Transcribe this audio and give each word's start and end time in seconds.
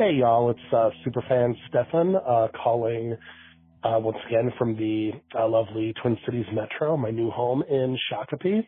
Hey, 0.00 0.12
y'all. 0.14 0.48
It's 0.48 0.58
uh, 0.72 0.88
superfan 1.04 1.52
Stefan 1.68 2.16
uh, 2.16 2.48
calling 2.64 3.18
uh, 3.84 3.98
once 3.98 4.16
again 4.26 4.50
from 4.58 4.74
the 4.74 5.10
uh, 5.38 5.46
lovely 5.46 5.92
Twin 6.00 6.16
Cities 6.24 6.46
Metro, 6.54 6.96
my 6.96 7.10
new 7.10 7.30
home 7.30 7.62
in 7.68 7.98
Shakopee. 8.10 8.66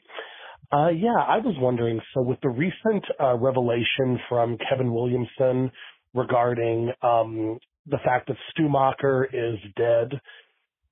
Uh, 0.71 0.91
yeah, 0.91 1.17
I 1.27 1.39
was 1.39 1.57
wondering, 1.59 2.03
so 2.13 2.21
with 2.21 2.39
the 2.43 2.51
recent 2.51 3.03
uh, 3.19 3.39
revelation 3.39 4.21
from 4.29 4.59
Kevin 4.69 4.93
Williamson 4.93 5.71
regarding 6.13 6.93
um, 7.03 7.59
the 7.87 7.99
fact 8.05 8.29
that 8.29 8.37
Stu 8.51 8.65
Macher 8.65 9.25
is 9.33 9.59
dead 9.75 10.21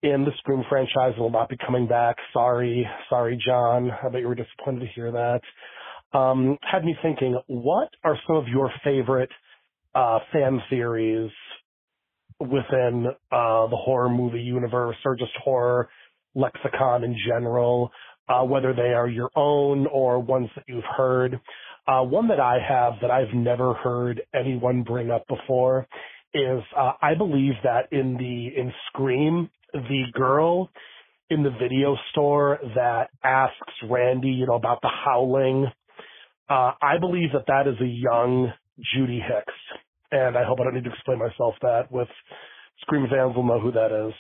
in 0.03 0.25
the 0.25 0.33
Scream 0.39 0.65
franchise 0.70 1.12
and 1.17 1.19
will 1.19 1.31
not 1.31 1.51
be 1.51 1.59
coming 1.67 1.87
back, 1.87 2.17
sorry, 2.33 2.89
sorry, 3.11 3.39
Jon. 3.47 3.91
I 3.91 4.09
bet 4.09 4.23
you 4.23 4.29
were 4.29 4.34
disappointed 4.34 4.81
to 4.81 4.93
hear 4.95 5.12
that. 5.12 5.43
Um, 6.19 6.57
had 6.62 6.83
me 6.83 6.97
thinking, 7.03 7.39
what 7.47 7.91
are 8.05 8.17
some 8.27 8.37
of 8.37 8.48
your 8.48 8.73
favorite 8.83 9.31
uh, 9.95 10.19
fan 10.33 10.61
theories 10.71 11.30
within 12.41 13.07
uh, 13.31 13.67
the 13.67 13.77
horror 13.77 14.09
movie 14.09 14.41
universe 14.41 14.97
or 15.05 15.14
just 15.14 15.33
horror 15.42 15.89
lexicon 16.34 17.05
in 17.05 17.17
general, 17.27 17.91
uh, 18.29 18.42
whether 18.42 18.73
they 18.73 18.95
are 18.95 19.09
your 19.09 19.31
own 19.37 19.87
or 19.87 20.20
ones 20.20 20.48
that 20.55 20.64
you've 20.67 20.84
heard. 20.97 21.39
Uh, 21.87 22.03
one 22.03 22.29
that 22.29 22.41
I 22.41 22.59
have 22.67 22.95
that 23.03 23.11
I've 23.11 23.34
never 23.34 23.75
heard 23.75 24.23
anyone 24.34 24.83
bring 24.83 25.11
up 25.11 25.27
before 25.29 25.87
is 26.33 26.62
uh, 26.77 26.92
I 27.03 27.14
believe 27.14 27.55
that 27.64 27.92
in 27.92 28.17
the 28.17 28.61
in 28.61 28.73
Scream, 28.89 29.51
the 29.73 30.05
girl 30.12 30.70
in 31.29 31.42
the 31.42 31.51
video 31.51 31.97
store 32.11 32.59
that 32.75 33.11
asks 33.23 33.73
Randy, 33.89 34.31
you 34.31 34.47
know, 34.47 34.55
about 34.55 34.81
the 34.83 34.91
howling. 35.05 35.67
Uh, 36.48 36.73
I 36.83 36.98
believe 36.98 37.31
that 37.33 37.47
that 37.47 37.69
is 37.69 37.81
a 37.81 37.86
young 37.86 38.53
Judy 38.95 39.20
Hicks 39.20 39.55
and 40.12 40.36
I 40.36 40.44
hope 40.44 40.61
I 40.61 40.64
don't 40.64 40.75
need 40.75 40.84
to 40.84 40.91
explain 40.91 41.19
myself 41.19 41.55
that 41.62 41.91
with 41.91 42.08
Scream 42.83 43.06
fans 43.11 43.34
will 43.36 43.44
know 43.44 43.61
who 43.61 43.72
that 43.72 44.06
is. 44.08 44.14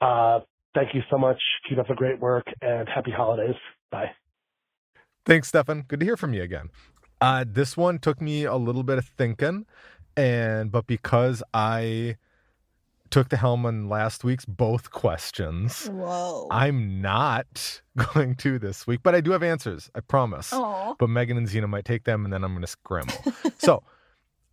Uh, 0.00 0.40
thank 0.74 0.94
you 0.94 1.02
so 1.10 1.18
much. 1.18 1.40
Keep 1.68 1.78
up 1.78 1.88
the 1.88 1.94
great 1.94 2.20
work 2.20 2.46
and 2.60 2.88
happy 2.88 3.10
holidays. 3.10 3.54
Bye. 3.90 4.10
Thanks, 5.24 5.48
Stefan. 5.48 5.82
Good 5.86 6.00
to 6.00 6.06
hear 6.06 6.16
from 6.16 6.34
you 6.34 6.42
again. 6.42 6.70
Uh, 7.20 7.44
this 7.46 7.76
one 7.76 7.98
took 7.98 8.20
me 8.20 8.44
a 8.44 8.56
little 8.56 8.82
bit 8.82 8.98
of 8.98 9.04
thinking, 9.04 9.66
and 10.16 10.72
but 10.72 10.86
because 10.86 11.42
I 11.52 12.16
took 13.10 13.28
the 13.28 13.36
helm 13.36 13.66
on 13.66 13.88
last 13.88 14.24
week's 14.24 14.44
both 14.46 14.90
questions, 14.90 15.88
Whoa. 15.88 16.48
I'm 16.50 17.02
not 17.02 17.82
going 18.14 18.36
to 18.36 18.58
this 18.58 18.86
week, 18.86 19.00
but 19.02 19.14
I 19.14 19.20
do 19.20 19.32
have 19.32 19.42
answers. 19.42 19.90
I 19.94 20.00
promise. 20.00 20.52
Aw. 20.52 20.94
But 20.98 21.10
Meagan 21.10 21.36
and 21.36 21.48
Zena 21.48 21.68
might 21.68 21.84
take 21.84 22.04
them, 22.04 22.24
and 22.24 22.32
then 22.32 22.42
I'm 22.42 22.52
going 22.52 22.62
to 22.62 22.66
scramble. 22.66 23.14
so. 23.58 23.82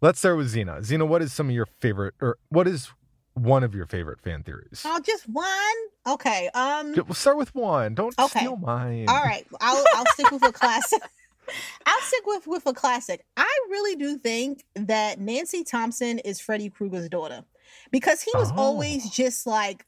Let's 0.01 0.19
start 0.19 0.37
with 0.37 0.47
Zena. 0.49 0.83
Zena, 0.83 1.05
what 1.05 1.21
is 1.21 1.33
some 1.33 1.49
of 1.49 1.55
your 1.55 1.67
favorite, 1.79 2.13
or 2.21 2.37
what 2.49 2.67
is 2.67 2.91
one 3.33 3.63
of 3.63 3.73
your 3.73 3.85
favorite 3.87 4.21
fan 4.21 4.43
theories? 4.43 4.83
Oh, 4.85 4.99
just 4.99 5.27
one. 5.27 5.47
Okay. 6.07 6.49
Um. 6.53 6.93
We'll 6.93 7.13
start 7.13 7.37
with 7.37 7.53
one. 7.55 7.95
Don't 7.95 8.13
Okay. 8.19 8.39
steal 8.39 8.57
mine. 8.57 9.09
All 9.09 9.21
right. 9.23 9.45
I'll 9.59 9.83
I'll 9.95 10.05
stick 10.13 10.29
with 10.31 10.43
a 10.43 10.51
classic. 10.51 11.01
I'll 11.85 12.01
stick 12.01 12.25
with 12.25 12.45
with 12.47 12.65
a 12.67 12.73
classic. 12.73 13.25
I 13.37 13.49
really 13.69 13.95
do 13.95 14.17
think 14.17 14.65
that 14.75 15.19
Nancy 15.19 15.63
Thompson 15.63 16.19
is 16.19 16.39
Freddy 16.39 16.69
Krueger's 16.69 17.09
daughter 17.09 17.43
because 17.91 18.21
he 18.21 18.31
was 18.35 18.51
Oh. 18.51 18.55
always 18.57 19.09
just 19.09 19.47
like. 19.47 19.83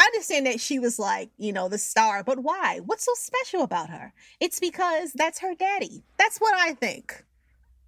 I 0.00 0.02
understand 0.02 0.46
that 0.46 0.60
she 0.60 0.78
was 0.78 1.00
like, 1.00 1.30
you 1.38 1.52
know, 1.52 1.68
the 1.68 1.76
star, 1.76 2.22
but 2.22 2.38
why? 2.44 2.78
What's 2.86 3.04
so 3.04 3.10
special 3.16 3.62
about 3.64 3.90
her? 3.90 4.12
It's 4.38 4.60
because 4.60 5.12
that's 5.12 5.40
her 5.40 5.56
daddy. 5.56 6.04
That's 6.18 6.38
what 6.38 6.54
I 6.54 6.74
think. 6.74 7.24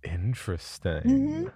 Interesting. 0.05 1.03
Mhm. 1.03 1.53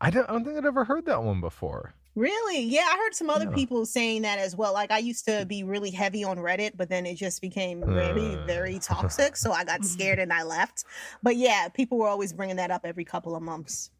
I 0.00 0.10
don't, 0.10 0.28
I 0.28 0.32
don't 0.32 0.44
think 0.44 0.56
I'd 0.58 0.66
ever 0.66 0.84
heard 0.84 1.06
that 1.06 1.22
one 1.22 1.40
before. 1.40 1.94
Really? 2.14 2.60
Yeah, 2.60 2.82
I 2.86 2.96
heard 2.98 3.14
some 3.14 3.30
other 3.30 3.46
Yeah. 3.46 3.54
people 3.54 3.86
saying 3.86 4.22
that 4.22 4.38
as 4.38 4.54
well. 4.54 4.72
Like 4.74 4.90
I 4.90 4.98
used 4.98 5.24
to 5.26 5.46
be 5.46 5.62
really 5.64 5.90
heavy 5.90 6.24
on 6.24 6.36
Reddit, 6.38 6.72
but 6.76 6.88
then 6.90 7.06
it 7.06 7.14
just 7.14 7.40
became 7.40 7.80
very, 7.86 8.36
Uh. 8.36 8.44
very 8.44 8.78
toxic. 8.78 9.36
So 9.36 9.52
I 9.52 9.64
got 9.64 9.84
scared 9.84 10.18
and 10.18 10.32
I 10.32 10.42
left. 10.42 10.84
But 11.22 11.36
yeah, 11.36 11.68
people 11.68 11.96
were 11.98 12.08
always 12.08 12.32
bringing 12.32 12.56
that 12.56 12.70
up 12.70 12.82
every 12.84 13.04
couple 13.04 13.34
of 13.34 13.42
months. 13.42 13.90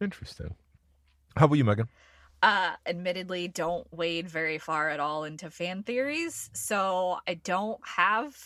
Interesting. 0.00 0.54
How 1.36 1.46
about 1.46 1.54
you, 1.56 1.64
Meagan? 1.64 1.88
uh 2.42 2.74
admittedly 2.84 3.48
don't 3.48 3.90
wade 3.90 4.28
very 4.28 4.58
far 4.58 4.90
at 4.90 5.00
all 5.00 5.24
into 5.24 5.48
fan 5.50 5.82
theories 5.82 6.50
so 6.52 7.18
i 7.26 7.32
don't 7.32 7.80
have 7.86 8.36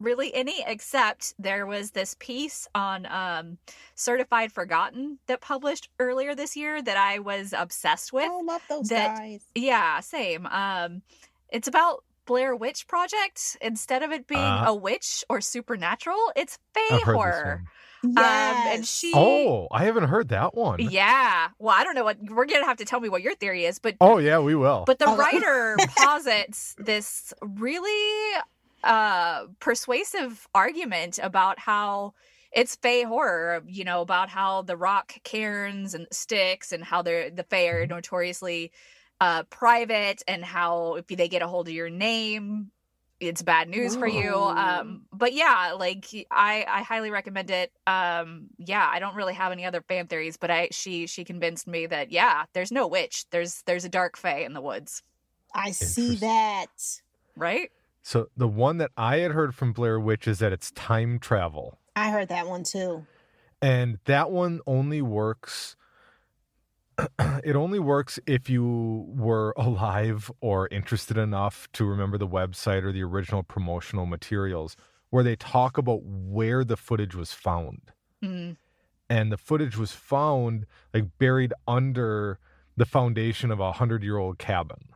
really 0.00 0.34
any 0.34 0.64
except 0.66 1.34
there 1.38 1.66
was 1.66 1.90
this 1.92 2.16
piece 2.18 2.66
on 2.74 3.06
um 3.06 3.58
certified 3.94 4.50
forgotten 4.52 5.18
that 5.26 5.40
published 5.40 5.88
earlier 5.98 6.34
this 6.34 6.56
year 6.56 6.80
that 6.82 6.96
i 6.96 7.18
was 7.18 7.52
obsessed 7.56 8.12
with 8.12 8.28
Oh, 8.30 8.42
love 8.44 8.62
those 8.68 8.88
that- 8.88 9.16
guys. 9.18 9.42
yeah 9.54 10.00
same 10.00 10.46
um 10.46 11.02
it's 11.50 11.68
about 11.68 12.02
blair 12.26 12.54
witch 12.56 12.86
project 12.86 13.56
instead 13.60 14.02
of 14.02 14.10
it 14.12 14.26
being 14.26 14.40
Uh, 14.40 14.64
a 14.68 14.74
witch 14.74 15.24
or 15.28 15.40
supernatural 15.40 16.32
it's 16.36 16.58
fae 16.74 16.80
I've 16.92 17.02
heard 17.02 17.14
horror 17.16 17.62
this 17.64 17.70
um 18.06 18.14
Yes. 18.16 18.66
and 18.76 18.86
she. 18.86 19.12
Oh, 19.14 19.68
I 19.70 19.84
haven't 19.84 20.04
heard 20.08 20.28
that 20.30 20.54
one. 20.54 20.78
yeah 20.80 21.48
well 21.58 21.74
i 21.78 21.84
don't 21.84 21.94
know 21.94 22.04
what 22.04 22.16
we're 22.30 22.46
gonna 22.46 22.64
have 22.64 22.78
to 22.78 22.86
tell 22.86 22.98
me 23.00 23.10
what 23.10 23.20
your 23.20 23.34
theory 23.34 23.66
is 23.66 23.78
but 23.78 23.96
Oh, 24.00 24.16
yeah, 24.18 24.38
we 24.38 24.54
will. 24.54 24.84
but 24.86 24.98
the 24.98 25.04
Oh, 25.08 25.16
writer 25.18 25.76
posits 25.98 26.74
this 26.78 27.34
really 27.42 28.40
uh 28.84 29.46
persuasive 29.60 30.46
argument 30.54 31.18
about 31.22 31.58
how 31.58 32.14
it's 32.52 32.74
Fey 32.76 33.04
horror, 33.04 33.62
you 33.66 33.84
know, 33.84 34.00
about 34.00 34.28
how 34.28 34.62
the 34.62 34.76
rock 34.76 35.14
cairns 35.22 35.94
and 35.94 36.06
sticks 36.10 36.72
and 36.72 36.82
how 36.82 37.02
they're 37.02 37.30
the 37.30 37.44
Fey 37.44 37.68
are 37.68 37.86
notoriously 37.86 38.72
uh 39.20 39.42
private 39.44 40.22
and 40.26 40.44
how 40.44 40.94
if 40.94 41.06
they 41.06 41.28
get 41.28 41.42
a 41.42 41.48
hold 41.48 41.68
of 41.68 41.74
your 41.74 41.90
name 41.90 42.70
it's 43.20 43.42
bad 43.42 43.68
news 43.68 43.94
for 43.94 44.06
you. 44.08 44.34
Um 44.34 45.02
but 45.12 45.34
yeah 45.34 45.74
like 45.78 46.06
i 46.30 46.64
i 46.66 46.82
highly 46.82 47.10
recommend 47.10 47.50
it. 47.50 47.70
Um 47.86 48.46
yeah 48.58 48.88
i 48.90 48.98
don't 48.98 49.14
really 49.14 49.34
have 49.34 49.52
any 49.52 49.66
other 49.66 49.82
fan 49.82 50.06
theories 50.06 50.38
but 50.38 50.50
i 50.50 50.68
she 50.72 51.06
she 51.06 51.24
convinced 51.24 51.66
me 51.66 51.86
that 51.86 52.10
yeah 52.10 52.44
there's 52.54 52.72
no 52.72 52.86
witch. 52.86 53.26
There's 53.30 53.62
there's 53.66 53.84
a 53.84 53.90
dark 53.90 54.16
fae 54.16 54.38
in 54.38 54.54
the 54.54 54.62
woods. 54.62 55.02
I 55.54 55.72
see 55.72 56.16
that. 56.16 56.68
right 57.36 57.70
so 58.02 58.28
the 58.36 58.48
one 58.48 58.78
that 58.78 58.90
I 58.96 59.18
had 59.18 59.32
heard 59.32 59.54
from 59.54 59.72
Blair 59.72 60.00
Witch 60.00 60.26
is 60.26 60.38
that 60.38 60.52
it's 60.52 60.70
time 60.72 61.18
travel. 61.18 61.78
I 61.94 62.10
heard 62.10 62.28
that 62.28 62.46
one 62.46 62.64
too. 62.64 63.06
And 63.62 63.98
that 64.06 64.30
one 64.30 64.60
only 64.66 65.02
works 65.02 65.76
it 67.44 67.56
only 67.56 67.78
works 67.78 68.18
if 68.26 68.48
you 68.50 69.06
were 69.08 69.54
alive 69.56 70.30
or 70.40 70.68
interested 70.70 71.16
enough 71.16 71.68
to 71.72 71.84
remember 71.84 72.18
the 72.18 72.28
website 72.28 72.84
or 72.84 72.92
the 72.92 73.02
original 73.02 73.42
promotional 73.42 74.06
materials 74.06 74.76
where 75.10 75.24
they 75.24 75.36
talk 75.36 75.76
about 75.76 76.02
where 76.04 76.64
the 76.64 76.76
footage 76.76 77.14
was 77.14 77.32
found. 77.32 77.92
Mm. 78.22 78.56
And 79.08 79.32
the 79.32 79.36
footage 79.36 79.76
was 79.76 79.92
found 79.92 80.66
like 80.94 81.18
buried 81.18 81.52
under 81.66 82.38
the 82.76 82.86
foundation 82.86 83.50
of 83.50 83.58
a 83.60 83.72
hundred 83.72 84.02
year 84.02 84.18
old 84.18 84.38
cabin. 84.38 84.89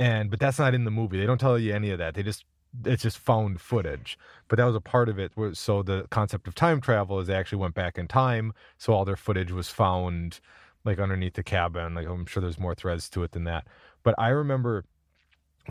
And 0.00 0.30
but 0.30 0.40
that's 0.40 0.58
not 0.58 0.74
in 0.74 0.84
the 0.84 0.90
movie. 0.90 1.20
They 1.20 1.26
don't 1.26 1.38
tell 1.38 1.58
you 1.60 1.74
any 1.74 1.90
of 1.92 1.98
that. 1.98 2.14
They 2.14 2.24
just 2.24 2.44
it's 2.86 3.02
just 3.04 3.18
found 3.18 3.60
footage. 3.60 4.18
But 4.48 4.56
that 4.58 4.64
was 4.64 4.76
a 4.76 4.80
part 4.80 5.08
of 5.10 5.18
it. 5.20 5.32
So 5.54 5.82
the 5.84 6.06
concept 6.10 6.48
of 6.48 6.56
time 6.56 6.80
travel 6.80 7.20
is 7.20 7.28
they 7.28 7.34
actually 7.36 7.58
went 7.58 7.74
back 7.74 7.98
in 7.98 8.08
time. 8.08 8.54
So 8.78 8.94
all 8.94 9.04
their 9.04 9.16
footage 9.16 9.52
was 9.52 9.68
found 9.68 10.40
like 10.84 10.98
underneath 11.00 11.34
the 11.34 11.44
cabin. 11.44 11.94
Like 11.94 12.08
I'm 12.08 12.26
sure 12.26 12.40
there's 12.42 12.58
more 12.60 12.74
threads 12.74 13.10
to 13.10 13.22
it 13.24 13.32
than 13.32 13.44
that. 13.44 13.66
But 14.02 14.16
I 14.18 14.30
remember. 14.30 14.86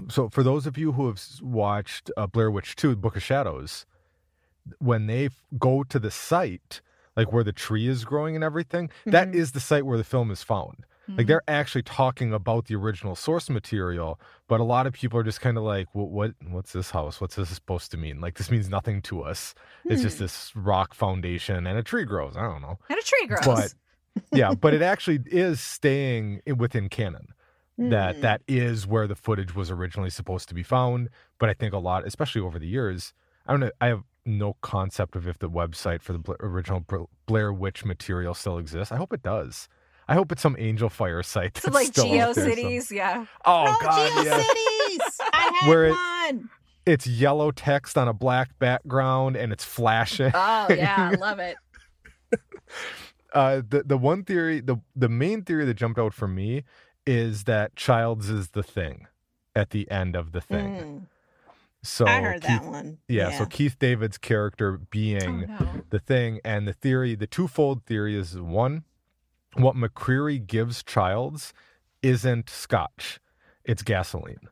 So 0.10 0.30
for 0.30 0.44
those 0.44 0.68
of 0.68 0.78
you 0.78 0.94
who 0.94 1.08
have 1.08 1.22
watched 1.42 2.12
uh, 2.18 2.28
Blair 2.28 2.52
Witch 2.52 2.76
2, 2.78 2.96
Book 2.98 3.18
of 3.18 3.24
Shadows, 3.24 3.86
when 4.80 5.08
they 5.08 5.28
f- 5.28 5.44
go 5.58 5.84
to 5.84 6.00
the 6.00 6.12
site, 6.12 6.82
like 7.18 7.34
where 7.34 7.44
the 7.44 7.52
tree 7.54 7.88
is 7.88 8.06
growing 8.06 8.36
and 8.36 8.44
everything, 8.44 8.92
that 9.06 9.30
Mhm. 9.30 9.36
is 9.36 9.52
the 9.54 9.60
site 9.60 9.86
where 9.86 9.98
the 9.98 10.04
film 10.06 10.32
is 10.32 10.44
found. 10.44 10.86
Like 11.18 11.26
Mhm. 11.26 11.28
they're 11.28 11.44
actually 11.48 11.84
talking 11.84 12.34
about 12.34 12.66
the 12.66 12.76
original 12.76 13.16
source 13.16 13.50
material, 13.50 14.20
but 14.48 14.60
a 14.60 14.64
lot 14.64 14.86
of 14.88 14.94
people 14.94 15.20
are 15.20 15.24
just 15.24 15.42
kind 15.42 15.58
of 15.58 15.64
like, 15.64 15.88
what, 15.94 16.10
what, 16.10 16.32
what's 16.50 16.72
this 16.74 16.92
house? 16.92 17.20
What's 17.20 17.36
this 17.36 17.50
supposed 17.50 17.92
to 17.92 17.98
mean? 17.98 18.22
Like 18.22 18.36
this 18.36 18.52
means 18.52 18.70
nothing 18.70 19.02
to 19.04 19.22
us. 19.24 19.56
It's 19.86 20.02
just 20.02 20.18
Hmm. 20.18 20.24
this 20.26 20.56
rock 20.56 20.94
foundation 20.94 21.66
and 21.68 21.78
a 21.78 21.84
tree 21.84 22.06
grows. 22.06 22.38
I 22.38 22.44
don't 22.44 22.62
know. 22.62 22.78
and 22.90 23.00
a 23.00 23.02
tree 23.02 23.28
grows 23.28 23.46
But 23.46 23.74
yeah, 24.32 24.54
but 24.54 24.74
it 24.74 24.82
actually 24.82 25.20
is 25.26 25.60
staying 25.62 26.42
within 26.58 26.90
canon. 26.90 27.34
That 27.78 28.16
Hmm. 28.16 28.22
that 28.22 28.42
is 28.48 28.86
where 28.86 29.08
the 29.08 29.16
footage 29.16 29.56
was 29.56 29.72
originally 29.72 30.10
supposed 30.10 30.50
to 30.50 30.54
be 30.56 30.64
found. 30.64 31.10
But 31.38 31.50
I 31.50 31.54
think 31.54 31.74
a 31.74 31.78
lot, 31.78 32.06
especially 32.06 32.42
over 32.42 32.60
the 32.60 32.68
years, 32.68 33.14
I 33.48 33.54
don't 33.54 33.62
know. 33.62 33.72
I 33.80 33.88
have 33.88 34.04
no 34.26 34.58
concept 34.62 35.16
of 35.16 35.28
if 35.28 35.40
the 35.40 35.50
website 35.50 36.02
for 36.02 36.12
the 36.14 36.36
original 36.42 36.86
Blair 37.26 37.52
Witch 37.54 37.86
material 37.86 38.34
still 38.34 38.58
exists. 38.58 38.92
I 38.92 38.98
hope 38.98 39.14
it 39.14 39.24
does. 39.24 39.70
I 40.10 40.16
hope 40.16 40.32
it's 40.32 40.42
some 40.42 40.56
Angelfire 40.56 41.24
site. 41.24 41.58
so 41.58 41.72
like 41.72 41.88
still 41.88 42.06
out 42.20 42.36
geocities 42.36 42.92
yeah 42.92 43.26
Oh, 43.46 43.66
Oh, 43.68 43.78
God, 43.82 44.26
yeah. 44.26 44.40
GeoCities! 44.44 45.20
I 45.34 45.58
had 45.62 45.70
Where 45.70 45.86
it- 45.86 45.92
one. 45.92 46.50
It's 46.86 47.06
yellow 47.06 47.52
text 47.52 47.98
on 48.00 48.08
a 48.08 48.14
black 48.14 48.58
background 48.58 49.36
and 49.36 49.54
it's 49.54 49.64
flashing. 49.64 50.32
oh 50.34 50.68
yeah 50.70 51.12
i 51.14 51.16
love 51.20 51.38
it 51.40 51.56
uh, 53.34 53.62
the 53.68 53.84
the 53.86 53.98
one 53.98 54.24
theory, 54.24 54.60
the 54.60 54.78
the 54.96 55.10
main 55.10 55.44
theory 55.44 55.66
that 55.66 55.76
jumped 55.76 56.00
out 56.00 56.14
for 56.14 56.28
me 56.28 56.64
is 57.06 57.44
that 57.44 57.76
Childs 57.76 58.30
is 58.30 58.50
the 58.50 58.64
thing 58.64 59.06
at 59.56 59.70
the 59.70 59.90
end 59.92 60.16
of 60.16 60.32
the 60.32 60.42
thing. 60.42 60.74
Mm, 60.74 61.02
So 61.84 62.06
I 62.08 62.22
heard 62.22 62.42
Keith, 62.42 62.48
that 62.50 62.66
one. 62.66 62.98
Yeah, 63.08 63.38
so 63.38 63.46
Keith 63.46 63.78
David's 63.78 64.18
character 64.18 64.80
Oh, 64.82 64.86
being 64.90 65.42
no. 65.42 65.84
the 65.92 66.00
thing, 66.00 66.40
and 66.44 66.68
the 66.68 66.74
theory, 66.74 67.14
the 67.16 67.28
twofold 67.28 67.86
theory 67.86 68.18
is 68.18 68.36
one, 68.40 68.84
what 69.56 69.76
McCreary 69.76 70.46
gives 70.46 70.84
Childs 70.84 71.54
isn't 72.02 72.50
scotch, 72.50 73.20
it's 73.64 73.84
gasoline. 73.84 74.50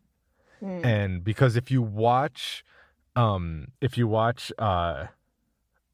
Mm. 0.61 0.85
and 0.85 1.23
because 1.23 1.55
if 1.55 1.69
you 1.69 1.83
watch 1.83 2.63
um 3.15 3.67
if 3.79 3.95
you 3.95 4.07
watch 4.07 4.51
uh 4.57 5.05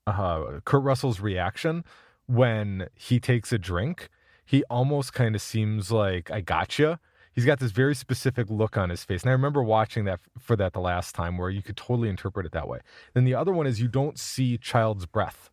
uh 0.08 0.60
Kurt 0.64 0.84
Russell's 0.84 1.20
reaction 1.20 1.84
when 2.28 2.88
he 2.96 3.20
takes 3.20 3.52
a 3.52 3.58
drink 3.58 4.08
he 4.46 4.64
almost 4.70 5.12
kind 5.12 5.36
of 5.36 5.42
seems 5.42 5.92
like 5.92 6.32
I 6.32 6.40
gotcha 6.40 7.00
he's 7.34 7.46
got 7.46 7.60
this 7.60 7.72
very 7.72 7.94
specific 7.94 8.50
look 8.50 8.78
on 8.78 8.90
his 8.90 9.04
face 9.04 9.24
and 9.24 9.30
I 9.30 9.34
remember 9.34 9.62
watching 9.62 10.06
that 10.06 10.22
for 10.40 10.56
that 10.56 10.72
the 10.72 10.80
last 10.80 11.14
time 11.14 11.38
where 11.38 11.50
you 11.50 11.62
could 11.62 11.76
totally 11.76 12.08
interpret 12.08 12.46
it 12.46 12.54
that 12.54 12.70
way 12.70 12.80
then 13.14 13.26
the 13.26 13.36
other 13.36 13.52
one 13.52 13.68
is 13.68 13.82
you 13.82 13.90
don't 13.90 14.18
see 14.18 14.58
child's 14.58 15.06
breath 15.06 15.50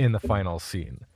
in 0.00 0.10
the 0.10 0.20
final 0.20 0.58
scene 0.58 1.06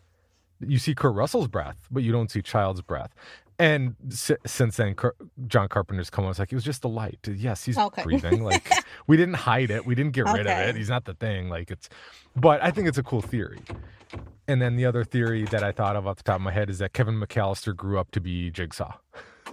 you 0.67 0.79
see 0.79 0.95
Kurt 0.95 1.15
Russell's 1.15 1.49
breath, 1.49 1.77
but 1.91 2.03
you 2.03 2.12
don't 2.12 2.31
see 2.31 2.43
Child's 2.43 2.83
breath. 2.83 3.15
And 3.59 3.95
si- 4.09 4.37
since 4.47 4.77
then, 4.77 4.95
Car- 4.95 5.15
John 5.47 5.69
Carpenter's 5.69 6.09
come 6.09 6.25
on. 6.25 6.31
It's 6.31 6.39
like 6.39 6.51
it 6.51 6.55
was 6.55 6.65
just 6.65 6.81
the 6.83 6.89
light. 6.89 7.19
Yes, 7.31 7.62
he's 7.65 7.77
Okay. 7.77 8.03
breathing. 8.03 8.43
Like 8.43 8.71
we 9.07 9.17
didn't 9.19 9.35
hide 9.35 9.71
it. 9.71 9.85
We 9.85 9.95
didn't 9.95 10.12
get 10.12 10.25
rid 10.27 10.47
of 10.47 10.59
it. 10.69 10.77
He's 10.77 10.89
not 10.89 11.05
the 11.05 11.15
thing. 11.15 11.49
Like 11.51 11.71
it's. 11.71 11.89
But 12.35 12.62
I 12.62 12.71
think 12.71 12.89
it's 12.89 12.97
a 12.99 13.03
cool 13.03 13.21
theory. 13.21 13.61
And 14.49 14.61
then 14.62 14.77
the 14.77 14.87
other 14.87 15.05
theory 15.05 15.45
that 15.45 15.62
I 15.62 15.73
thought 15.73 15.95
of 15.95 16.07
off 16.07 16.17
the 16.17 16.23
top 16.23 16.37
of 16.37 16.41
my 16.43 16.51
head 16.53 16.71
is 16.71 16.79
that 16.79 16.93
Kevin 16.95 17.21
McAllister 17.21 17.77
grew 17.77 17.99
up 17.99 18.11
to 18.13 18.21
be 18.21 18.51
Jigsaw. 18.51 18.95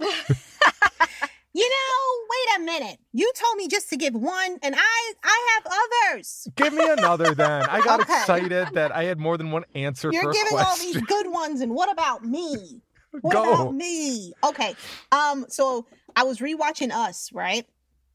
You 1.54 1.68
know, 1.68 2.26
wait 2.30 2.48
a 2.54 2.56
minute. 2.68 2.98
You 3.12 3.30
told 3.34 3.56
me 3.56 3.68
just 3.68 3.88
to 3.90 3.96
give 3.96 4.14
one, 4.14 4.58
and 4.62 4.74
I 4.76 5.12
I 5.24 5.38
have 5.54 5.72
others. 6.12 6.46
Give 6.56 6.72
me 6.72 6.86
another 6.86 7.34
then. 7.34 7.68
I 7.68 7.80
got 7.80 8.00
Okay. 8.00 8.12
excited 8.12 8.68
that 8.74 8.92
I 8.92 9.04
had 9.04 9.18
more 9.18 9.36
than 9.36 9.50
one 9.50 9.64
answer. 9.74 10.12
You're 10.12 10.32
giving 10.32 10.58
all 10.58 10.76
these 10.76 11.02
good 11.02 11.30
ones, 11.30 11.60
and 11.60 11.74
what 11.74 11.90
about 11.90 12.24
me? 12.24 12.82
What 13.22 13.34
Go. 13.34 13.52
about 13.54 13.74
me? 13.74 14.32
Okay. 14.44 14.76
Um. 15.10 15.46
So 15.48 15.86
I 16.14 16.24
was 16.24 16.38
rewatching 16.38 16.92
Us, 16.92 17.30
right? 17.32 17.64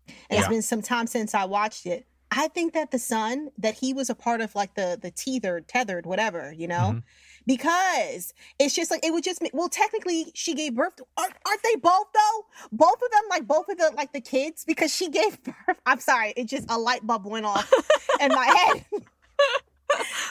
And 0.07 0.38
It's 0.39 0.44
Yeah. 0.44 0.50
been 0.50 0.61
some 0.61 0.81
time 0.81 1.07
since 1.07 1.33
I 1.33 1.45
watched 1.45 1.85
it. 1.85 2.05
I 2.31 2.47
think 2.47 2.73
that 2.73 2.91
the 2.91 3.00
son 3.00 3.50
that 3.57 3.75
he 3.75 3.94
was 3.94 4.09
a 4.09 4.15
part 4.15 4.39
of, 4.41 4.55
like 4.55 4.75
the 4.75 4.97
the 5.01 5.11
tethered, 5.11 5.67
tethered, 5.67 6.05
whatever, 6.05 6.53
you 6.55 6.67
know, 6.67 6.94
Mhm. 6.94 7.03
Because 7.45 8.34
it's 8.60 8.75
just 8.75 8.92
like 8.92 9.06
it 9.06 9.12
would 9.12 9.24
just. 9.24 9.42
Well, 9.54 9.69
technically, 9.69 10.31
she 10.34 10.54
gave 10.54 10.75
birth. 10.75 10.95
To, 10.98 11.06
aren't, 11.18 11.34
aren't 11.45 11.63
they 11.63 11.75
both 11.75 12.07
though? 12.13 12.45
Both 12.72 13.01
of 13.04 13.12
them, 13.12 13.22
like 13.30 13.48
both 13.48 13.69
of 13.69 13.78
the 13.78 13.92
like 13.95 14.13
the 14.13 14.22
kids, 14.22 14.63
because 14.66 14.94
she 14.95 15.10
gave 15.19 15.42
birth. 15.44 15.80
I'm 15.86 16.00
sorry, 16.00 16.34
it 16.38 16.45
just 16.45 16.69
a 16.69 16.78
light 16.78 17.06
bulb 17.06 17.25
went 17.25 17.45
off 17.45 17.72
in 18.19 18.30
my 18.30 18.45
head. 18.92 19.01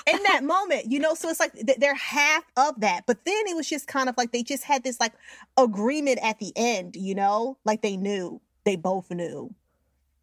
in 0.06 0.22
that 0.24 0.42
moment, 0.42 0.90
you 0.90 0.98
know, 0.98 1.14
so 1.14 1.28
it's 1.28 1.38
like 1.38 1.52
they're 1.78 1.94
half 1.94 2.44
of 2.56 2.80
that. 2.80 3.04
But 3.06 3.24
then 3.24 3.44
it 3.46 3.54
was 3.54 3.68
just 3.68 3.86
kind 3.86 4.08
of 4.08 4.16
like 4.16 4.32
they 4.32 4.42
just 4.42 4.64
had 4.64 4.82
this 4.82 4.98
like 4.98 5.12
agreement 5.56 6.18
at 6.22 6.38
the 6.40 6.52
end, 6.56 6.96
you 6.96 7.14
know, 7.14 7.58
like 7.64 7.82
they 7.82 7.96
knew, 7.96 8.40
they 8.64 8.74
both 8.76 9.10
knew. 9.10 9.54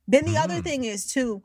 Then 0.08 0.26
the 0.26 0.38
other 0.38 0.56
Mm. 0.56 0.64
thing 0.64 0.84
is 0.84 1.06
too, 1.06 1.42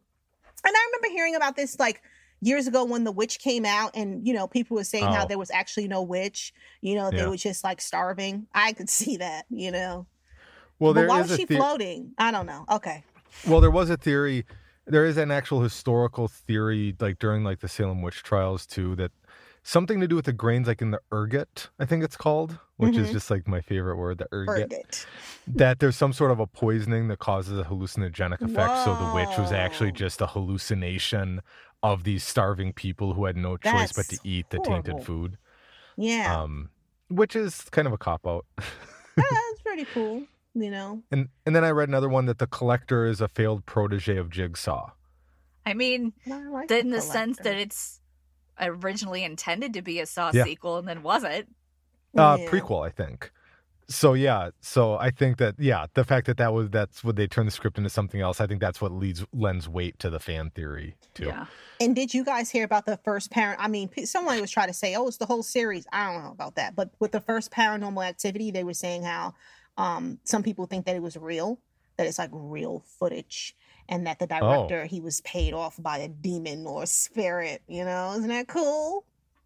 and 0.64 0.74
I 0.76 0.86
remember 0.86 1.14
hearing 1.14 1.36
about 1.36 1.54
this 1.54 1.78
like 1.78 2.02
years 2.44 2.66
ago 2.66 2.84
when 2.84 3.04
the 3.04 3.12
witch 3.12 3.38
came 3.38 3.64
out, 3.64 3.92
and 3.94 4.26
you 4.26 4.34
know, 4.34 4.46
people 4.46 4.76
were 4.76 4.84
saying 4.84 5.04
how 5.04 5.24
Oh. 5.24 5.26
there 5.28 5.38
was 5.38 5.50
actually 5.50 5.88
no 5.88 6.02
witch, 6.02 6.52
you 6.80 6.94
know, 6.94 7.10
they 7.10 7.18
Yeah. 7.18 7.28
were 7.28 7.36
just 7.36 7.64
like 7.64 7.80
starving. 7.80 8.46
I 8.54 8.72
could 8.72 8.90
see 8.90 9.16
that, 9.16 9.46
you 9.50 9.70
know. 9.70 10.06
Well, 10.78 10.92
but 10.94 11.08
why 11.08 11.20
is 11.22 11.30
was 11.30 11.38
she 11.38 11.44
the- 11.46 11.56
floating? 11.56 12.12
I 12.18 12.30
don't 12.30 12.46
know. 12.46 12.64
Okay. 12.70 13.04
Well, 13.46 13.60
there 13.60 13.70
was 13.70 13.90
a 13.90 13.96
theory. 13.96 14.44
There 14.86 15.06
is 15.06 15.16
an 15.16 15.30
actual 15.30 15.62
historical 15.62 16.28
theory, 16.28 16.94
like 17.00 17.18
during 17.18 17.42
like 17.44 17.60
the 17.60 17.68
Salem 17.68 18.02
witch 18.02 18.22
trials 18.22 18.66
too, 18.66 18.94
that 18.96 19.12
something 19.62 19.98
to 20.00 20.06
do 20.06 20.14
with 20.16 20.26
the 20.26 20.32
grains, 20.32 20.68
like 20.68 20.82
in 20.82 20.90
the 20.90 21.00
ergot, 21.10 21.70
I 21.78 21.86
think 21.86 22.04
it's 22.04 22.18
called, 22.18 22.58
which 22.76 22.96
is 22.98 23.08
Mhm. 23.08 23.12
just 23.12 23.30
like 23.30 23.48
my 23.48 23.62
favorite 23.62 23.96
word, 23.96 24.18
the 24.18 24.28
ergot. 24.30 24.64
Ergot. 24.72 25.06
That 25.46 25.78
there's 25.78 25.96
some 25.96 26.12
sort 26.12 26.32
of 26.32 26.38
a 26.40 26.46
poisoning 26.46 27.08
that 27.08 27.18
causes 27.18 27.58
a 27.58 27.64
hallucinogenic 27.64 28.42
effect. 28.42 28.84
So 28.84 28.94
the 28.94 29.12
witch 29.14 29.38
was 29.38 29.52
actually 29.52 29.92
just 29.92 30.20
a 30.20 30.26
hallucination 30.26 31.40
of 31.84 32.02
these 32.02 32.24
starving 32.24 32.72
people 32.72 33.12
who 33.14 33.26
had 33.26 33.36
no 33.36 33.56
choice 33.58 33.92
but 33.92 34.06
to 34.08 34.18
eat 34.24 34.50
the 34.50 34.58
tainted 34.58 35.04
food. 35.04 35.36
Yeah. 35.96 36.42
Um, 36.42 36.70
which 37.08 37.36
is 37.36 37.60
kind 37.70 37.86
of 37.86 37.92
a 37.92 37.98
cop 37.98 38.26
out. 38.26 38.46
That's 39.16 39.60
pretty 39.64 39.84
cool, 39.92 40.22
you 40.54 40.70
know. 40.70 41.02
And 41.12 41.28
and 41.46 41.54
then 41.54 41.62
I 41.62 41.70
read 41.70 41.88
another 41.88 42.08
one 42.08 42.26
that 42.26 42.38
the 42.38 42.46
collector 42.48 43.06
is 43.06 43.20
a 43.20 43.28
failed 43.28 43.66
protege 43.66 44.16
of 44.16 44.30
Jigsaw. 44.30 44.90
I 45.66 45.74
mean, 45.74 46.12
I 46.26 46.42
like 46.48 46.70
in 46.70 46.90
the 46.90 47.00
sense 47.00 47.38
that 47.38 47.54
it's 47.56 48.00
originally 48.60 49.22
intended 49.24 49.74
to 49.74 49.82
be 49.82 50.00
a 50.00 50.06
Saw 50.06 50.30
Yeah. 50.32 50.44
sequel 50.44 50.78
and 50.78 50.88
then 50.88 51.02
wasn't. 51.02 51.54
uh 52.16 52.38
Yeah. 52.40 52.48
prequel 52.48 52.86
i 52.86 52.90
think 52.90 53.30
so 53.88 54.14
yeah 54.14 54.50
so 54.60 54.96
i 54.98 55.10
think 55.10 55.36
that 55.38 55.54
yeah 55.58 55.86
the 55.94 56.04
fact 56.04 56.26
that 56.26 56.36
that 56.36 56.52
was 56.52 56.70
that's 56.70 57.04
what 57.04 57.16
they 57.16 57.26
turned 57.26 57.46
the 57.46 57.52
script 57.52 57.76
into 57.78 57.90
something 57.90 58.20
else 58.20 58.40
i 58.40 58.46
think 58.46 58.60
that's 58.60 58.80
what 58.80 58.90
leads 58.92 59.24
lends 59.32 59.68
weight 59.68 59.98
to 59.98 60.08
the 60.10 60.18
fan 60.20 60.50
theory 60.50 60.96
too 61.14 61.26
Yeah. 61.26 61.46
And 61.80 61.94
did 61.96 62.14
you 62.14 62.24
guys 62.24 62.50
hear 62.50 62.64
about 62.64 62.86
the 62.86 62.96
first 62.98 63.32
parent? 63.32 63.58
I 63.60 63.66
mean, 63.66 63.90
someone 64.06 64.40
was 64.40 64.50
trying 64.50 64.68
to 64.68 64.72
say, 64.72 64.94
"Oh, 64.94 65.08
it's 65.08 65.16
the 65.16 65.26
whole 65.26 65.42
series." 65.42 65.86
I 65.92 66.12
don't 66.12 66.22
know 66.22 66.30
about 66.30 66.54
that, 66.54 66.76
but 66.76 66.90
with 67.00 67.10
the 67.10 67.20
first 67.20 67.50
Paranormal 67.50 68.06
Activity, 68.06 68.52
they 68.52 68.62
were 68.62 68.74
saying 68.74 69.02
how 69.02 69.34
um, 69.76 70.20
some 70.22 70.44
people 70.44 70.66
think 70.66 70.86
that 70.86 70.94
it 70.94 71.02
was 71.02 71.16
real, 71.16 71.58
that 71.96 72.06
it's 72.06 72.18
like 72.18 72.30
real 72.32 72.84
footage, 73.00 73.56
and 73.88 74.06
that 74.06 74.20
the 74.20 74.28
Oh. 74.30 74.38
director 74.68 74.86
he 74.86 75.00
was 75.00 75.20
paid 75.22 75.52
off 75.52 75.74
by 75.82 75.98
a 75.98 76.08
demon 76.08 76.64
or 76.64 76.84
a 76.84 76.86
spirit. 76.86 77.60
You 77.66 77.84
know, 77.84 78.12
isn't 78.12 78.28
that 78.28 78.46
cool? 78.46 79.04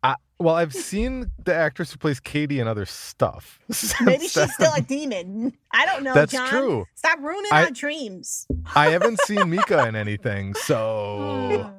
I, 0.09 0.15
well 0.39 0.55
i've 0.55 0.73
seen 0.75 1.31
the 1.45 1.55
actress 1.55 1.93
who 1.93 1.99
plays 1.99 2.21
katie 2.21 2.61
in 2.61 2.67
other 2.69 2.87
stuff 2.87 3.59
Maybe 4.01 4.27
she's 4.29 4.53
still 4.55 4.73
a 4.77 4.81
demon. 4.81 5.53
I 5.73 5.85
don't 5.87 6.03
know. 6.03 6.15
that's 6.15 6.33
Jon. 6.33 6.49
true 6.49 6.87
Stop 6.95 7.19
ruining 7.21 7.51
I- 7.53 7.65
our 7.65 7.71
dreams. 7.71 8.47
i 8.75 8.89
haven't 8.91 9.21
seen 9.23 9.51
micah 9.51 9.87
in 9.89 9.95
anything 9.97 10.55
so 10.55 11.71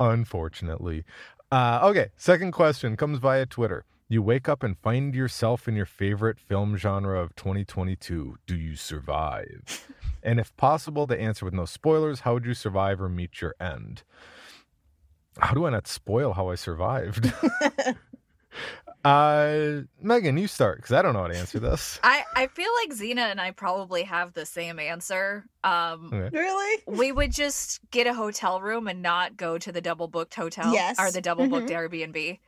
unfortunately 0.00 1.04
uh 1.52 1.80
okay 1.84 2.08
second 2.16 2.52
question 2.52 2.96
comes 2.96 3.18
via 3.18 3.46
twitter 3.46 3.84
you 4.08 4.20
wake 4.22 4.48
up 4.48 4.62
and 4.62 4.76
find 4.78 5.14
yourself 5.14 5.66
in 5.66 5.74
your 5.74 5.86
favorite 5.86 6.38
film 6.38 6.76
genre 6.76 7.20
of 7.20 7.34
2022 7.36 8.36
do 8.46 8.56
you 8.56 8.76
survive 8.76 9.88
and 10.22 10.40
if 10.40 10.54
possible 10.56 11.06
to 11.06 11.18
answer 11.18 11.44
with 11.44 11.54
no 11.54 11.64
spoilers 11.64 12.20
how 12.20 12.34
would 12.34 12.44
you 12.44 12.54
survive 12.54 13.00
or 13.00 13.08
meet 13.08 13.40
your 13.40 13.54
end 13.60 14.02
how 15.38 15.52
do 15.54 15.66
i 15.66 15.70
not 15.70 15.86
spoil 15.86 16.32
how 16.32 16.48
i 16.48 16.54
survived 16.54 17.32
uh 19.04 19.80
meagan 20.00 20.38
you 20.38 20.46
start 20.46 20.78
because 20.78 20.92
i 20.92 21.02
don't 21.02 21.12
know 21.12 21.20
how 21.22 21.26
to 21.28 21.36
answer 21.36 21.58
this 21.58 21.98
I, 22.04 22.22
I 22.36 22.46
feel 22.46 22.70
like 22.82 22.92
Zena 22.92 23.22
and 23.22 23.40
I 23.40 23.50
probably 23.50 24.02
have 24.04 24.32
the 24.34 24.44
same 24.46 24.78
answer. 24.78 25.44
Um, 25.62 26.10
Okay. 26.12 26.36
really? 26.36 26.82
we 26.86 27.12
would 27.12 27.32
just 27.32 27.80
get 27.90 28.06
a 28.06 28.12
hotel 28.14 28.60
room 28.60 28.86
and 28.88 29.00
not 29.02 29.36
go 29.36 29.56
to 29.58 29.72
the 29.72 29.80
double 29.80 30.06
booked 30.08 30.34
hotel 30.34 30.72
Yes. 30.72 30.96
or 30.98 31.10
the 31.10 31.20
double 31.22 31.48
booked 31.48 31.70
Mhm. 31.70 31.90
Airbnb. 31.90 32.38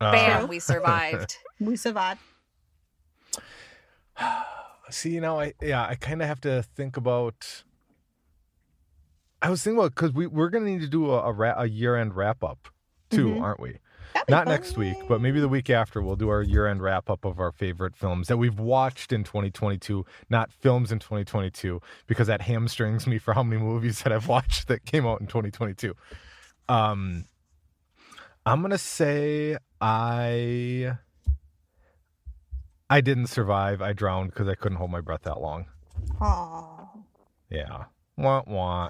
Uh, 0.00 0.12
Bam, 0.12 0.48
we 0.48 0.58
survived. 0.58 1.38
We 1.60 1.76
survived. 1.76 2.20
See, 4.90 5.10
you 5.10 5.20
know, 5.20 5.40
I 5.40 5.54
yeah, 5.62 5.86
I 5.86 5.94
kind 5.96 6.20
of 6.22 6.28
have 6.28 6.40
to 6.42 6.62
think 6.62 6.96
about. 6.96 7.64
I 9.42 9.50
was 9.50 9.62
thinking 9.62 9.78
about 9.78 9.94
because 9.94 10.12
we 10.12 10.26
we're 10.26 10.48
gonna 10.50 10.64
need 10.66 10.80
to 10.80 10.88
do 10.88 11.10
a 11.12 11.20
a, 11.28 11.32
ra- 11.32 11.54
a 11.60 11.66
year 11.68 11.96
end 11.96 12.14
wrap 12.14 12.42
up 12.42 12.68
too, 13.10 13.28
Mhm. 13.30 13.42
aren't 13.42 13.60
we? 13.60 13.78
Not 14.30 14.44
fun. 14.46 14.52
next 14.54 14.76
week, 14.78 14.96
but 15.08 15.20
maybe 15.20 15.40
the 15.40 15.48
week 15.48 15.68
after. 15.68 16.00
We'll 16.00 16.16
do 16.16 16.30
our 16.30 16.42
year 16.42 16.66
end 16.66 16.82
wrap 16.82 17.10
up 17.10 17.24
of 17.26 17.38
our 17.38 17.52
favorite 17.52 17.94
films 17.94 18.28
that 18.28 18.38
we've 18.38 18.58
watched 18.58 19.12
in 19.12 19.24
2022, 19.24 20.06
not 20.30 20.50
films 20.50 20.90
in 20.90 20.98
2022, 20.98 21.80
because 22.06 22.26
that 22.26 22.40
hamstrings 22.42 23.06
me 23.06 23.18
for 23.18 23.34
how 23.34 23.42
many 23.42 23.60
movies 23.62 24.02
that 24.02 24.12
I've 24.12 24.26
watched 24.26 24.68
that 24.68 24.84
came 24.86 25.06
out 25.06 25.20
in 25.20 25.26
2022. 25.26 25.94
Um, 26.68 27.26
I'm 28.46 28.62
gonna 28.62 28.78
say 28.78 29.58
I 29.80 30.96
I 32.88 33.00
didn't 33.02 33.26
survive. 33.26 33.82
I 33.82 33.92
drowned 33.92 34.30
because 34.30 34.48
I 34.48 34.54
couldn't 34.54 34.78
hold 34.78 34.90
my 34.90 35.00
breath 35.02 35.22
that 35.22 35.40
long. 35.40 35.66
Aw. 36.20 36.86
Yeah. 37.50 37.84
Wah 38.18 38.42
wah. 38.46 38.88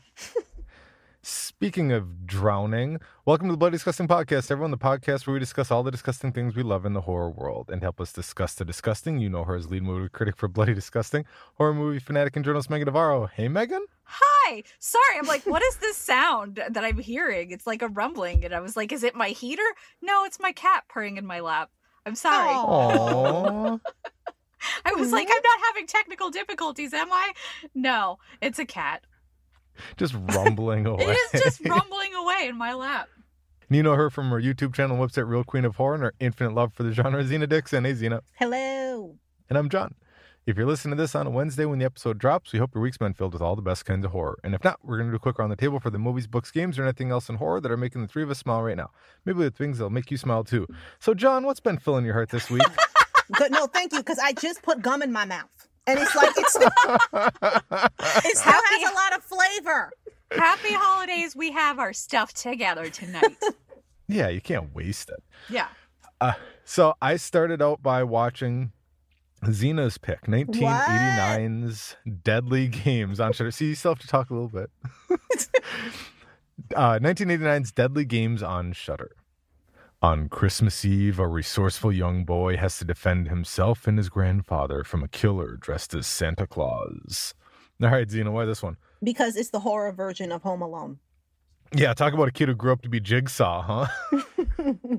Speaking 1.23 1.91
of 1.91 2.29
drowning, 2.29 3.01
welcome 3.25 3.49
to 3.49 3.53
the 3.55 3.57
Bloody 3.57 3.75
Disgusting 3.75 4.07
Podcast, 4.07 4.53
everyone. 4.53 4.71
The 4.71 4.79
podcast 4.79 5.27
where 5.27 5.35
we 5.35 5.41
discuss 5.41 5.73
all 5.73 5.83
the 5.83 5.91
disgusting 5.91 6.31
things 6.31 6.55
we 6.55 6.63
love 6.63 6.87
in 6.87 6.93
the 6.93 7.01
horror 7.01 7.31
world. 7.31 7.69
And 7.69 7.83
help 7.83 8.01
us 8.01 8.13
discuss 8.13 8.55
the 8.55 8.65
disgusting, 8.65 9.19
you 9.19 9.29
know 9.29 9.43
her 9.43 9.57
as 9.57 9.69
lead 9.69 9.83
movie 9.83 10.09
critic 10.11 10.37
for 10.37 10.47
Bloody 10.47 10.75
Disgusting, 10.75 11.25
horror 11.55 11.75
movie 11.75 11.99
fanatic 11.99 12.37
and 12.37 12.45
journalist 12.45 12.71
Meagan 12.71 12.87
Navarro. 12.87 13.27
Hey, 13.27 13.49
Meagan. 13.49 13.85
hi, 14.05 14.63
sorry. 14.79 15.19
I'm 15.19 15.27
like, 15.27 15.45
what 15.45 15.61
is 15.61 15.75
this 15.79 15.97
sound 15.97 16.63
that 16.71 16.85
I'm 16.85 16.99
hearing? 16.99 17.51
It's 17.51 17.67
like 17.67 17.83
a 17.83 17.89
rumbling. 17.89 18.45
And 18.45 18.55
I 18.55 18.61
was 18.61 18.77
like, 18.77 18.93
is 18.93 19.03
it 19.03 19.17
my 19.17 19.31
heater? 19.31 19.67
No, 20.01 20.23
it's 20.23 20.39
my 20.39 20.53
cat 20.53 20.85
purring 20.89 21.17
in 21.17 21.27
my 21.27 21.41
lap. 21.41 21.71
I'm 22.07 22.15
sorry. 22.15 22.55
Aww. 22.55 23.81
I 24.85 24.95
was 24.95 25.11
like, 25.11 25.27
I'm 25.29 25.43
not 25.43 25.67
having 25.67 25.89
technical 25.89 26.31
difficulties, 26.31 26.95
am 26.95 27.13
I? 27.13 27.33
No, 27.75 28.19
it's 28.41 28.61
a 28.61 28.65
cat. 28.65 29.03
Just 29.97 30.15
rumbling 30.15 30.87
away. 30.87 31.05
It 31.05 31.35
is 31.35 31.43
just 31.43 31.61
rumbling 31.67 32.15
away 32.15 32.49
in 32.49 32.57
my 32.57 32.75
lap. 32.75 33.09
And 33.69 33.77
you 33.77 33.83
know 33.83 33.95
her 33.95 34.11
from 34.11 34.31
her 34.31 34.41
YouTube 34.41 34.75
channel 34.75 35.01
and 35.01 35.11
website, 35.11 35.29
Real 35.29 35.45
Queen 35.45 35.65
of 35.65 35.77
Horror, 35.77 35.95
and 35.95 36.03
her 36.05 36.15
infinite 36.21 36.55
love 36.55 36.73
for 36.73 36.83
the 36.85 36.93
genre, 36.93 37.25
Zena 37.25 37.47
Dixon. 37.47 37.85
Hey, 37.85 37.95
Zena. 37.95 38.23
Hello. 38.35 39.17
And 39.49 39.59
I'm 39.59 39.69
Jon. 39.69 39.95
If 40.47 40.57
you're 40.57 40.67
listening 40.67 40.97
to 40.97 41.03
this 41.03 41.17
on 41.17 41.27
a 41.27 41.31
Wednesday 41.31 41.65
when 41.65 41.81
the 41.81 41.85
episode 41.85 42.19
drops, 42.19 42.53
we 42.53 42.61
hope 42.61 42.73
your 42.73 42.83
week's 42.83 42.99
been 42.99 43.15
filled 43.15 43.33
with 43.33 43.43
all 43.43 43.57
the 43.57 43.63
best 43.63 43.85
kinds 43.85 44.05
of 44.05 44.13
horror. 44.13 44.39
And 44.45 44.55
if 44.55 44.63
not, 44.63 44.79
we're 44.85 44.97
going 44.97 45.09
to 45.09 45.13
do 45.13 45.17
a 45.17 45.19
quick 45.19 45.41
around 45.41 45.51
the 45.51 45.57
table 45.57 45.81
for 45.81 45.91
the 45.91 45.99
movies, 45.99 46.29
books, 46.29 46.53
games, 46.53 46.79
or 46.79 46.85
anything 46.85 47.11
else 47.11 47.29
in 47.29 47.35
horror 47.35 47.61
that 47.61 47.73
are 47.73 47.77
making 47.77 48.03
the 48.03 48.07
three 48.07 48.23
of 48.23 48.31
us 48.31 48.39
smile 48.39 48.63
right 48.63 48.77
now. 48.77 48.91
Maybe 49.25 49.39
with 49.39 49.57
things 49.57 49.79
that'll 49.79 49.91
make 49.91 50.09
you 50.13 50.17
smile 50.17 50.45
too. 50.45 50.69
So, 51.01 51.15
Jon, 51.15 51.45
what's 51.45 51.59
been 51.59 51.79
filling 51.79 52.05
your 52.05 52.15
heart 52.15 52.29
this 52.29 52.49
week? 52.49 52.63
Good. 53.33 53.51
No, 53.51 53.67
thank 53.67 53.93
you, 53.93 53.99
because 53.99 54.21
I 54.21 54.35
just 54.35 54.63
put 54.63 54.83
gum 54.83 55.03
in 55.03 55.11
my 55.11 55.25
mouth, 55.25 55.51
and 55.87 55.99
it's 55.99 56.15
like 56.15 56.33
it's 56.37 56.57
it 56.57 58.37
still 58.37 58.53
Happy- 58.53 58.83
has 58.83 58.91
a 58.91 58.95
lot 58.95 59.17
of 59.17 59.23
flavor. 59.23 59.93
Happy 60.33 60.73
holidays. 60.73 61.37
We 61.37 61.53
have 61.53 61.79
our 61.79 61.93
stuff 61.93 62.33
together 62.33 62.91
tonight. 62.91 63.37
yeah, 64.09 64.29
you 64.29 64.41
can't 64.41 64.75
waste 64.75 65.09
it. 65.11 65.23
Yeah. 65.49 65.69
Uh, 66.21 66.33
so 66.65 66.95
I 67.01 67.17
started 67.17 67.63
out 67.63 67.83
by 67.83 68.03
watching 68.03 68.73
Zena's 69.51 69.99
pick, 69.99 70.23
1989's 70.23 71.97
Deadly 72.25 72.67
Games 72.69 73.21
on 73.21 73.33
Shudder. 73.33 73.51
See, 73.53 73.67
you 73.69 73.75
still 73.75 73.93
have 73.93 74.01
to 74.01 74.09
talk 74.09 74.31
a 74.31 74.35
little 74.35 74.49
bit. 74.49 74.71
uh, 76.75 76.99
1989's 76.99 77.71
Deadly 77.71 78.05
Games 78.05 78.43
on 78.43 78.73
Shudder. 78.73 79.13
On 80.07 80.29
Christmas 80.29 80.85
Eve, 80.85 81.19
a 81.19 81.27
resourceful 81.27 81.91
young 81.91 82.23
boy 82.23 82.57
has 82.59 82.79
to 82.79 82.85
defend 82.85 83.27
himself 83.27 83.89
and 83.89 83.99
his 83.99 84.09
grandfather 84.09 84.85
from 84.85 85.03
a 85.03 85.09
killer 85.09 85.57
dressed 85.57 85.95
as 85.95 86.07
Santa 86.07 86.47
Claus. 86.47 87.35
All 87.83 87.89
right, 87.89 88.09
Zena, 88.09 88.31
why 88.31 88.45
this 88.45 88.63
one? 88.63 88.77
Because 89.03 89.35
it's 89.35 89.51
the 89.51 89.59
horror 89.59 89.91
version 89.91 90.31
of 90.31 90.45
Home 90.45 90.63
Alone. 90.63 91.01
Yeah, 91.75 91.93
talk 91.93 92.13
about 92.13 92.29
a 92.29 92.31
kid 92.31 92.47
who 92.47 92.55
grew 92.55 92.71
up 92.71 92.83
to 92.83 92.89
be 92.89 93.01
Jigsaw, 93.01 93.89
huh? 93.89 94.23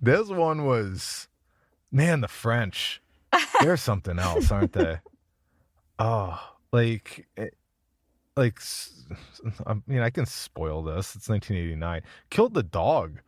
this 0.00 0.28
one 0.28 0.64
was, 0.64 1.26
man, 1.90 2.20
the 2.20 2.28
French. 2.28 3.02
They're 3.62 3.76
something 3.76 4.20
else, 4.20 4.52
aren't 4.52 4.74
they? 4.74 5.00
Oh, 5.98 6.40
like, 6.70 7.26
eh, 7.36 7.48
like, 8.36 8.60
I 9.66 9.74
mean, 9.88 10.02
I 10.02 10.10
can 10.10 10.26
spoil 10.26 10.84
this. 10.84 11.16
It's 11.16 11.28
1989. 11.28 12.02
Killed 12.30 12.54
the 12.54 12.62
dog, 12.62 13.18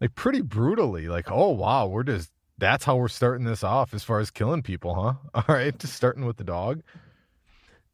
like, 0.00 0.14
pretty 0.14 0.40
brutally. 0.42 1.08
Like, 1.08 1.30
oh 1.30 1.50
wow, 1.50 1.86
we're 1.86 2.02
just 2.04 2.30
that's 2.58 2.84
how 2.84 2.96
we're 2.96 3.08
starting 3.08 3.44
this 3.46 3.64
off 3.64 3.92
as 3.94 4.04
far 4.04 4.20
as 4.20 4.30
killing 4.30 4.62
people, 4.62 4.94
huh? 4.94 5.14
All 5.34 5.54
right, 5.54 5.76
just 5.78 5.94
starting 5.94 6.24
with 6.24 6.36
the 6.36 6.44
dog. 6.44 6.82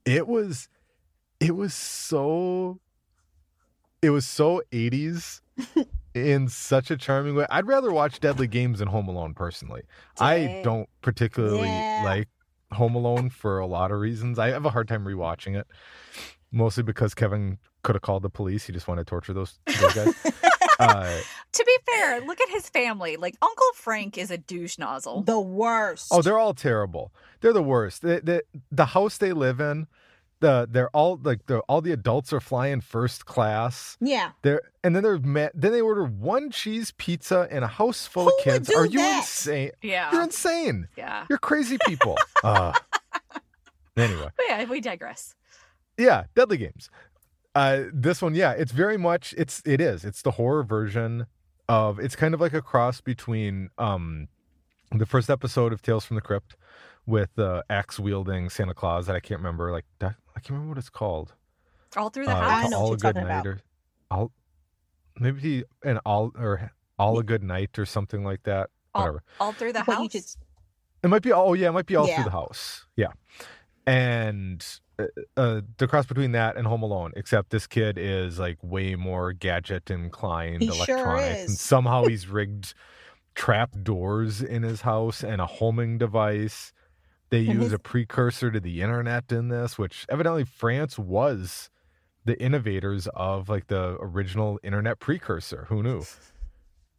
It 0.05 0.27
was, 0.27 0.69
it 1.41 1.55
was 1.57 1.75
so 1.75 2.79
it 4.03 4.11
was 4.11 4.25
so 4.27 4.63
80s 4.73 5.41
in 6.15 6.49
such 6.49 6.91
a 6.91 6.97
charming 6.97 7.35
way. 7.35 7.47
I'd 7.51 7.67
rather 7.67 7.93
watch 7.93 8.19
Deadly 8.21 8.47
Games 8.47 8.79
than 8.79 8.89
Home 8.89 9.09
Alone 9.09 9.35
personally. 9.35 9.83
I 10.19 10.63
don't 10.65 10.89
particularly 11.03 11.69
Yeah. 11.69 12.03
like 12.05 12.29
Home 12.73 12.95
Alone 12.95 13.29
for 13.31 13.59
a 13.59 13.67
lot 13.67 13.91
of 13.93 14.01
reasons. 14.01 14.39
I 14.39 14.49
have 14.49 14.65
a 14.65 14.71
hard 14.71 14.89
time 14.89 15.05
rewatching 15.05 15.59
it, 15.59 15.67
mostly 16.51 16.83
because 16.83 17.15
Kevin 17.15 17.59
could 17.83 17.95
have 17.95 18.03
called 18.03 18.23
the 18.23 18.31
police. 18.31 18.65
He 18.67 18.73
just 18.73 18.89
wanted 18.89 19.07
to 19.07 19.11
torture 19.11 19.35
those, 19.35 19.59
those 19.67 19.95
guys. 19.95 20.15
uh, 20.81 21.19
To 21.53 21.65
be 21.65 21.77
fair, 21.93 22.21
look 22.21 22.41
at 22.41 22.49
his 22.49 22.69
family. 22.69 23.17
Like 23.17 23.37
Uncle 23.43 23.67
Frank 23.75 24.17
is 24.19 24.31
a 24.31 24.39
douche 24.39 24.79
nozzle. 24.79 25.23
The 25.23 25.41
worst. 25.41 26.09
oh, 26.13 26.23
they're 26.23 26.39
all 26.39 26.55
terrible. 26.55 27.13
They're 27.41 27.53
the 27.53 27.63
worst. 27.63 28.03
The, 28.03 28.21
the, 28.23 28.43
the 28.71 28.87
house 28.87 29.19
they 29.19 29.33
live 29.33 29.61
in, 29.61 29.87
the 30.41 30.67
they're 30.71 30.89
all 30.91 31.21
like 31.23 31.45
the 31.47 31.59
all 31.69 31.81
the 31.83 31.93
adults 31.93 32.33
are 32.33 32.41
flying 32.41 32.81
first 32.81 33.27
class. 33.27 33.99
yeah. 34.01 34.31
There 34.43 34.63
and 34.83 34.95
then 34.97 35.03
they're 35.03 35.19
ma- 35.19 35.51
then 35.53 35.73
they 35.73 35.81
order 35.83 36.05
one 36.05 36.51
cheese 36.51 36.93
pizza 36.97 37.47
in 37.51 37.63
a 37.63 37.67
house 37.67 38.07
full 38.07 38.25
Who 38.25 38.31
of 38.31 38.35
would 38.47 38.53
kids. 38.55 38.69
do 38.69 38.77
Are 38.77 38.87
you 38.87 38.99
that? 39.01 39.19
insane? 39.19 39.73
Yeah. 39.83 40.11
You're 40.13 40.23
insane. 40.23 40.89
Yeah. 40.97 41.27
You're 41.29 41.39
crazy 41.39 41.77
people. 41.87 42.17
uh, 42.45 42.73
anyway, 43.97 44.29
But 44.37 44.47
yeah, 44.49 44.65
we 44.65 44.81
digress. 44.81 45.35
yeah, 45.99 46.25
Deadly 46.35 46.57
Games. 46.57 46.89
Uh, 47.55 47.85
this 47.93 48.23
one, 48.23 48.35
yeah, 48.35 48.53
it's 48.53 48.73
very 48.73 48.97
much 48.97 49.35
it's 49.37 49.61
it 49.65 49.81
is 49.81 50.05
it's 50.05 50.23
the 50.23 50.33
horror 50.33 50.63
version 50.63 51.27
of 51.69 51.99
it's 51.99 52.15
kind 52.17 52.35
of 52.35 52.41
like 52.41 52.53
a 52.53 52.63
cross 52.63 53.01
between 53.01 53.71
um 53.79 54.29
the 54.93 55.07
first 55.07 55.29
episode 55.31 55.73
of 55.73 55.83
Tales 55.83 56.05
from 56.05 56.15
the 56.17 56.21
Crypt 56.21 56.57
with 57.07 57.31
the 57.35 57.65
axe 57.71 57.99
wielding 57.99 58.49
Santa 58.51 58.75
Claus 58.75 59.07
that 59.07 59.17
I 59.17 59.21
can't 59.21 59.41
remember 59.41 59.73
like 59.73 59.85
that, 59.99 60.15
I 60.37 60.41
can't 60.41 60.51
remember 60.51 60.71
what 60.71 60.79
it's 60.79 60.91
called. 60.91 61.35
All 61.97 62.09
through 62.11 62.27
the 62.27 62.37
Uh, 62.37 62.41
I 62.41 62.61
house. 62.63 62.71
know 62.71 62.77
all 62.79 62.91
what 62.91 63.03
a 63.03 63.07
you're 63.07 63.13
good 63.13 63.21
talking 63.21 63.29
night 63.29 63.41
about. 63.41 63.47
or 63.47 63.61
all 64.13 64.33
maybe 65.19 65.65
an 65.85 65.99
all 66.07 66.31
or 66.39 66.71
all 66.99 67.19
a 67.19 67.25
good 67.25 67.43
night 67.43 67.79
or 67.79 67.85
something 67.87 68.23
like 68.25 68.43
that. 68.45 68.71
All- 68.95 69.03
Whatever. 69.03 69.23
All 69.41 69.53
through 69.53 69.73
the 69.73 69.83
house. 69.83 70.01
you 70.03 70.09
just 70.09 70.39
It 71.03 71.09
might 71.09 71.23
be 71.23 71.33
oh 71.33 71.55
yeah, 71.55 71.69
it 71.69 71.73
might 71.73 71.87
be 71.87 71.97
all 71.97 72.07
Yeah. 72.07 72.17
through 72.17 72.25
the 72.25 72.31
house. 72.31 72.87
Yeah. 72.97 73.09
And 73.87 74.65
uh, 75.37 75.41
uh, 75.41 75.61
the 75.79 75.87
cross 75.89 76.07
between 76.07 76.33
that 76.33 76.57
and 76.57 76.67
Home 76.67 76.83
Alone, 76.83 77.13
except 77.17 77.51
this 77.51 77.67
kid 77.67 77.97
is 77.99 78.39
like 78.39 78.59
way 78.63 78.95
more 78.95 79.33
gadget 79.33 79.91
inclined, 79.91 80.63
He 80.63 80.71
sure 80.71 80.97
electronic, 80.97 81.39
and 81.49 81.51
somehow 81.51 82.05
he's 82.09 82.27
rigged 82.29 82.75
trap 83.35 83.71
doors 83.83 84.43
in 84.43 84.63
his 84.63 84.83
house 84.83 85.23
and 85.23 85.41
a 85.41 85.47
homing 85.47 85.99
device. 85.99 86.73
They 87.31 87.41
And 87.47 87.55
use 87.55 87.63
his- 87.65 87.73
a 87.75 87.79
precursor 87.79 88.51
to 88.51 88.61
the 88.61 88.83
internet 88.83 89.31
in 89.31 89.49
this, 89.49 89.79
which 89.79 90.05
evidently 90.09 90.45
France 90.45 90.99
was 90.99 91.71
the 92.25 92.41
innovators 92.43 93.07
of 93.15 93.49
like 93.49 93.69
the 93.69 93.97
original 94.01 94.59
internet 94.63 94.99
precursor. 94.99 95.67
Who 95.69 95.83
knew? 95.83 96.05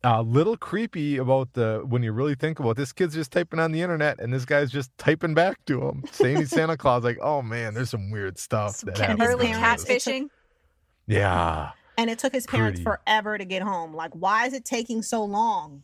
A 0.03 0.23
little 0.23 0.57
creepy 0.57 1.17
about 1.17 1.53
the 1.53 1.83
when 1.85 2.01
you 2.01 2.11
really 2.11 2.33
think 2.33 2.59
about 2.59 2.71
it, 2.71 2.77
this 2.77 2.91
kid's 2.91 3.13
just 3.13 3.31
typing 3.31 3.59
on 3.59 3.71
the 3.71 3.81
internet 3.81 4.19
and 4.19 4.33
this 4.33 4.45
guy's 4.45 4.71
just 4.71 4.89
typing 4.97 5.35
back 5.35 5.63
to 5.65 5.79
him 5.87 6.03
saying 6.11 6.37
he's 6.37 6.49
Santa 6.49 6.75
Claus. 6.75 7.03
Like, 7.03 7.19
oh 7.21 7.43
man, 7.43 7.75
there's 7.75 7.91
some 7.91 8.09
weird 8.09 8.39
stuff 8.39 8.77
Some 8.77 8.93
that 8.95 9.17
ca- 9.19 9.23
early 9.23 9.51
in 9.51 9.57
parents- 9.59 9.85
catfishing. 9.85 10.29
Yeah, 11.07 11.71
and 11.97 12.09
it 12.09 12.17
took 12.19 12.33
his 12.33 12.47
parents 12.47 12.79
Pretty. 12.81 12.97
forever 13.05 13.37
to 13.37 13.45
get 13.45 13.61
home. 13.61 13.93
Like, 13.93 14.11
why 14.13 14.45
is 14.47 14.53
it 14.53 14.65
taking 14.65 15.01
so 15.03 15.23
long? 15.23 15.83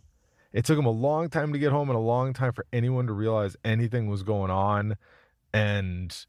it 0.53 0.65
took 0.65 0.79
him 0.79 0.86
a 0.86 0.91
long 0.91 1.29
time 1.29 1.53
to 1.53 1.59
get 1.59 1.71
home 1.71 1.89
and 1.89 1.97
a 1.97 2.01
long 2.01 2.33
time 2.33 2.53
for 2.53 2.65
anyone 2.74 3.05
to 3.05 3.13
realize 3.13 3.55
anything 3.63 4.07
was 4.07 4.24
going 4.24 4.50
on, 4.50 4.95
and 5.53 6.25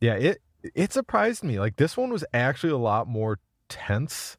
yeah, 0.00 0.14
it 0.14 0.38
it 0.74 0.92
surprised 0.92 1.42
me. 1.42 1.58
Like 1.58 1.74
this 1.76 1.96
one 1.96 2.10
was 2.12 2.24
actually 2.32 2.72
a 2.72 2.76
lot 2.78 3.08
more 3.08 3.40
tense 3.68 4.36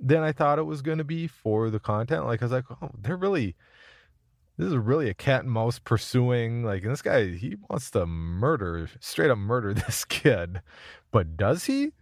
than 0.00 0.22
I 0.22 0.32
thought 0.32 0.58
it 0.58 0.64
was 0.64 0.82
going 0.82 0.98
to 0.98 1.04
be 1.04 1.26
for 1.26 1.70
the 1.70 1.80
content. 1.80 2.26
Like 2.26 2.42
I 2.42 2.46
was 2.46 2.52
like, 2.52 2.64
oh, 2.70 2.90
they're 2.98 3.16
really. 3.16 3.56
This 4.56 4.68
is 4.68 4.76
really 4.76 5.08
a 5.10 5.14
cat 5.14 5.42
and 5.42 5.50
mouse 5.50 5.80
pursuing. 5.80 6.62
Like 6.62 6.82
and 6.84 6.92
this 6.92 7.02
guy, 7.02 7.32
he 7.32 7.56
wants 7.68 7.90
to 7.92 8.06
murder, 8.06 8.88
straight 9.00 9.30
up 9.30 9.38
murder 9.38 9.74
this 9.74 10.04
kid, 10.04 10.62
but 11.10 11.36
does 11.36 11.64
he? 11.64 11.92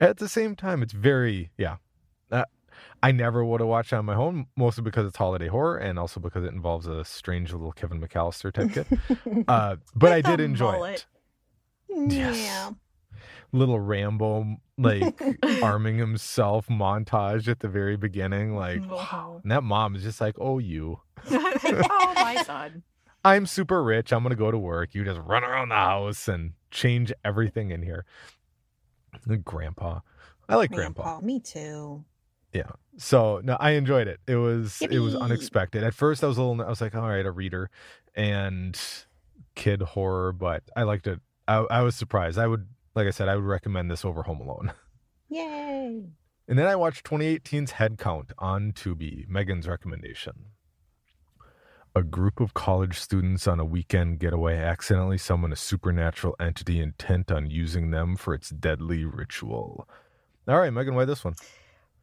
At 0.00 0.18
the 0.18 0.28
same 0.28 0.54
time, 0.54 0.82
it's 0.82 0.92
very 0.92 1.50
yeah. 1.58 1.76
Uh, 2.30 2.44
I 3.02 3.12
never 3.12 3.44
would 3.44 3.60
have 3.60 3.68
watched 3.68 3.92
it 3.92 3.96
on 3.96 4.04
my 4.04 4.14
own, 4.14 4.46
mostly 4.56 4.82
because 4.82 5.06
it's 5.06 5.16
holiday 5.16 5.48
horror 5.48 5.78
and 5.78 5.98
also 5.98 6.20
because 6.20 6.44
it 6.44 6.52
involves 6.52 6.86
a 6.86 7.04
strange 7.04 7.52
little 7.52 7.72
Kevin 7.72 8.00
McAllister 8.00 8.52
type 8.52 8.72
kid. 8.72 9.44
Uh, 9.48 9.76
but 9.94 10.12
I 10.12 10.20
did 10.20 10.40
enjoy 10.40 10.88
it. 10.88 11.06
Yes. 11.88 12.36
Yeah. 12.38 12.70
Little 13.56 13.80
Rambo 13.80 14.56
like 14.78 15.20
arming 15.62 15.98
himself 15.98 16.68
montage 16.68 17.48
at 17.48 17.60
the 17.60 17.68
very 17.68 17.96
beginning, 17.96 18.54
like 18.54 18.88
wow. 18.88 19.40
and 19.42 19.50
that 19.50 19.62
mom 19.62 19.96
is 19.96 20.02
just 20.02 20.20
like, 20.20 20.36
"Oh, 20.38 20.58
you, 20.58 21.00
oh 21.30 22.12
my 22.14 22.42
son. 22.44 22.82
I'm 23.24 23.46
super 23.46 23.82
rich. 23.82 24.12
I'm 24.12 24.22
gonna 24.22 24.36
go 24.36 24.50
to 24.50 24.58
work. 24.58 24.94
You 24.94 25.04
just 25.04 25.20
run 25.20 25.42
around 25.42 25.70
the 25.70 25.76
house 25.76 26.28
and 26.28 26.52
change 26.70 27.12
everything 27.24 27.70
in 27.70 27.82
here." 27.82 28.04
Grandpa, 29.44 30.00
I 30.48 30.56
like 30.56 30.70
Grandpa. 30.70 31.02
Grandpa. 31.02 31.26
Me 31.26 31.40
too. 31.40 32.04
Yeah. 32.52 32.70
So 32.98 33.40
no, 33.42 33.56
I 33.58 33.72
enjoyed 33.72 34.08
it. 34.08 34.20
It 34.26 34.36
was 34.36 34.80
it 34.82 34.98
was 34.98 35.14
unexpected. 35.14 35.82
At 35.84 35.94
first, 35.94 36.22
I 36.22 36.26
was 36.26 36.38
a 36.38 36.42
little. 36.42 36.64
I 36.64 36.68
was 36.68 36.80
like, 36.80 36.94
all 36.94 37.08
right, 37.08 37.24
a 37.24 37.30
reader 37.30 37.70
and 38.14 38.78
kid 39.54 39.82
horror, 39.82 40.32
but 40.32 40.62
I 40.76 40.84
liked 40.84 41.06
it. 41.06 41.20
I, 41.48 41.58
I 41.70 41.82
was 41.82 41.96
surprised. 41.96 42.38
I 42.38 42.46
would, 42.46 42.66
like 42.96 43.06
I 43.06 43.10
said, 43.10 43.28
I 43.28 43.36
would 43.36 43.44
recommend 43.44 43.90
this 43.90 44.04
over 44.04 44.22
Home 44.22 44.40
Alone. 44.40 44.72
Yay. 45.28 46.02
And 46.48 46.58
then 46.58 46.66
I 46.66 46.76
watched 46.76 47.04
2018's 47.04 47.72
Head 47.72 47.98
Count 47.98 48.32
on 48.38 48.72
Tubi, 48.72 49.28
Meagan's 49.28 49.68
recommendation. 49.68 50.46
A 51.94 52.02
group 52.02 52.40
of 52.40 52.54
college 52.54 52.98
students 52.98 53.46
on 53.46 53.58
a 53.58 53.64
weekend 53.64 54.18
getaway 54.20 54.56
accidentally 54.56 55.18
summon 55.18 55.52
a 55.52 55.56
supernatural 55.56 56.36
entity 56.38 56.80
intent 56.80 57.32
on 57.32 57.50
using 57.50 57.90
them 57.90 58.16
for 58.16 58.34
its 58.34 58.50
deadly 58.50 59.04
ritual. 59.04 59.88
All 60.46 60.58
right, 60.58 60.72
Meagan, 60.72 60.94
why 60.94 61.04
this 61.04 61.24
one? 61.24 61.34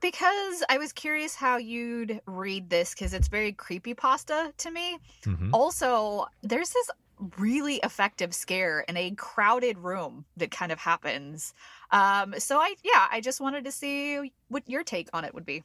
Because 0.02 0.64
I 0.68 0.78
was 0.80 0.92
curious 0.92 1.36
how 1.36 1.58
you'd 1.58 2.20
read 2.26 2.70
this 2.70 2.94
because 2.94 3.14
it's 3.14 3.30
very 3.30 3.54
creepy 3.54 3.94
pasta 3.94 4.52
to 4.58 4.72
me. 4.72 4.98
Mhm. 5.24 5.52
Also, 5.54 6.26
there's 6.42 6.72
this 6.72 6.90
really 7.38 7.76
effective 7.78 8.34
scare 8.34 8.82
in 8.82 8.98
a 8.98 9.12
crowded 9.12 9.78
room 9.78 10.26
that 10.38 10.52
kind 10.52 10.72
of 10.72 10.80
happens. 10.80 11.54
Um, 11.92 12.36
so 12.40 12.58
I 12.58 12.76
yeah, 12.84 13.08
I 13.12 13.22
just 13.22 13.40
wanted 13.40 13.66
to 13.66 13.72
see 13.72 14.34
what 14.50 14.70
your 14.70 14.84
take 14.84 15.10
on 15.14 15.26
it 15.26 15.34
would 15.34 15.46
be. 15.46 15.64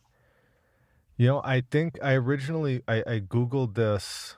You 1.16 1.26
know, 1.26 1.42
I 1.44 1.62
think 1.62 1.98
I 2.02 2.14
originally 2.14 2.82
I, 2.86 3.02
I 3.06 3.20
googled 3.20 3.74
this. 3.74 4.36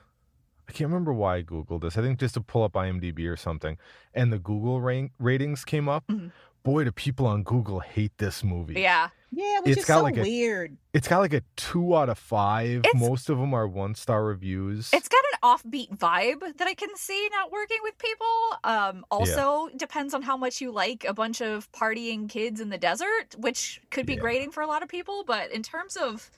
I 0.67 0.71
can't 0.71 0.89
remember 0.89 1.13
why 1.13 1.37
I 1.37 1.43
googled 1.43 1.81
this. 1.81 1.97
I 1.97 2.01
think 2.01 2.19
just 2.19 2.33
to 2.35 2.41
pull 2.41 2.63
up 2.63 2.73
IMDb 2.73 3.27
or 3.27 3.35
something, 3.35 3.77
and 4.13 4.31
the 4.31 4.39
Google 4.39 4.81
rank, 4.81 5.11
ratings 5.19 5.65
came 5.65 5.89
up. 5.89 6.07
Mhm. 6.07 6.31
Boy, 6.63 6.83
do 6.83 6.91
people 6.91 7.25
on 7.25 7.43
Google 7.43 7.79
hate 7.79 8.15
this 8.17 8.43
movie. 8.43 8.79
Yeah. 8.79 9.09
Yeah, 9.33 9.61
which 9.61 9.71
It's 9.71 9.79
is 9.81 9.85
got 9.85 9.99
so 9.99 10.03
like 10.03 10.17
a- 10.17 10.21
weird. 10.21 10.77
It's 10.93 11.07
got 11.07 11.19
like 11.19 11.33
a 11.33 11.41
two 11.55 11.95
out 11.95 12.09
of 12.09 12.19
five. 12.19 12.79
It's- 12.85 12.93
Most 12.95 13.29
of 13.29 13.37
them 13.39 13.53
are 13.53 13.67
one 13.67 13.95
star 13.95 14.23
reviews. 14.25 14.89
It's 14.93 15.07
got 15.07 15.23
an 15.33 15.39
offbeat 15.41 15.97
vibe 15.97 16.57
that 16.57 16.67
I 16.67 16.73
can 16.73 16.89
see 16.97 17.29
not 17.31 17.51
working 17.51 17.77
with 17.81 17.97
people. 17.97 18.27
Um, 18.63 19.05
also 19.09 19.69
depends 19.77 20.13
on 20.13 20.21
how 20.21 20.35
much 20.37 20.59
you 20.61 20.71
like 20.71 21.05
a 21.05 21.13
bunch 21.13 21.41
of 21.41 21.71
partying 21.71 22.27
kids 22.29 22.59
in 22.59 22.69
the 22.69 22.77
desert, 22.77 23.35
which 23.37 23.81
could 23.89 24.05
be 24.05 24.13
Yeah. 24.15 24.19
grating 24.19 24.51
for 24.51 24.61
a 24.61 24.67
lot 24.67 24.83
of 24.83 24.89
people. 24.89 25.23
But 25.25 25.49
in 25.51 25.63
terms 25.63 25.95
of, 25.95 26.29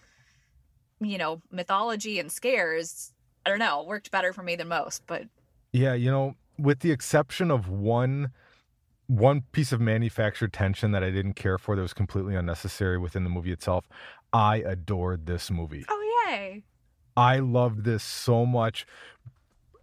you 1.01 1.17
know, 1.17 1.41
mythology 1.51 2.19
and 2.19 2.31
scares, 2.31 3.11
I 3.45 3.49
don't 3.49 3.59
know, 3.59 3.83
worked 3.83 4.11
better 4.11 4.31
for 4.33 4.43
me 4.43 4.55
than 4.55 4.67
most. 4.67 5.03
But 5.07 5.23
Yeah, 5.71 5.95
you 5.95 6.11
know, 6.11 6.35
with 6.59 6.79
the 6.81 6.91
exception 6.91 7.49
of 7.49 7.67
one 7.67 8.31
one 9.17 9.43
piece 9.51 9.71
of 9.71 9.79
manufactured 9.79 10.53
tension 10.53 10.91
that 10.91 11.03
I 11.03 11.11
didn't 11.11 11.33
care 11.33 11.57
for 11.57 11.75
that 11.75 11.81
was 11.81 11.93
completely 11.93 12.35
unnecessary 12.35 12.97
within 12.97 13.23
the 13.23 13.29
movie 13.29 13.51
itself, 13.51 13.87
I 14.31 14.57
adored 14.57 15.25
this 15.27 15.51
movie. 15.51 15.85
oh 15.87 16.25
yay, 16.27 16.63
I 17.15 17.39
loved 17.39 17.83
this 17.83 18.03
so 18.03 18.45
much. 18.45 18.85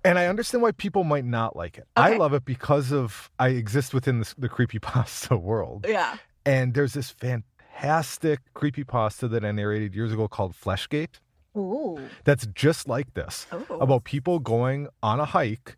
And 0.02 0.18
I 0.18 0.26
understand 0.26 0.62
why 0.62 0.72
people 0.72 1.04
might 1.04 1.26
not 1.26 1.56
like 1.56 1.76
it. 1.76 1.86
I 1.94 2.16
love 2.16 2.32
it 2.32 2.46
because 2.46 2.90
of 2.90 3.30
I 3.38 3.48
exist 3.48 3.92
within 3.92 4.18
this, 4.18 4.34
the 4.36 4.48
creepypasta 4.48 5.40
world. 5.40 5.84
yeah, 5.88 6.16
And 6.46 6.72
there's 6.72 6.94
this 6.94 7.10
fantastic 7.10 8.40
creepypasta 8.54 9.30
that 9.30 9.44
I 9.44 9.52
narrated 9.52 9.94
years 9.94 10.12
ago 10.12 10.26
called 10.26 10.54
Fleshgait 10.54 11.20
Ooh. 11.56 11.98
that's 12.24 12.46
just 12.54 12.88
like 12.88 13.12
this 13.14 13.46
oh. 13.52 13.78
about 13.78 14.04
people 14.04 14.38
going 14.38 14.88
on 15.02 15.20
a 15.20 15.26
hike 15.26 15.76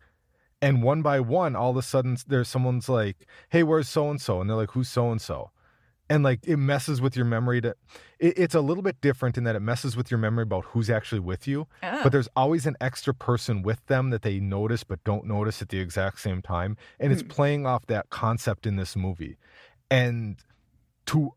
and 0.63 0.83
one 0.83 1.03
by 1.03 1.21
one 1.21 1.55
all 1.57 1.71
of 1.73 1.77
a 1.77 1.83
sudden 1.83 2.17
there's 2.29 2.49
someone's 2.49 2.89
like 2.89 3.27
hey 3.51 3.63
where's 3.63 3.89
so 3.89 4.09
and 4.11 4.21
so 4.21 4.41
and 4.41 4.49
they're 4.49 4.57
like 4.57 4.71
who's 4.71 4.89
so 4.89 5.11
and 5.11 5.21
so 5.21 5.51
and 6.09 6.23
like 6.25 6.41
it 6.47 6.57
messes 6.57 7.01
with 7.01 7.17
your 7.17 7.25
memory 7.25 7.61
to 7.61 7.71
it, 8.19 8.39
it's 8.39 8.55
a 8.55 8.61
little 8.61 8.83
bit 8.83 9.01
different 9.01 9.37
in 9.39 9.45
that 9.45 9.57
it 9.57 9.61
messes 9.61 9.97
with 9.97 10.11
your 10.11 10.19
memory 10.19 10.43
about 10.45 10.65
who's 10.67 10.89
actually 10.89 11.21
with 11.21 11.47
you 11.49 11.67
Oh. 11.83 12.01
but 12.05 12.13
there's 12.13 12.29
always 12.37 12.65
an 12.67 12.77
extra 12.81 13.13
person 13.13 13.63
with 13.63 13.85
them 13.87 14.11
that 14.11 14.23
they 14.23 14.39
notice 14.41 14.85
but 14.85 15.03
don't 15.05 15.27
notice 15.27 15.61
at 15.63 15.69
the 15.69 15.79
exact 15.79 16.21
same 16.21 16.41
time 16.43 16.77
and 17.01 17.13
it's 17.13 17.23
Hmm. 17.23 17.29
playing 17.29 17.67
off 17.67 17.85
that 17.87 18.09
concept 18.11 18.67
in 18.67 18.77
this 18.77 18.95
movie. 18.97 19.37
And 19.91 20.37
to 21.07 21.33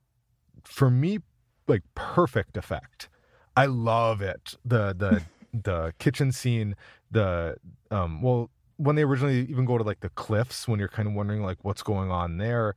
for 0.64 0.90
me 0.90 1.20
like 1.68 1.84
perfect 1.96 2.58
effect. 2.58 3.10
I 3.58 3.66
love 3.68 4.22
it. 4.22 4.56
The 4.66 4.94
the 4.94 5.24
the 5.54 5.94
kitchen 6.00 6.32
scene 6.32 6.76
the 7.12 7.56
um 7.92 8.22
well 8.22 8.50
when 8.78 8.96
they 8.96 9.04
originally 9.04 9.42
even 9.50 9.66
go 9.66 9.78
to 9.78 9.84
like 9.84 10.02
the 10.02 10.10
cliffs 10.10 10.68
when 10.68 10.80
you're 10.80 10.88
kind 10.88 11.08
of 11.08 11.14
wondering 11.14 11.42
like 11.42 11.58
what's 11.64 11.82
going 11.82 12.12
on 12.12 12.38
there 12.38 12.76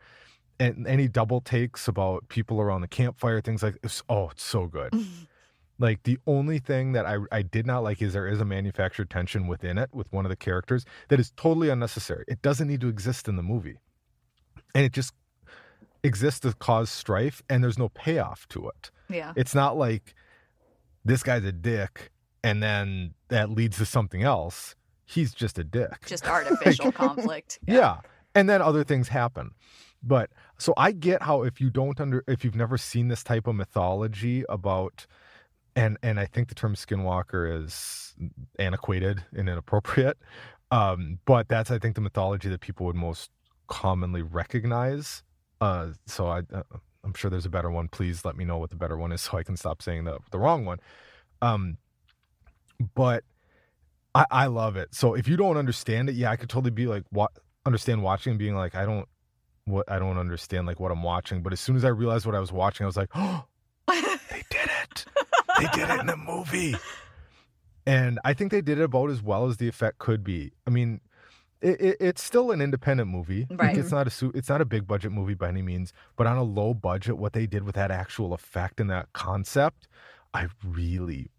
and 0.60 0.86
any 0.86 1.08
double 1.08 1.40
takes 1.40 1.88
about 1.88 2.28
people 2.28 2.60
around 2.60 2.80
the 2.80 2.88
campfire 2.88 3.40
things 3.40 3.62
like 3.62 3.76
it's, 3.82 4.02
oh 4.08 4.30
it's 4.30 4.44
so 4.44 4.66
good 4.66 4.92
like 5.78 6.02
the 6.02 6.18
only 6.26 6.58
thing 6.58 6.92
that 6.92 7.06
I 7.06 7.18
I 7.30 7.42
did 7.42 7.66
not 7.66 7.82
like 7.82 8.02
is 8.02 8.12
there 8.12 8.26
is 8.26 8.40
a 8.40 8.44
manufactured 8.44 9.10
tension 9.10 9.46
within 9.46 9.78
it 9.78 9.90
with 9.92 10.12
one 10.12 10.24
of 10.24 10.30
the 10.30 10.36
characters 10.36 10.84
that 11.08 11.20
is 11.20 11.32
totally 11.36 11.68
unnecessary. 11.68 12.24
It 12.28 12.42
doesn't 12.42 12.68
need 12.68 12.80
to 12.80 12.88
exist 12.88 13.28
in 13.28 13.36
the 13.36 13.42
movie. 13.42 13.78
And 14.74 14.84
it 14.84 14.92
just 14.92 15.12
exists 16.02 16.40
to 16.40 16.52
cause 16.54 16.90
strife 16.90 17.42
and 17.48 17.62
there's 17.62 17.78
no 17.78 17.88
payoff 17.90 18.46
to 18.48 18.68
it. 18.68 18.90
yeah, 19.08 19.32
It's 19.36 19.54
not 19.54 19.76
like 19.76 20.14
this 21.04 21.22
guy's 21.22 21.44
a 21.44 21.52
dick 21.52 22.10
and 22.42 22.62
then 22.62 23.14
that 23.28 23.50
leads 23.50 23.78
to 23.78 23.86
something 23.86 24.22
else. 24.22 24.74
He's 25.08 25.32
just 25.32 25.58
a 25.58 25.64
dick. 25.64 26.06
just 26.06 26.28
artificial 26.28 26.92
conflict. 26.92 27.58
Yeah. 27.66 28.00
And 28.34 28.48
then 28.48 28.60
other 28.62 28.84
things 28.84 29.08
happen. 29.08 29.52
But 30.02 30.30
so 30.58 30.74
I 30.76 30.92
get 30.92 31.22
how 31.22 31.42
if 31.42 31.60
you 31.60 31.70
don't 31.70 31.98
under 32.00 32.22
if 32.28 32.44
you've 32.44 32.54
never 32.54 32.76
seen 32.78 33.08
this 33.08 33.24
type 33.24 33.46
of 33.46 33.56
mythology 33.56 34.44
about 34.48 35.06
and 35.74 35.96
and 36.02 36.20
I 36.20 36.26
think 36.26 36.48
the 36.48 36.54
term 36.54 36.74
skinwalker 36.74 37.64
is 37.64 38.14
antiquated 38.58 39.24
and 39.32 39.48
inappropriate. 39.48 40.18
Um, 40.70 41.18
but 41.24 41.48
that's 41.48 41.70
I 41.70 41.78
think 41.78 41.94
the 41.94 42.00
mythology 42.02 42.48
that 42.50 42.60
people 42.60 42.86
would 42.86 42.96
most 42.96 43.30
commonly 43.66 44.22
recognize. 44.22 45.22
Uh, 45.60 45.88
so 46.06 46.26
I 46.28 46.40
uh, 46.52 46.62
I'm 47.02 47.14
sure 47.14 47.30
there's 47.30 47.46
a 47.46 47.50
better 47.50 47.70
one. 47.70 47.88
Please 47.88 48.24
let 48.24 48.36
me 48.36 48.44
know 48.44 48.58
what 48.58 48.70
the 48.70 48.76
better 48.76 48.96
one 48.96 49.10
is 49.12 49.22
so 49.22 49.38
I 49.38 49.42
can 49.42 49.56
stop 49.56 49.82
saying 49.82 50.04
the 50.04 50.18
the 50.30 50.38
wrong 50.38 50.64
one. 50.64 50.78
Um, 51.40 51.78
but 52.94 53.24
I, 54.14 54.24
I 54.30 54.46
love 54.46 54.76
it. 54.76 54.94
So 54.94 55.14
if 55.14 55.28
you 55.28 55.36
don't 55.36 55.56
understand 55.56 56.08
it, 56.08 56.14
yeah, 56.14 56.30
I 56.30 56.36
could 56.36 56.48
totally 56.48 56.70
be 56.70 56.86
like, 56.86 57.04
what 57.10 57.30
understand 57.66 58.02
watching 58.02 58.30
and 58.32 58.38
being 58.38 58.54
like, 58.56 58.74
I 58.74 58.84
don't, 58.86 59.06
what 59.66 59.90
I 59.90 59.98
don't 59.98 60.18
understand 60.18 60.66
like 60.66 60.80
what 60.80 60.90
I'm 60.90 61.02
watching. 61.02 61.42
But 61.42 61.52
as 61.52 61.60
soon 61.60 61.76
as 61.76 61.84
I 61.84 61.88
realized 61.88 62.24
what 62.26 62.34
I 62.34 62.40
was 62.40 62.50
watching, 62.52 62.84
I 62.84 62.86
was 62.86 62.96
like, 62.96 63.10
oh, 63.14 63.44
they 63.88 64.42
did 64.50 64.70
it. 64.82 65.04
They 65.58 65.66
did 65.74 65.90
it 65.90 66.00
in 66.00 66.06
the 66.06 66.16
movie. 66.16 66.74
And 67.86 68.18
I 68.24 68.34
think 68.34 68.50
they 68.50 68.60
did 68.60 68.78
it 68.78 68.84
about 68.84 69.10
as 69.10 69.22
well 69.22 69.46
as 69.46 69.56
the 69.56 69.68
effect 69.68 69.98
could 69.98 70.22
be. 70.22 70.52
I 70.66 70.70
mean, 70.70 71.00
it, 71.60 71.80
it, 71.80 71.96
it's 72.00 72.22
still 72.22 72.50
an 72.50 72.60
independent 72.60 73.08
movie. 73.10 73.46
Like, 73.50 73.58
Right. 73.60 73.78
it's 73.78 73.90
not 73.90 74.06
a 74.06 74.30
it's 74.34 74.48
not 74.48 74.60
a 74.60 74.64
big 74.66 74.86
budget 74.86 75.10
movie 75.10 75.34
by 75.34 75.48
any 75.48 75.62
means, 75.62 75.92
but 76.16 76.26
on 76.26 76.36
a 76.36 76.42
low 76.42 76.74
budget, 76.74 77.16
what 77.18 77.32
they 77.32 77.46
did 77.46 77.64
with 77.64 77.74
that 77.76 77.90
actual 77.90 78.32
effect 78.34 78.78
and 78.80 78.90
that 78.90 79.12
concept, 79.14 79.88
I 80.34 80.48
really, 80.64 81.30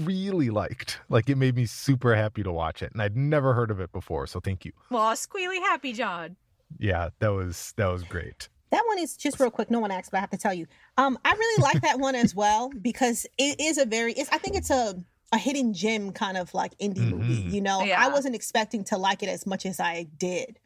really 0.00 0.50
liked. 0.50 1.00
Like 1.08 1.28
it 1.28 1.36
made 1.36 1.54
me 1.56 1.66
super 1.66 2.14
happy 2.14 2.42
to 2.42 2.52
watch 2.52 2.82
it, 2.82 2.92
and 2.92 3.00
I'd 3.02 3.16
never 3.16 3.54
heard 3.54 3.70
of 3.70 3.80
it 3.80 3.92
before. 3.92 4.26
So 4.26 4.40
thank 4.40 4.64
you. 4.64 4.72
Well, 4.90 5.12
squealy 5.14 5.58
happy 5.58 5.92
Jon. 5.92 6.36
Yeah, 6.78 7.10
that 7.18 7.28
was 7.28 7.74
that 7.76 7.86
was 7.86 8.02
great. 8.02 8.48
That 8.70 8.82
one 8.86 8.98
is 8.98 9.16
just 9.16 9.38
real 9.38 9.50
quick. 9.50 9.70
No 9.70 9.80
one 9.80 9.90
asked, 9.90 10.10
but 10.10 10.16
I 10.16 10.20
have 10.20 10.30
to 10.30 10.38
tell 10.38 10.54
you. 10.54 10.66
Um, 10.96 11.18
I 11.24 11.32
really 11.32 11.62
like 11.62 11.82
that 11.82 11.98
one 11.98 12.14
as 12.14 12.34
well 12.34 12.70
because 12.80 13.26
it 13.36 13.60
is 13.60 13.76
a 13.76 13.84
very. 13.84 14.12
It's, 14.14 14.30
I 14.30 14.38
think 14.38 14.56
it's 14.56 14.70
a 14.70 14.94
a 15.32 15.38
hidden 15.38 15.72
gem 15.74 16.12
kind 16.12 16.36
of 16.36 16.52
like 16.54 16.76
indie 16.78 17.10
movie. 17.10 17.44
Mhm. 17.44 17.52
You 17.52 17.60
know, 17.60 17.82
Yeah. 17.82 18.02
I 18.02 18.08
wasn't 18.08 18.34
expecting 18.34 18.84
to 18.84 18.96
like 18.98 19.22
it 19.22 19.28
as 19.28 19.46
much 19.46 19.64
as 19.66 19.80
I 19.80 20.06
did. 20.18 20.58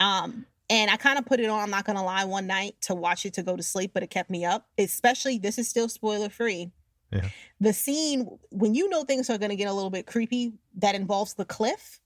Um, 0.00 0.46
and 0.70 0.90
I 0.90 0.96
kind 0.96 1.18
of 1.18 1.24
put 1.26 1.40
it 1.40 1.48
on. 1.48 1.60
I'm 1.60 1.70
not 1.70 1.84
gonna 1.84 2.04
lie, 2.04 2.24
one 2.24 2.46
night 2.46 2.76
to 2.82 2.94
watch 2.94 3.24
it 3.26 3.34
to 3.34 3.42
go 3.42 3.56
to 3.56 3.62
sleep, 3.62 3.92
but 3.94 4.02
it 4.02 4.10
kept 4.10 4.28
me 4.30 4.44
up. 4.44 4.66
Especially 4.76 5.38
this 5.38 5.58
is 5.58 5.68
still 5.68 5.88
spoiler 5.88 6.28
free. 6.28 6.70
Yeah. 7.10 7.30
The 7.60 7.72
scene 7.72 8.28
when 8.50 8.74
you 8.74 8.88
know 8.88 9.02
things 9.04 9.30
are 9.30 9.38
gonna 9.38 9.56
get 9.56 9.68
a 9.68 9.72
little 9.72 9.90
bit 9.90 10.06
creepy 10.06 10.52
that 10.76 10.94
involves 10.94 11.34
the 11.34 11.44
cliff, 11.44 12.00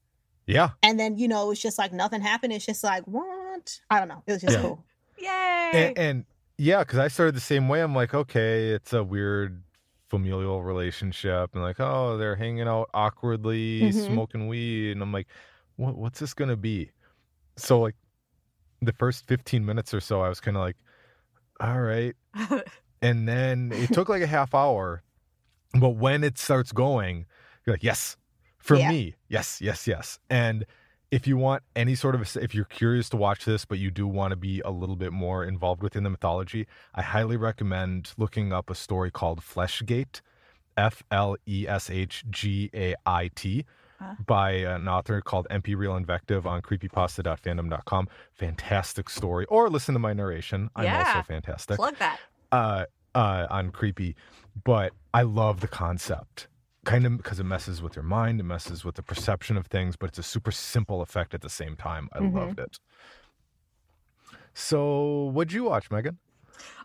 Yeah, 0.46 0.70
and 0.82 0.98
then 0.98 1.18
you 1.18 1.28
know 1.28 1.50
it's 1.50 1.60
just 1.60 1.78
like 1.78 1.92
nothing 1.92 2.20
happened. 2.20 2.52
It's 2.52 2.64
just 2.66 2.82
like 2.84 3.04
what? 3.04 3.80
I 3.90 3.98
don't 3.98 4.08
know. 4.08 4.22
It 4.26 4.32
was 4.32 4.42
just 4.42 4.54
Yeah. 4.56 4.62
cool. 4.62 4.84
Yay! 5.18 5.70
and, 5.72 5.98
and 5.98 6.24
yeah, 6.58 6.80
because 6.80 6.98
I 6.98 7.08
started 7.08 7.34
the 7.34 7.40
same 7.40 7.68
way. 7.68 7.80
I'm 7.82 7.94
like, 7.94 8.14
okay, 8.14 8.68
it's 8.70 8.92
a 8.92 9.02
weird 9.02 9.62
familial 10.08 10.62
relationship, 10.62 11.50
and 11.54 11.62
like, 11.62 11.80
oh, 11.80 12.16
they're 12.18 12.36
hanging 12.36 12.68
out 12.68 12.90
awkwardly, 12.94 13.90
Mhm. 13.90 13.94
smoking 14.06 14.46
weed, 14.48 14.92
and 14.92 15.02
I'm 15.02 15.12
like, 15.12 15.26
what 15.76 15.96
what's 15.96 16.20
this 16.20 16.34
gonna 16.34 16.56
be? 16.56 16.90
So 17.56 17.80
like, 17.80 17.94
the 18.80 18.92
first 18.92 19.26
15 19.26 19.64
minutes 19.64 19.92
or 19.94 20.00
so, 20.00 20.20
I 20.22 20.28
was 20.28 20.40
kind 20.40 20.56
of 20.56 20.62
like, 20.62 20.76
all 21.60 21.80
right, 21.80 22.14
and 23.02 23.28
then 23.28 23.70
it 23.74 23.92
took 23.92 24.08
like 24.08 24.22
a 24.22 24.26
half 24.26 24.54
hour 24.54 25.02
but 25.78 25.90
when 25.90 26.22
it 26.24 26.38
starts 26.38 26.72
going 26.72 27.26
you're 27.66 27.74
like 27.74 27.82
yes 27.82 28.16
for 28.58 28.76
Yeah. 28.76 28.90
me. 28.90 29.16
Yes 29.28 29.60
yes 29.60 29.86
yes. 29.88 30.18
And 30.30 30.64
if 31.10 31.26
you 31.26 31.36
want 31.36 31.62
any 31.76 31.94
sort 31.94 32.14
of 32.14 32.36
if 32.36 32.54
you're 32.54 32.64
curious 32.64 33.08
to 33.10 33.16
watch 33.16 33.44
this 33.44 33.64
but 33.64 33.78
you 33.78 33.90
do 33.90 34.06
want 34.06 34.30
to 34.30 34.36
be 34.36 34.60
a 34.64 34.70
little 34.70 34.96
bit 34.96 35.12
more 35.12 35.44
involved 35.44 35.82
within 35.82 36.04
the 36.04 36.10
mythology 36.10 36.66
i 36.94 37.02
highly 37.02 37.36
recommend 37.36 38.12
looking 38.16 38.50
up 38.52 38.70
a 38.70 38.74
story 38.74 39.10
called 39.10 39.40
fleshgait 39.40 40.22
f-l-e-s-h-g-a-i-t 42.42 43.64
by 44.26 44.50
an 44.50 44.88
author 44.88 45.20
called 45.20 45.46
mp 45.50 45.76
real 45.76 45.94
invective 45.96 46.44
on 46.46 46.60
creepypasta.fandom.com 46.62 48.08
fantastic 48.34 49.08
story. 49.08 49.44
Or 49.46 49.70
listen 49.70 49.92
to 49.94 50.00
my 50.00 50.12
narration. 50.12 50.70
I'm 50.74 50.84
Yeah. 50.84 51.04
also 51.06 51.22
fantastic. 51.22 51.76
Plug 51.76 51.96
that. 51.98 52.18
Uh 52.52 52.84
uh 53.14 53.46
on 53.50 53.70
creepy 53.70 54.16
but 54.64 54.92
i 55.12 55.22
love 55.22 55.60
the 55.60 55.68
concept 55.68 56.48
kind 56.84 57.06
of 57.06 57.16
because 57.16 57.38
it 57.38 57.44
messes 57.44 57.80
with 57.80 57.94
your 57.96 58.02
mind, 58.02 58.40
it 58.40 58.44
messes 58.44 58.84
with 58.84 58.96
the 58.96 59.02
perception 59.02 59.56
of 59.56 59.66
things, 59.66 59.96
but 59.96 60.08
it's 60.08 60.18
a 60.18 60.22
super 60.22 60.50
simple 60.50 61.00
effect 61.00 61.34
at 61.34 61.40
the 61.40 61.48
same 61.48 61.76
time. 61.76 62.08
I 62.12 62.18
Mhm. 62.18 62.34
loved 62.34 62.58
it. 62.58 62.78
So, 64.54 65.30
what'd 65.32 65.52
you 65.52 65.64
watch, 65.64 65.90
Meagan? 65.90 66.18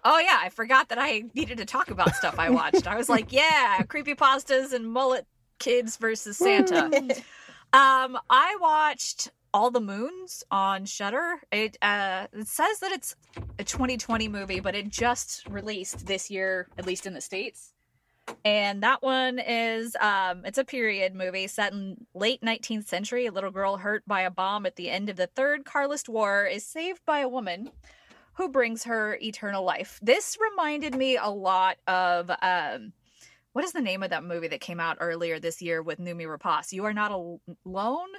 Oh 0.04 0.20
yeah, 0.20 0.40
I 0.42 0.50
forgot 0.50 0.90
that 0.90 1.00
I 1.00 1.24
needed 1.34 1.58
to 1.58 1.66
talk 1.66 1.92
about 1.92 2.16
stuff 2.16 2.36
I 2.38 2.50
watched. 2.50 2.88
I 2.88 2.96
was 2.96 3.10
like, 3.10 3.32
yeah, 3.32 3.84
creepy 3.90 4.16
pastas 4.16 4.74
and 4.74 4.92
mullet 4.92 5.26
kids 5.60 5.98
versus 5.98 6.38
Santa. 6.38 6.90
Um, 7.74 8.18
I 8.30 8.58
watched 8.62 9.30
All 9.58 9.72
the 9.72 9.82
Moons 9.82 10.44
on 10.52 10.86
Shudder. 10.86 11.42
It 11.52 11.78
uh 11.82 12.28
it 12.32 12.48
says 12.48 12.78
that 12.78 12.92
it's 12.92 13.16
a 13.58 13.64
2020 13.64 14.28
movie, 14.28 14.60
but 14.60 14.76
it 14.76 14.88
just 14.88 15.48
released 15.50 16.06
this 16.06 16.30
year, 16.30 16.68
at 16.78 16.86
least 16.86 17.08
in 17.08 17.16
the 17.16 17.22
states. 17.22 17.74
And 18.46 18.84
that 18.84 19.02
one 19.02 19.40
is 19.40 19.96
um 20.00 20.46
it's 20.46 20.60
a 20.60 20.64
period 20.64 21.16
movie 21.16 21.48
set 21.48 21.74
in 21.74 22.06
late 22.14 22.42
19th 22.42 22.86
century. 22.86 23.26
A 23.26 23.32
little 23.32 23.50
girl 23.50 23.78
hurt 23.78 24.04
by 24.06 24.22
a 24.22 24.30
bomb 24.30 24.68
at 24.68 24.76
the 24.76 24.92
end 24.92 25.10
of 25.10 25.16
the 25.16 25.26
Third 25.26 25.66
Carlist 25.66 26.08
War 26.08 26.46
is 26.46 26.64
saved 26.64 27.02
by 27.04 27.22
a 27.22 27.28
woman 27.28 27.72
who 28.34 28.50
brings 28.50 28.84
her 28.84 29.18
eternal 29.24 29.64
life. 29.64 30.00
This 30.04 30.38
reminded 30.40 30.94
me 30.94 31.18
a 31.18 31.30
lot 31.30 31.78
of 31.88 32.30
um 32.44 32.94
what 33.54 33.66
is 33.66 33.72
the 33.72 33.82
name 33.82 34.04
of 34.04 34.12
that 34.12 34.24
movie 34.24 34.50
that 34.50 34.62
came 34.62 34.80
out 34.80 34.98
earlier 35.00 35.40
this 35.40 35.64
year 35.64 35.82
with 35.82 35.98
Noomi 35.98 36.28
Rapace? 36.28 36.74
You 36.74 36.86
are 36.86 36.94
not 36.94 37.10
al- 37.10 37.42
alone, 37.66 38.10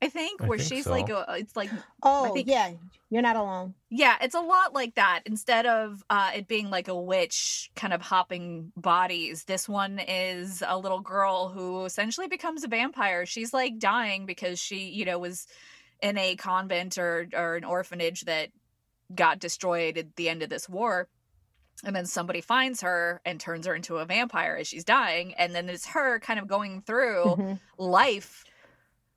I 0.00 0.08
think, 0.08 0.40
I 0.42 0.46
where 0.46 0.58
think 0.58 0.68
she's 0.68 0.84
so. 0.84 0.90
like 0.92 1.08
a, 1.08 1.24
it's 1.38 1.56
like 1.56 1.70
oh 2.02 2.32
think- 2.32 2.46
yeah, 2.48 2.70
you're 3.10 3.22
not 3.22 3.34
alone. 3.36 3.74
yeah, 3.90 4.16
it's 4.20 4.34
a 4.36 4.40
lot 4.40 4.72
like 4.72 4.94
that. 4.94 5.22
Instead 5.26 5.66
of 5.66 6.04
uh, 6.08 6.30
it 6.36 6.46
being 6.46 6.70
like 6.70 6.86
a 6.88 6.94
witch 6.98 7.70
kind 7.74 7.92
of 7.92 8.00
hopping 8.00 8.70
bodies, 8.76 9.44
this 9.44 9.68
one 9.68 9.98
is 9.98 10.62
a 10.66 10.78
little 10.78 11.00
girl 11.00 11.48
who 11.48 11.84
essentially 11.84 12.28
becomes 12.28 12.62
a 12.62 12.68
vampire. 12.68 13.26
She's 13.26 13.52
like 13.52 13.78
dying 13.78 14.24
because 14.24 14.60
she, 14.60 14.88
you 14.90 15.04
know, 15.04 15.18
was 15.18 15.46
in 16.00 16.16
a 16.16 16.36
convent 16.36 16.96
or 16.96 17.26
or 17.34 17.56
an 17.56 17.64
orphanage 17.64 18.20
that 18.22 18.50
got 19.12 19.40
destroyed 19.40 19.98
at 19.98 20.14
the 20.16 20.28
end 20.28 20.42
of 20.44 20.48
this 20.50 20.68
war. 20.68 21.08
And 21.84 21.94
then 21.94 22.06
somebody 22.06 22.40
finds 22.40 22.82
her 22.82 23.20
and 23.24 23.40
turns 23.40 23.66
her 23.66 23.74
into 23.74 23.96
a 23.96 24.04
vampire 24.04 24.56
as 24.60 24.66
she's 24.68 24.84
dying. 24.84 25.34
And 25.34 25.54
then 25.54 25.68
it's 25.68 25.86
her 25.86 26.18
kind 26.20 26.38
of 26.38 26.46
going 26.46 26.82
through 26.82 27.24
Mhm. 27.24 27.60
life 27.78 28.44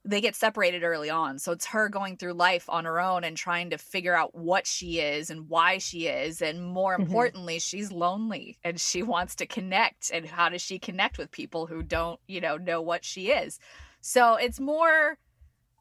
they 0.04 0.20
get 0.20 0.36
separated 0.36 0.84
early 0.84 1.10
on 1.10 1.38
so 1.38 1.52
it's 1.52 1.68
her 1.68 1.88
going 1.88 2.18
through 2.18 2.34
life 2.34 2.68
on 2.70 2.86
her 2.86 3.00
own 3.00 3.24
and 3.24 3.38
trying 3.38 3.70
to 3.70 3.78
figure 3.78 4.16
out 4.16 4.34
what 4.34 4.66
she 4.66 5.00
is 5.00 5.30
and 5.30 5.48
why 5.48 5.78
she 5.78 6.08
is 6.08 6.42
and 6.42 6.64
more 6.64 6.98
Mhm. 6.98 7.02
importantly 7.04 7.60
she's 7.60 7.92
lonely 7.92 8.58
and 8.64 8.80
she 8.80 9.04
wants 9.04 9.36
to 9.36 9.46
connect 9.46 10.10
and 10.12 10.26
how 10.26 10.50
does 10.50 10.62
she 10.62 10.80
connect 10.80 11.18
with 11.18 11.30
people 11.32 11.68
who 11.68 11.84
don't 11.84 12.20
you 12.28 12.42
know 12.42 12.58
know 12.58 12.82
what 12.82 13.06
she 13.06 13.30
is 13.30 13.60
so 14.02 14.36
it's 14.36 14.60
more 14.60 15.18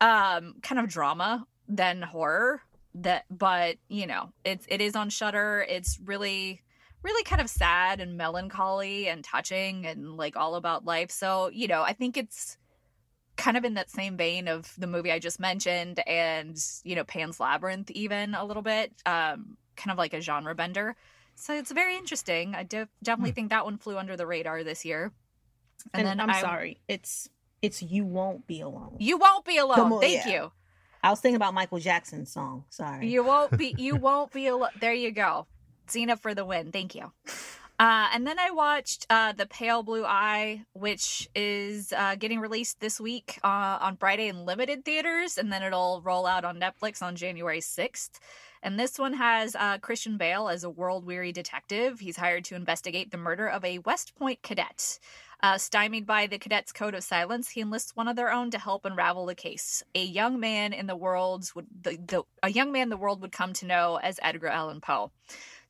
um 0.01 0.55
kind 0.63 0.79
of 0.79 0.89
drama 0.89 1.47
than 1.69 2.03
horror 2.03 2.61
that 2.95 3.25
but 3.31 3.77
you 3.89 4.07
know 4.07 4.33
it's 4.45 4.67
it 4.69 4.81
is 4.81 4.97
on 4.97 5.09
shudder 5.09 5.65
it's 5.69 5.99
really 6.05 6.61
really 7.03 7.23
kind 7.25 7.41
of 7.41 7.49
sad 7.49 8.01
and 8.01 8.17
melancholy 8.19 9.09
and 9.09 9.25
touching 9.25 9.87
and 9.87 10.17
like 10.17 10.37
all 10.37 10.57
about 10.57 10.85
life 10.85 11.11
so 11.11 11.49
you 11.53 11.67
know 11.69 11.83
i 11.83 11.93
think 11.93 12.17
it's 12.17 12.59
kind 13.41 13.57
of 13.57 13.65
in 13.65 13.75
that 13.75 13.91
same 13.91 14.17
vein 14.17 14.47
of 14.49 14.73
the 14.79 14.87
movie 14.87 15.11
i 15.11 15.19
just 15.19 15.41
mentioned 15.41 15.99
and 16.07 16.57
you 16.85 16.95
know 16.95 17.05
pan's 17.05 17.41
labyrinth 17.41 17.91
even 17.93 18.35
a 18.35 18.45
little 18.45 18.63
bit 18.63 18.93
um 19.07 19.57
kind 19.77 19.91
of 19.91 19.99
like 19.99 20.13
a 20.15 20.21
genre 20.21 20.55
bender 20.55 20.95
so 21.35 21.55
it's 21.55 21.71
very 21.73 21.97
interesting 21.97 22.55
i 22.55 22.63
de- 22.63 22.89
definitely 23.03 23.31
Hmm. 23.31 23.35
think 23.35 23.51
that 23.51 23.65
one 23.65 23.79
flew 23.79 23.97
under 23.99 24.17
the 24.17 24.27
radar 24.27 24.63
this 24.63 24.85
year 24.85 25.11
And, 25.95 26.07
then 26.07 26.21
I'm 26.21 26.29
I- 26.31 26.41
sorry, 26.41 26.81
it's 26.89 27.29
it's 27.63 27.83
you 27.83 28.05
won't 28.05 28.47
be 28.47 28.61
alone. 28.61 28.97
you 29.01 29.17
won't 29.17 29.45
be 29.47 29.57
alone 29.59 29.89
mo- 29.89 30.01
thank 30.01 30.27
yeah. 30.27 30.33
you 30.33 30.53
I 31.03 31.09
was 31.09 31.21
thinking 31.21 31.37
about 31.37 31.55
Michael 31.55 31.79
Jackson's 31.79 32.31
song. 32.31 32.65
Sorry. 32.69 33.09
You 33.09 33.25
won't 33.25 33.57
be. 33.57 33.75
You 33.79 33.97
won't 33.97 34.33
be 34.33 34.49
alone. 34.49 34.69
There 34.81 34.93
you 34.93 35.11
go. 35.13 35.47
Zena 35.91 36.15
for 36.19 36.35
the 36.35 36.45
win. 36.45 36.73
Thank 36.73 36.95
you. 36.95 37.11
Uh, 37.81 38.09
and 38.13 38.27
then 38.27 38.39
I 38.39 38.51
watched 38.51 39.07
uh, 39.09 39.33
the 39.33 39.47
Pale 39.47 39.85
Blue 39.85 40.05
Eye, 40.05 40.67
which 40.75 41.31
is 41.35 41.95
uh, 41.97 42.15
getting 42.15 42.39
released 42.39 42.79
this 42.81 43.01
week 43.01 43.39
uh, 43.43 43.79
on 43.81 43.97
Friday 43.97 44.29
in 44.29 44.45
limited 44.45 44.85
theaters, 44.85 45.39
and 45.39 45.51
then 45.51 45.63
it'll 45.63 46.03
roll 46.05 46.27
out 46.27 46.45
on 46.45 46.61
Netflix 46.61 47.01
on 47.01 47.17
January 47.17 47.63
sixth. 47.63 48.21
And 48.63 48.79
this 48.79 48.99
one 48.99 49.15
has 49.15 49.57
uh, 49.57 49.79
Christian 49.79 50.19
Bale 50.19 50.51
as 50.51 50.63
a 50.63 50.69
world 50.69 51.07
weary 51.07 51.33
detective. 51.33 52.01
He's 52.01 52.19
hired 52.19 52.45
to 52.45 52.55
investigate 52.55 53.11
the 53.11 53.17
murder 53.17 53.49
of 53.49 53.65
a 53.65 53.79
West 53.79 54.15
Point 54.15 54.43
cadet. 54.43 54.99
Uh, 55.43 55.57
stymied 55.57 56.05
by 56.05 56.27
the 56.27 56.39
cadets' 56.39 56.73
code 56.73 56.95
of 56.95 57.03
silence, 57.03 57.49
he 57.49 57.63
enlists 57.63 57.97
one 57.97 58.09
of 58.09 58.17
their 58.17 58.31
own 58.31 58.51
to 58.51 58.59
help 58.59 58.85
unravel 58.85 59.25
the 59.25 59.35
case. 59.35 59.83
A 59.95 60.05
young 60.05 60.39
man 60.39 60.75
in 60.75 60.87
the 60.87 60.95
world 60.97 61.51
would 61.55 61.67
the, 61.83 61.97
the 61.97 62.25
a 62.43 62.51
young 62.51 62.73
man 62.73 62.91
the 62.91 62.99
world 62.99 63.23
would 63.23 63.33
come 63.33 63.55
to 63.55 63.65
know 63.65 63.99
as 64.03 64.21
Edgar 64.23 64.49
Allan 64.49 64.83
Poe. 64.83 65.13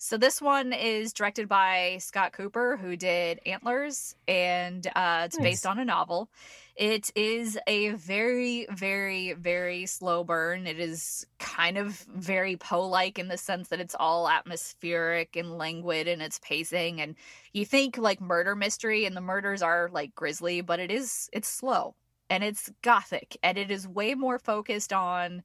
So 0.02 0.16
this 0.16 0.40
one 0.40 0.72
is 0.72 1.12
directed 1.12 1.46
by 1.46 1.98
Scott 2.00 2.32
Cooper, 2.32 2.78
who 2.78 2.96
did 2.96 3.38
Antlers, 3.44 4.16
and 4.26 4.86
uh, 4.96 5.24
it's 5.26 5.36
Nice. 5.36 5.44
based 5.44 5.66
on 5.66 5.78
a 5.78 5.84
novel. 5.84 6.30
It 6.74 7.12
is 7.14 7.58
a 7.66 7.90
very, 7.90 8.66
very, 8.70 9.34
very 9.34 9.84
slow 9.84 10.24
burn. 10.24 10.66
It 10.66 10.80
is 10.80 11.26
kind 11.38 11.76
of 11.76 11.98
very 12.16 12.56
Poe-like 12.56 13.18
in 13.18 13.28
the 13.28 13.36
sense 13.36 13.68
that 13.68 13.78
it's 13.78 13.94
all 13.94 14.26
atmospheric 14.26 15.36
and 15.36 15.58
languid 15.58 16.08
in 16.08 16.22
its 16.22 16.38
pacing, 16.38 17.02
and 17.02 17.14
you 17.52 17.66
think 17.66 17.98
like 17.98 18.22
murder 18.22 18.56
mystery, 18.56 19.04
and 19.04 19.14
the 19.14 19.20
murders 19.20 19.60
are 19.60 19.90
like 19.92 20.14
grisly, 20.14 20.62
but 20.62 20.80
it 20.80 20.90
is 20.90 21.28
it's 21.30 21.46
slow 21.48 21.94
and 22.30 22.42
it's 22.42 22.72
gothic, 22.80 23.36
and 23.42 23.58
it 23.58 23.70
is 23.70 23.86
way 23.86 24.14
more 24.14 24.38
focused 24.38 24.94
on 24.94 25.42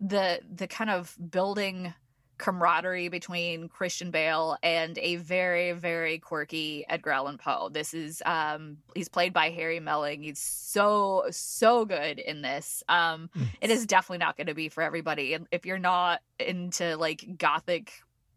the 0.00 0.38
the 0.48 0.68
kind 0.68 0.90
of 0.90 1.16
building 1.30 1.94
camaraderie 2.42 3.08
between 3.08 3.68
Christian 3.68 4.10
Bale 4.10 4.56
and 4.64 4.98
a 4.98 5.14
very 5.16 5.70
very 5.72 6.18
quirky 6.18 6.84
Edgar 6.88 7.12
Allan 7.12 7.38
Poe. 7.38 7.68
This 7.68 7.94
is 7.94 8.20
um 8.26 8.78
he's 8.96 9.08
played 9.08 9.32
by 9.32 9.50
Harry 9.50 9.78
Melling. 9.78 10.24
He's 10.24 10.40
so 10.40 11.24
so 11.30 11.84
good 11.84 12.18
in 12.18 12.42
this. 12.42 12.82
Um 12.88 13.30
Mm. 13.36 13.46
it 13.60 13.70
is 13.70 13.86
definitely 13.86 14.18
not 14.18 14.36
going 14.36 14.48
to 14.48 14.54
be 14.54 14.68
for 14.68 14.82
everybody. 14.82 15.34
And 15.34 15.46
if 15.52 15.64
you're 15.64 15.78
not 15.78 16.20
into 16.40 16.96
like 16.96 17.38
gothic 17.38 17.92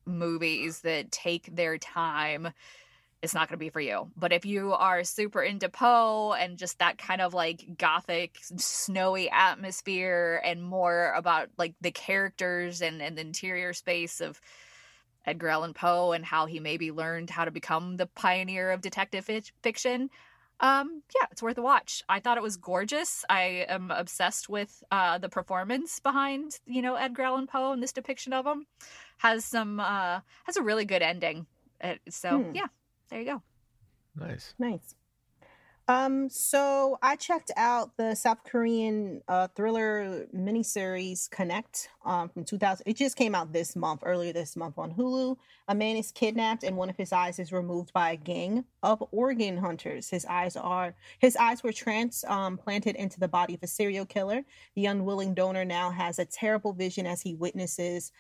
movies 0.06 0.82
that 0.82 1.12
take 1.12 1.56
their 1.56 1.80
time, 1.80 2.50
it's 3.26 3.34
not 3.34 3.50
going 3.50 3.58
to 3.60 3.66
be 3.66 3.70
for 3.70 3.82
you. 3.82 4.10
But 4.16 4.32
if 4.32 4.46
you 4.46 4.72
are 4.72 5.04
super 5.04 5.42
into 5.42 5.68
Poe 5.68 6.34
and 6.34 6.58
just 6.58 6.80
that 6.80 6.98
kind 6.98 7.20
of 7.20 7.34
like 7.34 7.78
gothic, 7.78 8.38
snowy 8.56 9.30
atmosphere 9.30 10.42
and 10.46 10.64
more 10.64 11.12
about 11.14 11.50
like 11.58 11.74
the 11.82 11.92
characters 11.92 12.82
and, 12.82 13.02
and 13.02 13.18
the 13.18 13.22
interior 13.22 13.74
space 13.74 14.22
of 14.22 14.40
Edgar 15.26 15.50
Allan 15.50 15.74
Poe 15.74 16.12
and 16.12 16.24
how 16.24 16.46
he 16.46 16.60
maybe 16.60 16.92
learned 16.92 17.30
how 17.30 17.44
to 17.46 17.52
become 17.52 17.98
the 17.98 18.06
pioneer 18.06 18.72
of 18.72 18.82
detective 18.82 19.26
fic- 19.26 19.52
fiction, 19.64 20.10
um, 20.60 21.02
yeah, 21.14 21.28
it's 21.32 21.42
worth 21.44 21.58
a 21.58 21.62
watch. 21.62 22.04
I 22.08 22.20
thought 22.20 22.38
it 22.38 22.44
was 22.44 22.56
gorgeous. 22.58 23.26
I 23.30 23.66
am 23.68 23.92
obsessed 23.92 24.48
with 24.48 24.84
uh, 24.92 25.18
the 25.18 25.28
performance 25.28 26.00
behind, 26.00 26.60
you 26.66 26.82
know, 26.82 26.96
Edgar 26.96 27.24
Allan 27.24 27.48
Poe 27.48 27.74
and 27.74 27.84
this 27.84 27.92
depiction 27.92 28.32
of 28.32 28.46
him. 28.46 28.68
Has 29.18 29.44
some, 29.46 29.80
uh, 29.80 30.20
has 30.46 30.58
a 30.58 30.62
really 30.62 30.86
good 30.86 31.02
ending. 31.02 31.48
So 32.10 32.40
Hmm. 32.44 32.52
yeah, 32.56 32.68
there 33.10 33.20
you 33.20 33.26
go. 33.26 33.42
Nice. 34.16 34.54
Nice. 34.58 34.96
Um, 35.88 36.30
so 36.30 36.98
I 37.04 37.16
checked 37.16 37.52
out 37.56 37.96
the 37.96 38.16
South 38.16 38.44
Korean 38.44 39.22
uh, 39.28 39.50
thriller 39.56 40.26
miniseries 40.36 41.30
Connect 41.30 41.90
um, 42.04 42.30
from 42.30 42.44
2000. 42.44 42.84
It 42.88 42.96
just 42.98 43.16
came 43.16 43.36
out 43.36 43.54
this 43.54 43.76
month, 43.76 44.02
earlier 44.04 44.34
this 44.34 44.56
month 44.56 44.80
on 44.80 44.92
Hulu. 44.96 45.38
A 45.68 45.76
man 45.76 45.96
is 45.96 46.12
kidnapped 46.12 46.64
and 46.64 46.76
one 46.76 46.90
of 46.90 46.98
his 46.98 47.14
eyes 47.14 47.38
is 47.38 47.52
removed 47.52 47.94
by 47.94 48.12
a 48.12 48.16
gang 48.16 48.66
of 48.82 49.04
organ 49.12 49.58
hunters. 49.58 50.10
His 50.10 50.26
eyes 50.26 50.56
are 50.56 50.96
his 51.20 51.36
eyes 51.36 51.62
were 51.62 51.74
transplanted 51.74 52.96
into 52.96 53.20
the 53.20 53.28
body 53.28 53.54
of 53.54 53.62
a 53.62 53.68
serial 53.68 54.08
killer. 54.08 54.44
The 54.76 54.88
unwilling 54.88 55.36
donor 55.36 55.66
now 55.66 55.92
has 55.92 56.18
a 56.18 56.26
terrible 56.26 56.74
vision 56.74 57.06
as 57.06 57.22
he 57.22 57.36
witnesses 57.36 58.12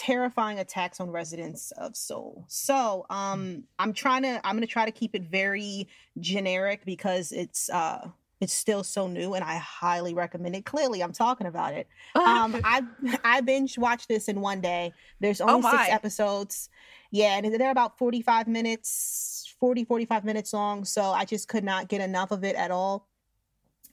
terrifying 0.00 0.58
attacks 0.58 0.98
on 0.98 1.10
residents 1.10 1.72
of 1.72 1.94
Seoul. 1.94 2.46
So, 2.48 3.04
um, 3.10 3.64
I'm 3.78 3.92
trying 3.92 4.22
to, 4.22 4.40
I'm 4.44 4.54
going 4.56 4.66
to 4.66 4.72
try 4.72 4.86
to 4.86 4.90
keep 4.90 5.14
it 5.14 5.24
very 5.24 5.88
generic 6.18 6.86
because 6.86 7.32
it's, 7.32 7.68
uh, 7.68 8.08
it's 8.40 8.54
still 8.54 8.82
so 8.82 9.06
new 9.06 9.34
and 9.34 9.44
I 9.44 9.56
highly 9.56 10.14
recommend 10.14 10.56
it. 10.56 10.64
Clearly, 10.64 11.02
I'm 11.02 11.12
talking 11.12 11.46
about 11.46 11.74
it. 11.74 11.86
Um, 12.14 12.58
I 12.64 12.82
I 13.22 13.42
binge 13.42 13.76
watched 13.76 14.08
this 14.08 14.28
in 14.28 14.40
one 14.40 14.62
day. 14.62 14.94
There's 15.20 15.42
only 15.42 15.60
my. 15.60 15.70
six 15.72 15.90
episodes. 15.90 16.70
Yeah, 17.10 17.36
and 17.36 17.60
they're 17.60 17.70
about 17.70 17.98
45 17.98 18.48
minutes, 18.48 19.54
40, 19.60 19.84
45 19.84 20.24
minutes 20.24 20.54
long. 20.54 20.86
So 20.86 21.02
I 21.02 21.26
just 21.26 21.48
could 21.48 21.64
not 21.64 21.88
get 21.88 22.00
enough 22.00 22.30
of 22.30 22.42
it 22.42 22.56
at 22.56 22.70
all. 22.70 23.06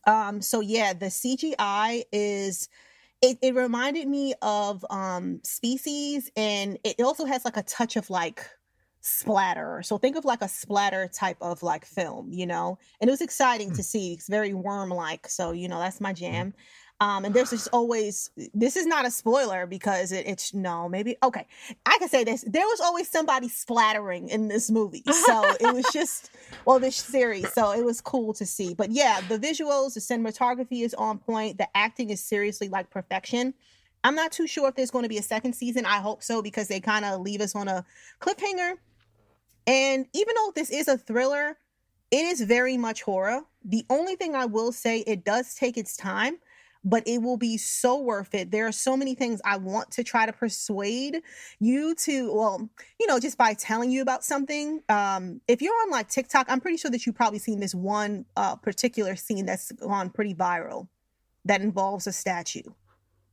Um, 0.05 0.41
so 0.41 0.61
yeah, 0.61 0.93
the 0.93 1.07
CGI 1.07 2.03
is 2.13 2.69
it, 3.21 3.37
it 3.41 3.55
reminded 3.55 4.07
me 4.07 4.33
of 4.41 4.85
um 4.89 5.39
species 5.43 6.31
and 6.35 6.77
it 6.83 7.01
also 7.01 7.25
has 7.25 7.45
like 7.45 7.57
a 7.57 7.63
touch 7.63 7.95
of 7.95 8.09
like 8.09 8.45
splatter. 9.01 9.81
So 9.83 9.97
think 9.97 10.15
of 10.17 10.25
like 10.25 10.41
a 10.41 10.47
splatter 10.47 11.07
type 11.07 11.37
of 11.41 11.63
like 11.63 11.85
film, 11.85 12.31
you 12.31 12.45
know. 12.45 12.77
And 12.99 13.07
it 13.09 13.11
was 13.11 13.21
exciting 13.21 13.73
to 13.73 13.83
see. 13.83 14.13
It's 14.13 14.27
very 14.27 14.53
worm 14.53 14.89
like. 14.89 15.29
So 15.29 15.51
you 15.51 15.67
know 15.67 15.79
that's 15.79 16.01
my 16.01 16.13
jam. 16.13 16.53
Um, 16.99 17.25
and 17.25 17.35
there's 17.35 17.51
just 17.51 17.67
always 17.73 18.31
this 18.55 18.75
is 18.75 18.87
not 18.87 19.05
a 19.05 19.11
spoiler 19.11 19.67
because 19.67 20.11
it, 20.11 20.25
it's 20.25 20.53
no 20.55 20.89
maybe 20.89 21.15
okay. 21.21 21.45
I 21.85 21.97
can 21.99 22.09
say 22.09 22.23
this 22.23 22.43
there 22.47 22.65
was 22.65 22.79
always 22.79 23.07
somebody 23.07 23.49
splattering 23.49 24.29
in 24.29 24.47
this 24.47 24.71
movie. 24.71 25.03
So 25.05 25.43
it 25.59 25.73
was 25.75 25.85
just 25.93 26.31
well 26.65 26.79
this 26.79 26.95
series 26.95 27.53
so 27.53 27.71
it 27.71 27.85
was 27.85 28.01
cool 28.01 28.33
to 28.33 28.45
see. 28.47 28.73
But 28.73 28.91
yeah 28.91 29.21
the 29.29 29.37
visuals 29.37 29.93
the 29.93 29.99
cinematography 29.99 30.83
is 30.83 30.95
on 30.95 31.19
point. 31.19 31.59
The 31.59 31.67
acting 31.77 32.09
is 32.09 32.23
seriously 32.23 32.67
like 32.67 32.89
perfection. 32.89 33.53
I'm 34.03 34.15
not 34.15 34.31
too 34.31 34.47
sure 34.47 34.67
if 34.67 34.75
there's 34.75 34.91
going 34.91 35.03
to 35.03 35.09
be 35.09 35.17
a 35.19 35.23
second 35.23 35.53
season. 35.53 35.85
I 35.85 35.99
hope 35.99 36.23
so 36.23 36.41
because 36.41 36.67
they 36.67 36.79
kind 36.79 37.05
of 37.05 37.21
leave 37.21 37.41
us 37.41 37.55
on 37.55 37.67
a 37.67 37.85
cliffhanger. 38.21 38.73
And 39.67 40.07
even 40.13 40.33
though 40.35 40.51
this 40.55 40.71
is 40.71 40.87
a 40.87 40.97
thriller 40.97 41.57
it 42.09 42.25
is 42.25 42.41
very 42.41 42.77
much 42.77 43.01
horror. 43.01 43.41
The 43.65 43.85
only 43.89 44.15
thing 44.15 44.33
I 44.33 44.45
will 44.45 44.71
say 44.71 44.99
it 44.99 45.25
does 45.25 45.55
take 45.55 45.77
its 45.77 45.97
time 45.97 46.37
but 46.87 47.05
it 47.05 47.21
will 47.21 47.35
be 47.35 47.57
so 47.57 47.99
worth 47.99 48.33
it. 48.33 48.49
There 48.49 48.65
are 48.65 48.71
so 48.71 48.95
many 48.95 49.13
things 49.13 49.41
I 49.43 49.57
want 49.57 49.91
to 49.91 50.03
try 50.03 50.25
to 50.25 50.31
persuade 50.31 51.21
you 51.59 51.93
to, 51.95 52.33
well, 52.33 52.69
you 52.97 53.07
know, 53.07 53.19
just 53.19 53.37
by 53.37 53.53
telling 53.53 53.91
you 53.91 54.01
about 54.01 54.23
something. 54.23 54.81
Um, 54.87 55.41
if 55.49 55.61
you're 55.61 55.73
on 55.83 55.91
like 55.91 56.07
TikTok, 56.07 56.47
I'm 56.49 56.61
pretty 56.61 56.77
sure 56.77 56.89
that 56.91 57.05
you've 57.05 57.15
probably 57.15 57.39
seen 57.39 57.59
this 57.59 57.75
one 57.75 58.25
uh, 58.37 58.55
particular 58.55 59.17
scene 59.17 59.45
that's 59.45 59.71
gone 59.73 60.09
pretty 60.09 60.33
viral 60.33 60.87
that 61.43 61.61
involves 61.61 62.07
a 62.07 62.13
statue. 62.13 62.63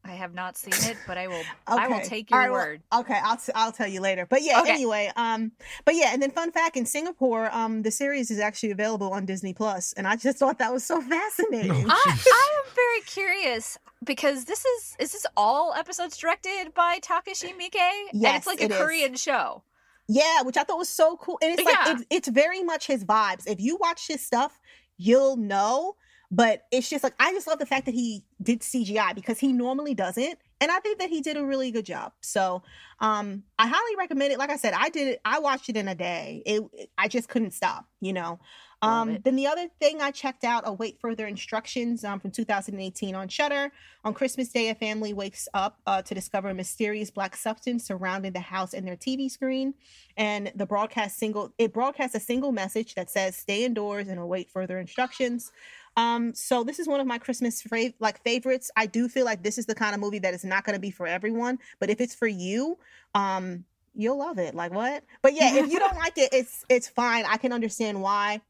I 0.07 0.13
have 0.13 0.35
not 0.35 0.59
seen 0.59 0.75
it, 0.91 0.99
but 1.07 1.17
I 1.17 1.29
will. 1.29 1.37
okay. 1.37 1.47
I 1.69 1.89
will 1.89 2.01
take 2.01 2.31
your 2.31 2.41
right, 2.41 2.51
word. 2.51 2.83
Well, 2.93 3.01
okay, 3.01 3.19
I'll 3.23 3.39
t- 3.39 3.53
I'll 3.55 3.73
tell 3.73 3.87
you 3.87 4.01
later. 4.01 4.27
But 4.29 4.43
yeah, 4.43 4.61
okay. 4.61 4.73
anyway, 4.73 5.11
um, 5.17 5.53
but 5.85 5.95
yeah, 5.95 6.11
and 6.13 6.23
then 6.23 6.31
fun 6.31 6.53
fact: 6.53 6.77
in 6.77 6.85
Singapore, 6.85 7.51
um, 7.55 7.83
the 7.83 7.91
series 7.91 8.31
is 8.31 8.39
actually 8.39 8.71
available 8.71 9.13
on 9.13 9.25
Disney 9.25 9.55
Plus, 9.55 9.95
and 9.95 10.07
I 10.07 10.17
just 10.17 10.39
thought 10.39 10.59
that 10.59 10.73
was 10.73 10.85
so 10.85 11.01
fascinating. 11.01 11.87
Oh, 11.89 12.05
I, 12.07 12.19
I 12.27 12.59
am 12.59 12.75
very 12.75 13.01
curious 13.07 13.79
because 14.05 14.45
this 14.45 14.65
is 14.65 14.97
is 14.99 15.13
this 15.13 15.27
all 15.37 15.73
episodes 15.75 16.17
directed 16.19 16.75
by 16.75 16.99
Takashi 16.99 17.55
Miike? 17.55 17.73
Yes, 18.13 18.15
and 18.15 18.37
it's 18.37 18.47
like 18.47 18.61
a 18.61 18.69
Korean 18.69 19.15
is. 19.15 19.23
show. 19.23 19.63
Yeah, 20.07 20.43
which 20.43 20.59
I 20.59 20.65
thought 20.65 20.79
was 20.79 20.91
so 20.91 21.17
cool, 21.17 21.39
and 21.41 21.59
it's 21.59 21.65
like 21.65 21.75
yeah. 21.87 21.93
it's, 21.93 22.05
it's 22.11 22.29
very 22.29 22.63
much 22.63 22.87
his 22.87 23.05
vibes. 23.05 23.47
If 23.47 23.59
you 23.59 23.79
watch 23.81 24.07
his 24.07 24.21
stuff, 24.21 24.61
you'll 24.99 25.37
know 25.39 25.97
but 26.31 26.65
it's 26.71 26.89
just 26.89 27.05
like 27.05 27.15
I 27.21 27.33
just 27.33 27.47
love 27.47 27.59
the 27.59 27.67
fact 27.67 27.87
that 27.87 27.95
he 27.95 28.25
did 28.43 28.61
CGI 28.61 29.15
because 29.15 29.39
he 29.39 29.53
normally 29.53 29.95
doesn't. 29.95 30.39
And 30.61 30.71
I 30.71 30.79
think 30.81 30.99
that 30.99 31.11
he 31.11 31.21
did 31.21 31.37
a 31.37 31.45
really 31.45 31.71
good 31.71 31.85
job. 31.85 32.13
So 32.21 32.63
um 33.01 33.45
I 33.59 33.67
highly 33.67 33.97
recommend 33.97 34.33
it. 34.33 34.39
Like 34.39 34.51
I 34.51 34.57
said, 34.57 34.75
I 34.75 34.89
did 34.89 35.09
it, 35.09 35.21
I 35.25 35.39
watched 35.39 35.69
it 35.69 35.77
in 35.77 35.89
a 35.89 35.95
day. 35.95 36.43
It, 36.47 36.63
I 36.99 37.09
just 37.09 37.29
couldn't 37.29 37.53
stop, 37.53 37.87
you 38.01 38.13
know. 38.13 38.39
Um, 38.85 39.19
then 39.25 39.37
the 39.37 39.47
other 39.47 39.69
thing 39.81 40.01
I 40.01 40.11
checked 40.11 40.45
out, 40.45 40.63
await 40.67 41.01
further 41.01 41.27
instructions 41.27 42.05
um, 42.05 42.21
from 42.21 42.31
2018 42.31 43.15
on 43.15 43.29
Shudder. 43.29 43.73
On 44.05 44.13
Christmas 44.13 44.49
Day, 44.49 44.69
a 44.69 44.75
family 44.75 45.13
wakes 45.13 45.49
up 45.55 45.79
uh, 45.87 46.03
to 46.03 46.15
discover 46.15 46.51
a 46.51 46.55
mysterious 46.55 47.11
black 47.11 47.37
substance 47.37 47.87
surrounding 47.87 48.33
the 48.33 48.41
house 48.41 48.75
and 48.75 48.87
their 48.87 48.97
TV 48.97 49.31
screen. 49.31 49.75
And 50.17 50.53
the 50.55 50.67
broadcast 50.67 51.19
single 51.19 51.53
it 51.59 51.73
broadcasts 51.73 52.15
a 52.15 52.21
single 52.21 52.53
message 52.53 52.95
that 52.95 53.11
says, 53.11 53.37
"Stay 53.37 53.65
indoors 53.65 54.09
and 54.09 54.21
await 54.21 54.51
further 54.51 54.79
instructions." 54.79 55.51
Um, 55.97 56.35
so 56.35 56.65
this 56.65 56.79
is 56.79 56.89
one 56.89 57.01
of 57.01 57.07
my 57.07 57.19
Christmas 57.19 57.63
fav- 57.63 57.95
like 58.01 58.23
favorites. 58.23 58.71
I 58.77 58.87
do 58.87 59.09
feel 59.09 59.25
like 59.25 59.43
this 59.43 59.59
is 59.59 59.67
the 59.67 59.75
kind 59.75 59.95
of 59.95 60.01
movie 60.01 60.19
that 60.21 60.35
is 60.35 60.45
not 60.45 60.65
going 60.65 60.75
to 60.75 60.81
be 60.81 60.91
for 60.91 61.07
everyone, 61.07 61.59
but 61.79 61.89
if 61.89 62.01
it's 62.01 62.15
for 62.15 62.27
you, 62.27 62.79
um, 63.15 63.65
you'll 63.95 64.19
love 64.19 64.39
it. 64.39 64.55
Like 64.55 64.73
what? 64.73 65.05
But 65.23 65.35
yeah, 65.35 65.55
if 65.57 65.71
you 65.71 65.79
don't 65.79 65.97
like 66.05 66.19
it, 66.19 66.31
it's 66.33 66.65
it's 66.69 66.89
fine. 66.89 67.25
I 67.27 67.37
can 67.37 67.53
understand 67.53 68.03
why. 68.03 68.41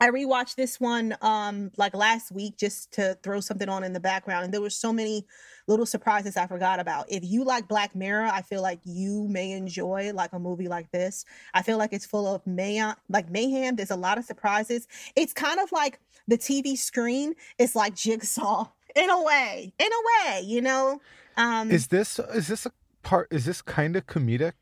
I 0.00 0.10
rewatched 0.10 0.56
this 0.56 0.80
one 0.80 1.16
um 1.22 1.70
like 1.76 1.94
last 1.94 2.32
week 2.32 2.56
just 2.56 2.92
to 2.92 3.18
throw 3.22 3.40
something 3.40 3.68
on 3.68 3.84
in 3.84 3.92
the 3.92 4.00
background, 4.00 4.44
and 4.44 4.54
there 4.54 4.60
were 4.60 4.70
so 4.70 4.92
many 4.92 5.26
little 5.66 5.86
surprises 5.86 6.36
I 6.36 6.46
forgot 6.46 6.80
about. 6.80 7.06
If 7.08 7.24
you 7.24 7.44
like 7.44 7.68
Black 7.68 7.94
Mirror, 7.94 8.28
I 8.32 8.42
feel 8.42 8.62
like 8.62 8.80
you 8.84 9.26
may 9.28 9.52
enjoy 9.52 10.12
like 10.14 10.32
a 10.32 10.38
movie 10.38 10.68
like 10.68 10.90
this. 10.90 11.24
I 11.54 11.62
feel 11.62 11.78
like 11.78 11.92
it's 11.92 12.06
full 12.06 12.26
of 12.26 12.46
mayhem, 12.46 12.96
like 13.08 13.30
mayhem. 13.30 13.76
There's 13.76 13.90
a 13.90 13.96
lot 13.96 14.18
of 14.18 14.24
surprises. 14.24 14.86
It's 15.16 15.32
kind 15.32 15.60
of 15.60 15.72
like 15.72 16.00
the 16.28 16.38
TV 16.38 16.76
screen 16.76 17.34
is 17.58 17.74
like 17.74 17.94
Jigsaw 17.94 18.68
in 18.96 19.10
a 19.10 19.22
way, 19.22 19.72
in 19.78 19.86
a 19.86 20.30
way, 20.30 20.40
you 20.42 20.60
know. 20.60 21.00
Um, 21.36 21.70
is 21.70 21.88
this 21.88 22.18
is 22.18 22.48
this 22.48 22.66
a 22.66 22.72
part? 23.02 23.28
Is 23.30 23.44
this 23.44 23.62
kind 23.62 23.96
of 23.96 24.06
comedic? 24.06 24.52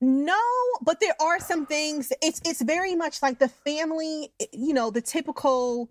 No, 0.00 0.38
but 0.80 1.00
there 1.00 1.14
are 1.20 1.40
some 1.40 1.66
things. 1.66 2.12
It's 2.22 2.40
it's 2.44 2.62
very 2.62 2.94
much 2.94 3.20
like 3.20 3.38
the 3.38 3.48
family, 3.48 4.32
you 4.52 4.72
know, 4.72 4.90
the 4.90 5.00
typical, 5.00 5.90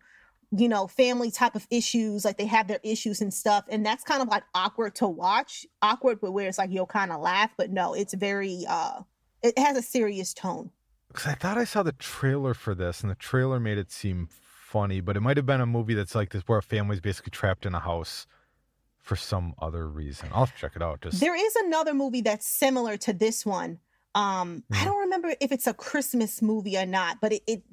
you 0.52 0.70
know, 0.70 0.88
family 0.88 1.30
type 1.30 1.56
of 1.56 1.68
issues. 1.70 2.24
Like 2.24 2.38
they 2.38 2.46
have 2.46 2.70
their 2.70 2.80
issues 2.84 3.20
and 3.20 3.34
stuff, 3.34 3.66
and 3.70 3.86
that's 3.86 4.06
kind 4.06 4.22
of 4.22 4.30
like 4.30 4.44
awkward 4.54 4.96
to 4.96 5.08
watch. 5.08 5.66
Awkward, 5.82 6.22
but 6.22 6.32
where 6.32 6.48
it's 6.48 6.58
like 6.58 6.72
you'll 6.72 6.86
kind 6.86 7.12
of 7.12 7.20
laugh. 7.20 7.52
But 7.58 7.72
no, 7.72 7.94
it's 7.94 8.14
very. 8.14 8.66
uh 8.70 9.02
It 9.44 9.60
has 9.60 9.76
a 9.76 9.82
serious 9.82 10.34
tone. 10.34 10.72
Because 11.10 11.28
I 11.28 11.34
thought 11.34 11.58
I 11.58 11.66
saw 11.66 11.84
the 11.84 11.92
trailer 11.92 12.54
for 12.54 12.74
this, 12.74 13.02
and 13.02 13.12
the 13.12 13.16
trailer 13.16 13.60
made 13.60 13.78
it 13.78 13.92
seem 13.92 14.30
funny, 14.30 15.02
but 15.02 15.18
it 15.18 15.22
might 15.22 15.38
have 15.38 15.46
been 15.46 15.62
a 15.62 15.66
movie 15.66 15.94
that's 15.94 16.16
like 16.16 16.30
this, 16.30 16.44
where 16.44 16.60
a 16.60 16.64
family's 16.64 17.02
basically 17.02 17.32
trapped 17.32 17.66
in 17.66 17.74
a 17.76 17.80
house 17.80 18.26
for 19.02 19.16
some 19.16 19.54
other 19.60 19.88
reason. 19.88 20.30
I'll 20.34 20.48
check 20.48 20.74
it 20.76 20.82
out. 20.82 21.02
Just 21.02 21.20
there 21.20 21.36
is 21.36 21.56
another 21.58 21.94
movie 21.94 22.22
that's 22.22 22.46
similar 22.48 22.98
to 22.98 23.14
this 23.14 23.46
one 23.46 23.80
um, 24.18 24.64
I 24.74 24.84
don't 24.84 24.98
remember 24.98 25.36
if 25.40 25.52
it's 25.52 25.68
a 25.68 25.74
Christmas 25.74 26.42
movie 26.42 26.76
or 26.76 26.88
not, 26.88 27.22
but 27.22 27.34
it, 27.34 27.44
it 27.46 27.64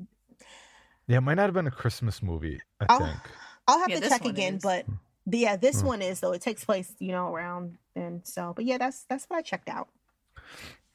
yeah, 1.07 1.19
it 1.19 1.21
might 1.23 1.35
not 1.35 1.45
have 1.45 1.55
been 1.55 1.67
a 1.67 1.71
Christmas 1.71 2.23
movie. 2.23 2.61
I 2.81 2.87
I'll, 2.91 2.99
think 2.99 3.17
I'll 3.67 3.79
have 3.79 3.89
yeah, 3.89 4.01
to 4.01 4.09
check 4.11 4.27
again, 4.27 4.57
is. 4.57 4.63
but 4.63 4.85
yeah, 5.27 5.57
this 5.57 5.81
hmm. 5.81 5.87
one 5.87 6.03
is 6.03 6.21
though. 6.21 6.33
It 6.33 6.43
takes 6.43 6.63
place, 6.63 6.95
you 6.99 7.13
know, 7.13 7.33
around 7.33 7.79
and 7.97 8.21
so. 8.27 8.53
But 8.55 8.67
yeah, 8.67 8.77
that's 8.77 9.05
that's 9.09 9.25
what 9.25 9.39
I 9.39 9.43
checked 9.43 9.71
out. 9.71 9.89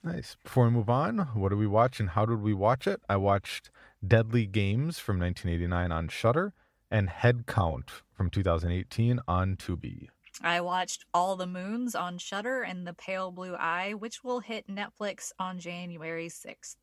Nice. 0.04 0.38
Before 0.44 0.66
we 0.66 0.72
move 0.72 0.90
on, 0.90 1.18
what 1.34 1.50
did 1.50 1.58
we 1.58 1.68
watch 1.68 2.00
and 2.00 2.10
how 2.10 2.28
did 2.28 2.42
we 2.42 2.54
watch 2.54 2.86
it? 2.86 3.02
I 3.10 3.18
watched 3.18 3.72
Deadly 4.08 4.46
Games 4.46 5.00
from 5.00 5.20
1989 5.20 5.92
on 5.92 6.08
Shudder 6.10 6.54
and 6.92 7.10
Head 7.10 7.46
Count 7.48 7.90
from 8.14 8.30
2018 8.30 9.20
on 9.28 9.56
Tubi. 9.56 10.10
I 10.42 10.62
watched 10.62 11.06
All 11.14 11.36
the 11.36 11.48
Moons 11.48 11.96
on 11.96 12.18
Shudder 12.18 12.62
and 12.62 12.88
The 12.88 12.94
Pale 12.94 13.32
Blue 13.32 13.56
Eye, 13.56 13.94
which 13.94 14.24
will 14.24 14.40
hit 14.40 14.68
Netflix 14.68 15.32
on 15.40 15.60
January 15.60 16.28
6th. 16.28 16.76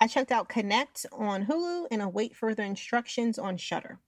I 0.00 0.06
checked 0.06 0.32
out 0.32 0.48
Connect 0.48 1.06
on 1.12 1.46
Hulu 1.46 1.86
and 1.90 2.02
await 2.02 2.34
further 2.34 2.62
instructions 2.62 3.38
on 3.38 3.56
Shudder. 3.56 3.98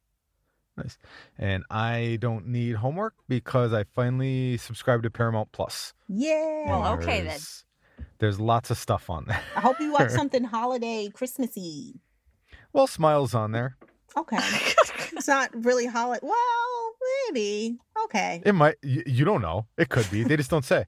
Nice. 0.76 0.98
And 1.38 1.64
I 1.70 2.18
don't 2.20 2.46
need 2.46 2.76
homework 2.76 3.14
because 3.29 3.72
I 3.72 3.85
finally 3.85 4.57
subscribed 4.57 5.03
to 5.03 5.11
Paramount 5.11 5.53
Plus. 5.53 5.92
Yeah. 6.09 6.66
Well, 6.66 6.94
okay 6.94 7.22
then. 7.22 7.40
There's 8.18 8.40
lots 8.40 8.70
of 8.70 8.79
stuff 8.79 9.11
on 9.11 9.26
there. 9.26 9.42
I 9.57 9.61
hope 9.61 9.81
you 9.81 9.92
watch 9.92 10.11
something 10.11 10.44
holiday 10.44 11.11
Christmassy. 11.12 12.00
Well, 12.72 12.87
Smiles 12.87 13.35
on 13.35 13.53
there. 13.53 13.76
Okay. 14.16 14.38
it's 15.12 15.29
not 15.29 15.50
really 15.64 15.87
holiday. 15.87 16.20
Well, 16.26 16.80
maybe. 17.27 17.79
Okay. 18.05 18.43
It 18.45 18.55
might. 18.55 18.77
You, 18.83 19.03
you 19.07 19.25
don't 19.25 19.43
know. 19.43 19.67
It 19.77 19.89
could 19.89 20.11
be. 20.11 20.23
They 20.25 20.37
just 20.37 20.51
don't 20.51 20.65
say. 20.65 20.87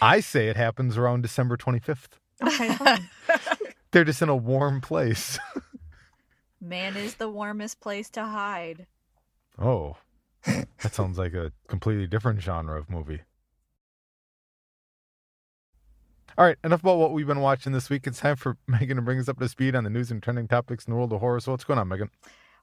I 0.00 0.20
say 0.20 0.48
it 0.48 0.56
happens 0.56 0.96
around 0.96 1.22
December 1.22 1.56
25th. 1.56 2.18
Okay. 2.42 2.96
They're 3.90 4.04
just 4.04 4.22
in 4.22 4.28
a 4.28 4.36
warm 4.36 4.80
place. 4.80 5.38
Man 6.60 6.96
is 6.96 7.14
the 7.14 7.28
warmest 7.28 7.80
place 7.80 8.08
to 8.10 8.24
hide. 8.24 8.86
Oh, 9.58 9.96
that 10.44 10.94
sounds 10.94 11.18
like 11.18 11.34
a 11.34 11.52
completely 11.68 12.06
different 12.06 12.40
genre 12.40 12.78
of 12.78 12.88
movie. 12.88 13.22
All 16.38 16.46
right, 16.46 16.56
enough 16.64 16.80
about 16.80 16.96
what 16.96 17.12
we've 17.12 17.26
been 17.26 17.40
watching 17.40 17.72
this 17.72 17.90
week. 17.90 18.06
It's 18.06 18.20
time 18.20 18.36
for 18.36 18.56
Meagan 18.66 18.96
to 18.96 19.02
bring 19.02 19.18
us 19.18 19.28
up 19.28 19.38
to 19.38 19.48
speed 19.48 19.74
on 19.74 19.84
the 19.84 19.90
news 19.90 20.10
and 20.10 20.22
trending 20.22 20.48
topics 20.48 20.86
in 20.86 20.92
the 20.92 20.96
world 20.96 21.12
of 21.12 21.20
horror. 21.20 21.40
So, 21.40 21.52
what's 21.52 21.64
going 21.64 21.78
on, 21.78 21.88
Meagan? 21.88 22.10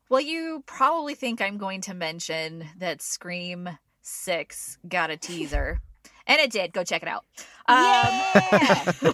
Well, 0.10 0.22
you 0.22 0.64
probably 0.66 1.14
think 1.14 1.40
I'm 1.40 1.58
going 1.60 1.82
to 1.82 1.94
mention 1.94 2.66
that 2.78 3.00
Scream 3.02 3.70
6 4.02 4.80
got 4.88 5.12
a 5.12 5.18
teaser. 5.18 5.80
and 6.26 6.40
it 6.40 6.52
did. 6.52 6.74
Go 6.74 6.84
check 6.84 7.04
it 7.04 7.08
out. 7.08 7.26
Um, 7.68 9.14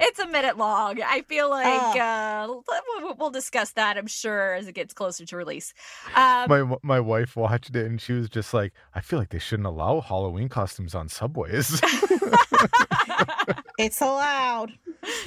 it's 0.00 0.18
a 0.18 0.26
minute 0.26 0.58
long. 0.58 1.00
I 1.00 1.22
feel 1.22 1.48
like 1.50 1.96
oh. 1.96 2.64
uh, 2.66 3.14
we'll 3.16 3.30
discuss 3.30 3.70
that, 3.72 3.96
I'm 3.96 4.08
sure, 4.08 4.54
as 4.54 4.66
it 4.66 4.74
gets 4.74 4.92
closer 4.92 5.24
to 5.24 5.36
release. 5.36 5.72
Um, 6.16 6.46
my 6.48 6.76
my 6.82 6.98
wife 6.98 7.36
watched 7.36 7.76
it 7.76 7.86
and 7.86 8.00
she 8.00 8.12
was 8.12 8.28
just 8.28 8.52
like, 8.52 8.72
I 8.94 9.00
feel 9.00 9.20
like 9.20 9.30
they 9.30 9.38
shouldn't 9.38 9.66
allow 9.68 10.00
Halloween 10.00 10.48
costumes 10.48 10.96
on 10.96 11.08
subways. 11.08 11.80
it's 13.84 14.00
allowed. 14.00 14.72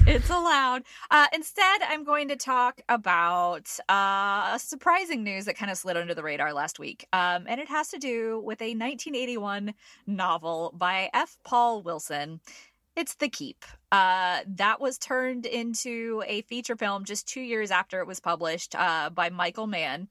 It's 0.06 0.30
allowed. 0.30 0.84
Uh, 1.10 1.28
instead, 1.34 1.82
I'm 1.88 2.04
going 2.04 2.28
to 2.28 2.36
talk 2.36 2.82
about 2.90 3.70
uh, 3.90 4.58
surprising 4.58 5.24
news 5.24 5.46
that 5.46 5.58
kind 5.58 5.72
of 5.72 5.78
slid 5.78 5.98
under 5.98 6.14
the 6.14 6.24
radar 6.24 6.54
last 6.54 6.78
week. 6.78 7.08
Um, 7.14 7.46
and 7.48 7.60
it 7.60 7.70
has 7.70 7.90
to 7.90 7.98
do 7.98 8.40
with 8.40 8.62
a 8.62 8.76
1981 8.76 9.74
novel 10.06 10.74
by 10.78 11.10
F. 11.14 11.38
Paul 11.44 11.82
Wilson 11.82 12.40
it's 12.96 13.16
The 13.16 13.30
Keep. 13.30 13.66
Uh, 13.92 14.42
that 14.48 14.80
was 14.80 14.98
turned 14.98 15.46
into 15.46 16.24
a 16.28 16.44
feature 16.44 16.76
film 16.76 17.06
just 17.06 17.28
two 17.28 17.42
years 17.42 17.72
after 17.72 18.00
it 18.02 18.08
was 18.08 18.20
published 18.20 18.76
uh, 18.76 19.10
by 19.10 19.30
Michael 19.30 19.68
Mann. 19.68 20.10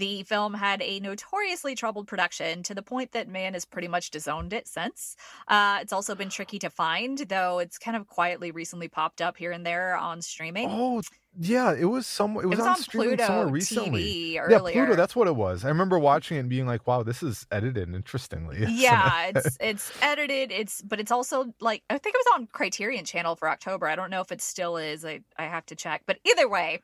The 0.00 0.22
film 0.22 0.54
had 0.54 0.80
a 0.80 0.98
notoriously 1.00 1.74
troubled 1.74 2.06
production 2.06 2.62
to 2.62 2.74
the 2.74 2.80
point 2.80 3.12
that 3.12 3.28
Mann 3.28 3.52
has 3.52 3.66
pretty 3.66 3.86
much 3.86 4.10
disowned 4.10 4.54
it 4.54 4.66
since. 4.66 5.14
Uh, 5.46 5.80
it's 5.82 5.92
also 5.92 6.14
been 6.14 6.30
tricky 6.30 6.58
to 6.60 6.70
find, 6.70 7.18
though 7.18 7.58
it's 7.58 7.76
kind 7.76 7.94
of 7.94 8.06
quietly 8.06 8.50
recently 8.50 8.88
popped 8.88 9.20
up 9.20 9.36
here 9.36 9.52
and 9.52 9.66
there 9.66 9.94
on 9.94 10.22
streaming. 10.22 10.70
Oh, 10.70 11.02
yeah, 11.38 11.74
it 11.74 11.84
was 11.84 12.06
some. 12.06 12.36
It 12.36 12.46
was, 12.46 12.58
was 12.58 12.60
on, 12.60 12.68
on 12.68 12.76
streaming 12.76 13.08
Pluto 13.10 13.26
somewhere 13.26 13.48
recently. 13.48 14.34
Yeah. 14.34 14.58
Pluto. 14.58 14.96
That's 14.96 15.14
what 15.14 15.28
it 15.28 15.36
was. 15.36 15.64
I 15.64 15.68
remember 15.68 15.98
watching 15.98 16.36
it 16.36 16.40
and 16.40 16.48
being 16.48 16.66
like, 16.66 16.86
"Wow, 16.86 17.02
this 17.02 17.22
is 17.22 17.46
edited 17.50 17.94
interestingly." 17.94 18.64
yeah 18.80 19.30
it's 19.34 19.56
it's 19.60 19.92
edited 20.02 20.50
it's 20.50 20.82
but 20.82 21.00
it's 21.00 21.10
also 21.10 21.52
like 21.60 21.82
i 21.90 21.98
think 21.98 22.14
it 22.14 22.22
was 22.26 22.40
on 22.40 22.46
criterion 22.46 23.04
channel 23.04 23.36
for 23.36 23.48
october 23.48 23.86
i 23.86 23.96
don't 23.96 24.10
know 24.10 24.20
if 24.20 24.32
it 24.32 24.40
still 24.40 24.76
is 24.76 25.04
i, 25.04 25.20
I 25.36 25.44
have 25.44 25.66
to 25.66 25.76
check 25.76 26.02
but 26.06 26.18
either 26.24 26.48
way 26.48 26.80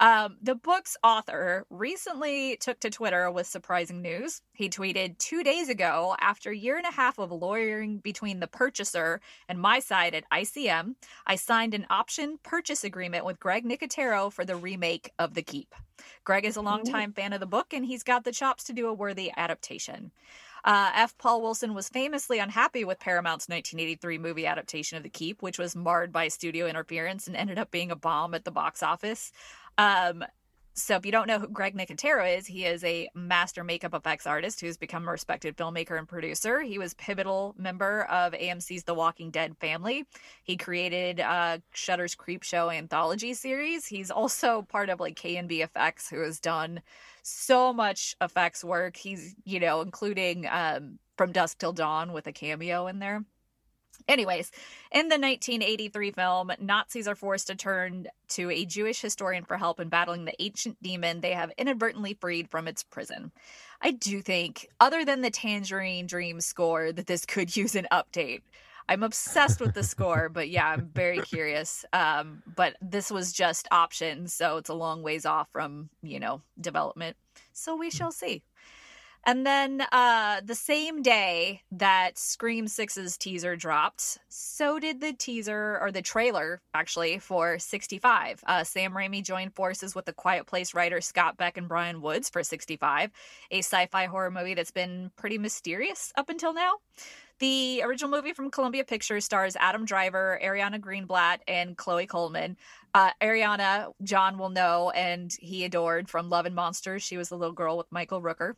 um, 0.00 0.38
the 0.42 0.56
book's 0.56 0.96
author 1.04 1.66
recently 1.70 2.56
took 2.56 2.80
to 2.80 2.90
twitter 2.90 3.30
with 3.30 3.46
surprising 3.46 4.02
news 4.02 4.42
he 4.52 4.68
tweeted 4.68 5.18
two 5.18 5.44
days 5.44 5.68
ago 5.68 6.16
after 6.20 6.50
a 6.50 6.56
year 6.56 6.76
and 6.76 6.86
a 6.86 6.92
half 6.92 7.18
of 7.18 7.30
lawyering 7.30 7.98
between 7.98 8.40
the 8.40 8.48
purchaser 8.48 9.20
and 9.48 9.60
my 9.60 9.78
side 9.78 10.14
at 10.14 10.28
icm 10.30 10.94
i 11.26 11.36
signed 11.36 11.74
an 11.74 11.86
option 11.90 12.38
purchase 12.42 12.82
agreement 12.82 13.24
with 13.24 13.38
greg 13.38 13.64
nicotero 13.84 14.32
for 14.32 14.44
the 14.44 14.56
remake 14.56 15.10
of 15.18 15.34
the 15.34 15.42
keep 15.42 15.74
greg 16.24 16.44
is 16.44 16.56
a 16.56 16.62
longtime 16.62 17.12
fan 17.12 17.32
of 17.32 17.40
the 17.40 17.46
book 17.46 17.72
and 17.72 17.84
he's 17.84 18.02
got 18.02 18.24
the 18.24 18.32
chops 18.32 18.64
to 18.64 18.72
do 18.72 18.88
a 18.88 18.94
worthy 18.94 19.30
adaptation 19.36 20.10
uh, 20.64 20.90
F. 20.94 21.18
Paul 21.18 21.42
Wilson 21.42 21.74
was 21.74 21.90
famously 21.90 22.38
unhappy 22.38 22.84
with 22.84 22.98
Paramount's 22.98 23.50
1983 23.50 24.16
movie 24.16 24.46
adaptation 24.46 24.96
of 24.96 25.02
The 25.02 25.10
Keep, 25.10 25.42
which 25.42 25.58
was 25.58 25.76
marred 25.76 26.10
by 26.10 26.28
studio 26.28 26.66
interference 26.66 27.26
and 27.26 27.36
ended 27.36 27.58
up 27.58 27.70
being 27.70 27.90
a 27.90 27.96
bomb 27.96 28.32
at 28.32 28.44
the 28.44 28.50
box 28.50 28.82
office. 28.82 29.30
Um, 29.76 30.24
so, 30.76 30.96
if 30.96 31.06
you 31.06 31.12
don't 31.12 31.28
know 31.28 31.38
who 31.38 31.46
Greg 31.46 31.76
Nicotero 31.76 32.36
is, 32.36 32.48
he 32.48 32.64
is 32.64 32.82
a 32.82 33.08
master 33.14 33.62
makeup 33.62 33.94
effects 33.94 34.26
artist 34.26 34.60
who's 34.60 34.76
become 34.76 35.06
a 35.06 35.10
respected 35.12 35.56
filmmaker 35.56 35.96
and 35.96 36.08
producer. 36.08 36.62
He 36.62 36.78
was 36.78 36.94
pivotal 36.94 37.54
member 37.56 38.02
of 38.04 38.32
AMC's 38.32 38.82
The 38.82 38.92
Walking 38.92 39.30
Dead 39.30 39.56
family. 39.60 40.04
He 40.42 40.56
created 40.56 41.20
uh, 41.20 41.58
Shudder's 41.72 42.16
Creep 42.16 42.42
Show 42.42 42.70
anthology 42.70 43.34
series. 43.34 43.86
He's 43.86 44.10
also 44.10 44.62
part 44.62 44.88
of 44.90 44.98
like 44.98 45.14
KNB 45.14 45.62
Effects, 45.62 46.10
who 46.10 46.20
has 46.22 46.40
done 46.40 46.82
so 47.22 47.72
much 47.72 48.16
effects 48.20 48.64
work. 48.64 48.96
He's, 48.96 49.36
you 49.44 49.60
know, 49.60 49.80
including 49.80 50.44
um, 50.50 50.98
From 51.16 51.30
Dusk 51.30 51.58
Till 51.58 51.72
Dawn 51.72 52.12
with 52.12 52.26
a 52.26 52.32
cameo 52.32 52.88
in 52.88 52.98
there. 52.98 53.24
Anyways, 54.08 54.50
in 54.92 55.08
the 55.08 55.18
1983 55.18 56.10
film, 56.12 56.52
Nazis 56.60 57.08
are 57.08 57.14
forced 57.14 57.46
to 57.48 57.54
turn 57.54 58.06
to 58.28 58.50
a 58.50 58.64
Jewish 58.64 59.00
historian 59.00 59.44
for 59.44 59.56
help 59.56 59.80
in 59.80 59.88
battling 59.88 60.24
the 60.24 60.40
ancient 60.42 60.82
demon 60.82 61.20
they 61.20 61.32
have 61.32 61.52
inadvertently 61.58 62.14
freed 62.14 62.50
from 62.50 62.68
its 62.68 62.82
prison. 62.82 63.32
I 63.80 63.92
do 63.92 64.22
think, 64.22 64.68
other 64.80 65.04
than 65.04 65.20
the 65.20 65.30
Tangerine 65.30 66.06
Dream 66.06 66.40
score, 66.40 66.92
that 66.92 67.06
this 67.06 67.24
could 67.26 67.56
use 67.56 67.74
an 67.74 67.86
update. 67.92 68.42
I'm 68.88 69.02
obsessed 69.02 69.60
with 69.60 69.74
the 69.74 69.82
score, 69.82 70.28
but 70.28 70.50
yeah, 70.50 70.68
I'm 70.68 70.90
very 70.94 71.18
curious. 71.22 71.84
Um, 71.92 72.42
but 72.54 72.76
this 72.82 73.10
was 73.10 73.32
just 73.32 73.66
options, 73.70 74.34
so 74.34 74.58
it's 74.58 74.68
a 74.68 74.74
long 74.74 75.02
ways 75.02 75.24
off 75.24 75.48
from, 75.52 75.88
you 76.02 76.20
know, 76.20 76.42
development. 76.60 77.16
So 77.52 77.76
we 77.76 77.90
shall 77.90 78.12
see. 78.12 78.42
And 79.26 79.46
then 79.46 79.82
uh, 79.90 80.42
the 80.44 80.54
same 80.54 81.00
day 81.00 81.62
that 81.72 82.18
Scream 82.18 82.66
6's 82.66 83.16
teaser 83.16 83.56
dropped, 83.56 84.18
so 84.28 84.78
did 84.78 85.00
the 85.00 85.14
teaser 85.14 85.78
or 85.80 85.90
the 85.90 86.02
trailer 86.02 86.60
actually 86.74 87.18
for 87.18 87.58
65. 87.58 88.44
Uh, 88.46 88.64
Sam 88.64 88.92
Raimi 88.92 89.24
joined 89.24 89.54
forces 89.54 89.94
with 89.94 90.04
the 90.04 90.12
Quiet 90.12 90.46
Place 90.46 90.74
writer 90.74 91.00
Scott 91.00 91.38
Beck 91.38 91.56
and 91.56 91.68
Bryan 91.68 92.02
Woods 92.02 92.28
for 92.28 92.42
65, 92.42 93.10
a 93.50 93.58
sci 93.58 93.86
fi 93.86 94.04
horror 94.04 94.30
movie 94.30 94.52
that's 94.52 94.70
been 94.70 95.10
pretty 95.16 95.38
mysterious 95.38 96.12
up 96.16 96.28
until 96.28 96.52
now. 96.52 96.72
The 97.38 97.82
original 97.82 98.10
movie 98.10 98.34
from 98.34 98.50
Columbia 98.50 98.84
Pictures 98.84 99.24
stars 99.24 99.56
Adam 99.56 99.86
Driver, 99.86 100.38
Ariana 100.42 100.78
Greenblatt, 100.78 101.38
and 101.48 101.76
Chloe 101.76 102.06
Coleman. 102.06 102.56
Uh, 102.92 103.10
Ariana, 103.20 103.92
Jon 104.02 104.38
will 104.38 104.50
know, 104.50 104.90
and 104.90 105.34
he 105.40 105.64
adored 105.64 106.08
from 106.08 106.28
Love 106.30 106.46
and 106.46 106.54
Monsters. 106.54 107.02
She 107.02 107.16
was 107.16 107.30
the 107.30 107.36
little 107.36 107.54
girl 107.54 107.76
with 107.76 107.90
Michael 107.90 108.22
Rooker. 108.22 108.54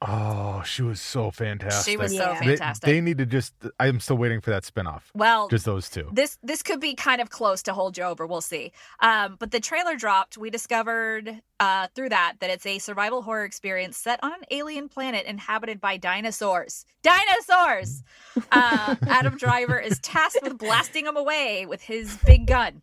Oh, 0.00 0.62
she 0.64 0.82
was 0.82 1.00
so 1.00 1.32
fantastic. 1.32 1.90
She 1.90 1.96
was 1.96 2.12
so 2.12 2.18
Yeah. 2.30 2.38
They- 2.38 2.46
fantastic. 2.56 2.86
They, 2.86 3.00
need 3.00 3.18
to 3.18 3.26
just. 3.26 3.52
I'm 3.80 3.98
still 3.98 4.16
waiting 4.16 4.40
for 4.40 4.50
that 4.50 4.62
spinoff. 4.62 5.02
well, 5.12 5.48
Just 5.48 5.64
those 5.64 5.90
two. 5.90 6.08
this 6.12 6.38
this 6.40 6.62
could 6.62 6.78
be 6.78 6.94
kind 6.94 7.20
of 7.20 7.30
close 7.30 7.64
to 7.64 7.72
hold 7.72 7.98
you 7.98 8.04
over. 8.04 8.24
We'll 8.24 8.40
see. 8.40 8.70
Um, 9.00 9.34
but 9.40 9.50
the 9.50 9.58
trailer 9.58 9.96
dropped. 9.96 10.38
We 10.38 10.50
discovered 10.50 11.42
uh, 11.58 11.88
through 11.96 12.10
that 12.10 12.34
that 12.38 12.48
it's 12.48 12.64
a 12.64 12.78
survival 12.78 13.22
horror 13.22 13.44
experience 13.44 13.96
set 13.96 14.22
on 14.22 14.32
an 14.32 14.42
alien 14.52 14.88
planet 14.88 15.26
inhabited 15.26 15.80
by 15.80 15.96
dinosaurs. 15.96 16.84
Dinosaurs. 17.02 18.04
Uh, 18.52 18.94
Adam 19.08 19.36
Driver 19.36 19.80
is 19.80 19.98
tasked 19.98 20.38
with 20.44 20.58
blasting 20.58 21.06
them 21.06 21.16
away 21.16 21.66
with 21.66 21.82
his 21.82 22.16
big 22.24 22.46
gun. 22.46 22.82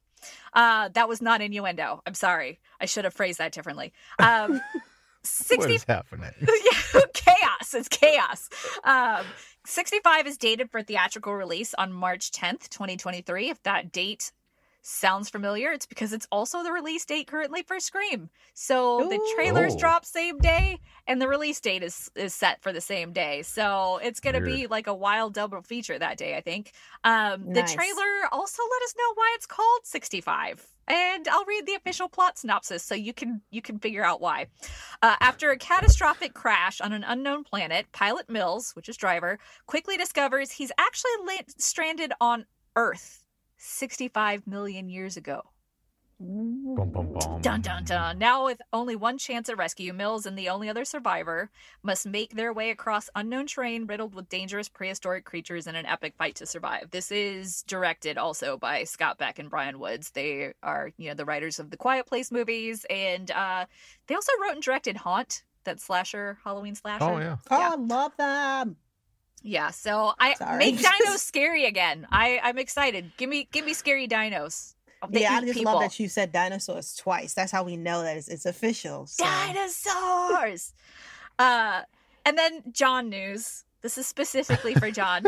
Uh, 0.54 0.90
that 0.90 1.08
was 1.08 1.22
not 1.22 1.42
innuendo. 1.42 2.02
I'm 2.06 2.14
sorry. 2.14 2.60
I 2.82 2.88
should 2.88 3.06
have 3.06 3.14
phrased 3.14 3.38
that 3.40 3.54
differently. 3.54 3.94
Um, 4.20 4.60
What 5.26 5.48
60 5.48 5.74
is 5.76 5.86
happening? 5.88 6.32
yeah, 6.42 7.02
chaos. 7.14 7.74
It's 7.74 7.88
chaos. 7.90 8.50
Um, 8.84 9.26
65 9.66 10.28
is 10.28 10.38
dated 10.38 10.70
for 10.70 10.84
theatrical 10.84 11.34
release 11.34 11.74
on 11.74 11.92
March 11.92 12.32
10th, 12.32 12.70
2023. 12.70 13.50
If 13.50 13.64
that 13.64 13.92
date 13.92 14.32
sounds 14.88 15.30
familiar, 15.30 15.72
it's 15.72 15.86
because 15.88 16.14
it's 16.14 16.28
also 16.32 16.64
the 16.64 16.72
release 16.72 17.04
date 17.06 17.28
currently 17.28 17.64
for 17.64 17.80
Scream. 17.80 18.30
So 18.54 19.08
the 19.10 19.20
trailers 19.36 19.74
Oh. 19.74 19.80
drop 19.80 20.06
same 20.06 20.38
day 20.38 20.80
and 21.08 21.22
the 21.22 21.28
release 21.28 21.60
date 21.60 21.82
is 21.84 22.12
is 22.16 22.34
set 22.36 22.62
for 22.62 22.72
the 22.72 22.82
same 22.82 23.12
day. 23.12 23.42
So 23.42 24.00
it's 24.04 24.20
going 24.20 24.36
to 24.36 24.42
be 24.42 24.68
like 24.68 24.88
a 24.88 24.94
wild 24.94 25.34
double 25.34 25.62
feature 25.64 25.98
that 25.98 26.18
day, 26.18 26.38
I 26.38 26.42
think. 26.42 26.72
Um, 27.04 27.52
the 27.52 27.64
trailer 27.64 28.28
also 28.32 28.62
let 28.72 28.84
us 28.84 28.94
know 28.98 29.14
why 29.16 29.34
it's 29.36 29.48
called 29.48 29.86
65. 29.86 30.66
And 30.88 31.28
I'll 31.28 31.46
read 31.46 31.66
the 31.66 31.74
official 31.74 32.08
plot 32.08 32.38
synopsis 32.38 32.84
so 32.84 32.94
you 32.94 33.12
can 33.14 33.42
you 33.50 33.62
can 33.64 33.80
figure 33.80 34.06
out 34.06 34.22
why. 34.22 34.48
Uh, 35.02 35.16
after 35.20 35.50
a 35.50 35.58
catastrophic 35.58 36.36
crash 36.36 36.80
on 36.80 36.94
an 36.94 37.04
unknown 37.04 37.44
planet, 37.44 37.88
pilot 37.92 38.30
Mills, 38.30 38.76
which 38.76 38.88
is 38.88 38.98
driver, 38.98 39.40
quickly 39.66 39.98
discovers 39.98 40.52
he's 40.52 40.72
actually 40.78 41.12
la- 41.26 41.42
stranded 41.58 42.14
on 42.22 42.46
Earth 42.76 43.25
65 43.58 44.48
million 44.48 44.90
years 44.90 45.18
ago. 45.18 45.44
Bum, 46.18 46.92
bum, 46.92 47.12
bum. 47.12 47.42
Dun 47.42 47.62
dun 47.62 47.84
dun. 47.84 48.18
Now, 48.18 48.46
with 48.46 48.62
only 48.72 48.96
one 48.96 49.18
chance 49.18 49.50
at 49.50 49.58
rescue, 49.58 49.92
Mills 49.92 50.26
and 50.26 50.38
the 50.38 50.48
only 50.48 50.70
other 50.70 50.86
survivor 50.86 51.50
must 51.84 52.08
make 52.08 52.36
their 52.36 52.54
way 52.54 52.70
across 52.70 53.10
unknown 53.16 53.48
terrain 53.48 53.86
riddled 53.86 54.16
with 54.16 54.30
dangerous 54.30 54.70
prehistoric 54.70 55.26
creatures 55.26 55.68
in 55.68 55.76
an 55.76 55.86
epic 55.86 56.14
fight 56.18 56.36
to 56.36 56.46
survive. 56.46 56.90
This 56.92 57.12
is 57.12 57.64
directed 57.64 58.18
also 58.18 58.58
by 58.58 58.86
Scott 58.86 59.18
Beck 59.18 59.40
and 59.40 59.50
Bryan 59.50 59.78
Woods. 59.78 60.12
They 60.12 60.54
are, 60.64 60.92
you 60.98 61.10
know, 61.10 61.16
the 61.16 61.26
writers 61.26 61.60
of 61.60 61.70
the 61.70 61.78
Quiet 61.78 62.06
Place 62.06 62.32
movies, 62.32 62.86
and 62.90 63.30
uh, 63.32 63.66
they 64.08 64.16
also 64.16 64.32
wrote 64.42 64.54
and 64.54 64.64
directed 64.64 64.96
Haunt, 64.96 65.44
that 65.66 65.82
slasher 65.82 66.38
Halloween 66.46 66.76
slasher. 66.76 67.04
Oh 67.04 67.20
yeah. 67.20 67.38
Oh, 67.52 67.60
Yeah. 67.60 67.72
I 67.72 67.76
love 67.76 68.16
them. 68.18 68.78
Yeah, 69.48 69.70
so 69.70 70.12
I 70.20 70.34
Sorry. 70.34 70.58
make 70.58 70.78
dinos 70.80 71.18
scary 71.20 71.66
again. 71.66 72.08
I 72.12 72.40
I'm 72.44 72.58
excited. 72.58 73.12
Give 73.16 73.30
me 73.30 73.48
give 73.52 73.64
me 73.64 73.76
scary 73.76 74.08
dinos. 74.08 74.74
They 75.08 75.22
yeah, 75.22 75.34
I 75.34 75.42
just 75.42 75.54
people. 75.54 75.74
love 75.74 75.84
that 75.84 76.00
you 76.00 76.10
said 76.10 76.32
dinosaurs 76.32 76.96
twice. 76.96 77.36
That's 77.36 77.52
how 77.52 77.64
we 77.64 77.78
know 77.78 78.02
that 78.02 78.18
it's, 78.18 78.28
it's 78.28 78.48
official. 78.48 79.06
So. 79.06 79.24
dinosaurs. 79.24 80.74
uh, 81.40 81.82
and 82.26 82.36
then 82.36 82.64
Jon 82.72 83.10
news. 83.10 83.66
This 83.84 84.00
is 84.00 84.08
specifically 84.08 84.74
for 84.74 84.90
Jon. 84.90 85.26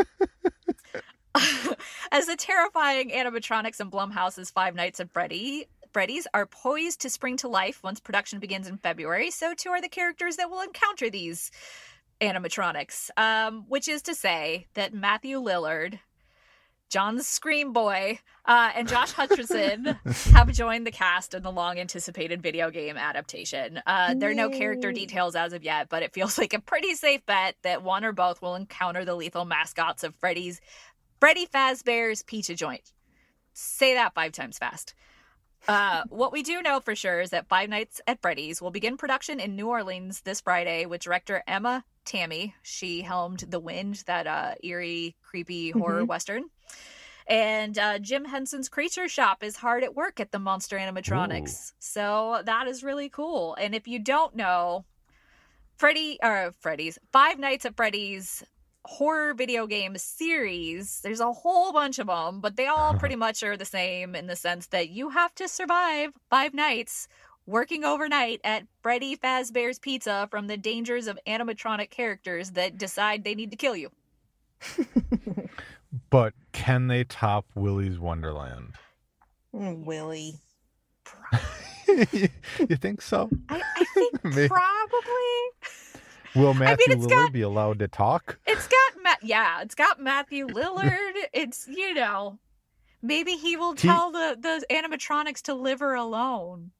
As 2.10 2.26
the 2.26 2.34
terrifying 2.36 3.10
animatronics 3.10 3.80
in 3.80 3.88
Blumhouse's 3.88 4.50
Five 4.50 4.74
Nights 4.74 4.98
at 4.98 5.12
Freddy 5.12 5.68
Freddy's 5.92 6.26
are 6.34 6.46
poised 6.46 7.00
to 7.02 7.10
spring 7.10 7.36
to 7.36 7.48
life 7.48 7.82
once 7.84 8.00
production 8.00 8.40
begins 8.40 8.66
in 8.66 8.78
February, 8.78 9.30
so 9.30 9.54
too 9.54 9.70
are 9.70 9.80
the 9.80 9.88
characters 9.88 10.36
that 10.36 10.50
will 10.50 10.60
encounter 10.60 11.08
these 11.08 11.50
animatronics. 12.20 13.10
Um, 13.16 13.64
which 13.68 13.88
is 13.88 14.02
to 14.02 14.14
say 14.14 14.66
that 14.74 14.94
Matthew 14.94 15.40
Lillard, 15.40 16.00
Jon's 16.88 17.26
Scream 17.26 17.72
Boy, 17.72 18.20
uh, 18.46 18.70
and 18.74 18.88
Josh 18.88 19.12
Hutcherson 19.12 19.98
have 20.32 20.52
joined 20.52 20.86
the 20.86 20.90
cast 20.90 21.34
in 21.34 21.42
the 21.42 21.52
long 21.52 21.78
anticipated 21.78 22.42
video 22.42 22.70
game 22.70 22.96
adaptation. 22.96 23.82
Uh, 23.86 24.14
there 24.14 24.30
are 24.30 24.34
no 24.34 24.48
character 24.48 24.90
details 24.92 25.36
as 25.36 25.52
of 25.52 25.62
yet, 25.62 25.88
but 25.88 26.02
it 26.02 26.12
feels 26.12 26.38
like 26.38 26.54
a 26.54 26.60
pretty 26.60 26.94
safe 26.94 27.24
bet 27.26 27.56
that 27.62 27.82
one 27.82 28.04
or 28.04 28.12
both 28.12 28.40
will 28.40 28.54
encounter 28.54 29.04
the 29.04 29.14
lethal 29.14 29.44
mascots 29.44 30.02
of 30.02 30.14
Freddy's 30.16 30.60
Freddy 31.20 31.46
Fazbear's 31.46 32.22
Pizza 32.22 32.54
Joint. 32.54 32.92
Say 33.52 33.94
that 33.94 34.14
five 34.14 34.32
times 34.32 34.56
fast. 34.56 34.94
Uh, 35.66 36.02
what 36.08 36.32
we 36.32 36.42
do 36.42 36.62
know 36.62 36.80
for 36.80 36.94
sure 36.94 37.20
is 37.20 37.30
that 37.30 37.48
Five 37.48 37.68
Nights 37.68 38.00
at 38.06 38.22
Freddy's 38.22 38.62
will 38.62 38.70
begin 38.70 38.96
production 38.96 39.40
in 39.40 39.56
New 39.56 39.68
Orleans 39.68 40.22
this 40.22 40.40
Friday 40.40 40.86
with 40.86 41.02
director 41.02 41.42
Emma 41.46 41.84
Tammi. 42.04 42.54
She 42.62 43.02
helmed 43.02 43.44
The 43.48 43.60
Wind, 43.60 44.04
that 44.06 44.26
uh, 44.26 44.54
eerie, 44.62 45.16
creepy 45.22 45.70
horror 45.70 46.04
western. 46.04 46.44
And 47.26 47.78
uh, 47.78 47.98
Jim 47.98 48.24
Henson's 48.24 48.70
Creature 48.70 49.08
Shop 49.08 49.44
is 49.44 49.56
hard 49.56 49.84
at 49.84 49.94
work 49.94 50.18
at 50.18 50.32
the 50.32 50.38
Monster 50.38 50.78
Animatronics. 50.78 51.74
So 51.78 52.40
that 52.46 52.66
is 52.66 52.82
really 52.82 53.10
cool. 53.10 53.54
And 53.60 53.74
if 53.74 53.86
you 53.86 53.98
don't 53.98 54.34
know, 54.34 54.86
Freddy 55.76 56.18
or 56.22 56.54
Freddy's 56.58 56.98
Five 57.12 57.38
Nights 57.38 57.66
at 57.66 57.76
Freddy's 57.76 58.42
horror 58.84 59.34
video 59.34 59.66
game 59.66 59.96
series. 59.96 61.00
There's 61.02 61.20
a 61.20 61.32
whole 61.32 61.72
bunch 61.72 61.98
of 61.98 62.06
them, 62.06 62.40
but 62.40 62.56
they 62.56 62.66
all 62.66 62.94
pretty 62.94 63.16
much 63.16 63.42
are 63.42 63.56
the 63.56 63.64
same 63.64 64.14
in 64.14 64.26
the 64.26 64.36
sense 64.36 64.66
that 64.68 64.88
you 64.88 65.10
have 65.10 65.34
to 65.36 65.48
survive 65.48 66.12
five 66.30 66.54
nights 66.54 67.08
working 67.46 67.84
overnight 67.84 68.40
at 68.44 68.66
Freddy 68.82 69.16
Fazbear's 69.16 69.78
Pizza 69.78 70.28
from 70.30 70.46
the 70.46 70.56
dangers 70.56 71.06
of 71.06 71.18
animatronic 71.26 71.90
characters 71.90 72.52
that 72.52 72.78
decide 72.78 73.24
they 73.24 73.34
need 73.34 73.50
to 73.50 73.56
kill 73.56 73.76
you. 73.76 73.90
But 76.10 76.34
can 76.52 76.88
they 76.88 77.04
top 77.04 77.46
Willy's 77.54 77.98
Wonderland? 77.98 78.74
Mm, 79.54 79.84
Willie. 79.84 80.34
you 81.88 82.76
think 82.76 83.00
so? 83.00 83.30
I, 83.48 83.62
I 83.76 83.84
think 83.94 84.20
probably. 84.22 85.38
Will 86.34 86.54
Matthew 86.54 86.92
it's 86.94 87.06
Lillard 87.06 87.08
got- 87.10 87.32
be 87.32 87.42
allowed 87.42 87.78
to 87.80 87.88
talk? 87.88 88.38
It's 88.46 88.66
got 88.68 89.02
Matt. 89.02 89.18
Yeah, 89.22 89.62
it's 89.62 89.74
got 89.74 90.00
Matthew 90.00 90.46
Lillard. 90.46 91.12
It's 91.32 91.66
you 91.68 91.94
know, 91.94 92.38
maybe 93.02 93.32
he 93.32 93.56
will 93.56 93.72
He- 93.72 93.88
tell 93.88 94.10
the 94.12 94.36
the 94.40 94.64
animatronics 94.74 95.42
to 95.42 95.54
live 95.54 95.80
her 95.80 95.94
alone. 95.94 96.70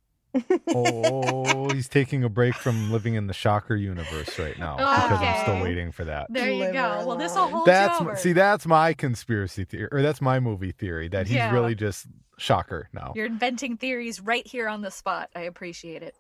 Oh, 0.75 1.69
he's 1.73 1.89
taking 1.89 2.23
a 2.25 2.29
break 2.29 2.55
from 2.55 2.93
living 2.93 3.15
in 3.15 3.27
the 3.27 3.33
Shocker 3.33 3.75
universe 3.75 4.39
right 4.39 4.59
now 4.59 4.77
because 4.77 5.21
I'm 5.21 5.43
still 5.43 5.63
waiting 5.63 5.91
for 5.93 6.05
that. 6.05 6.27
There 6.31 6.51
you 6.51 6.57
Live 6.59 6.73
go. 6.75 6.83
her 7.01 7.07
Well, 7.07 7.17
this 7.17 7.35
will 7.35 7.49
hold 7.49 7.67
That's 7.67 7.99
you 8.01 8.07
over. 8.07 8.17
see, 8.17 8.33
that's 8.33 8.67
my 8.67 8.93
conspiracy 8.95 9.65
theory, 9.65 9.89
or 9.91 10.03
that's 10.03 10.21
my 10.21 10.39
movie 10.41 10.73
theory 10.73 11.09
that 11.09 11.27
he's 11.27 11.37
Yeah. 11.37 11.53
really 11.53 11.75
just 11.75 12.07
Shocker 12.37 12.89
now. 12.93 13.13
You're 13.17 13.27
inventing 13.27 13.79
theories 13.79 14.21
right 14.21 14.47
here 14.47 14.69
on 14.69 14.83
the 14.83 14.91
spot. 14.91 15.31
I 15.35 15.41
appreciate 15.43 16.03
it. 16.03 16.15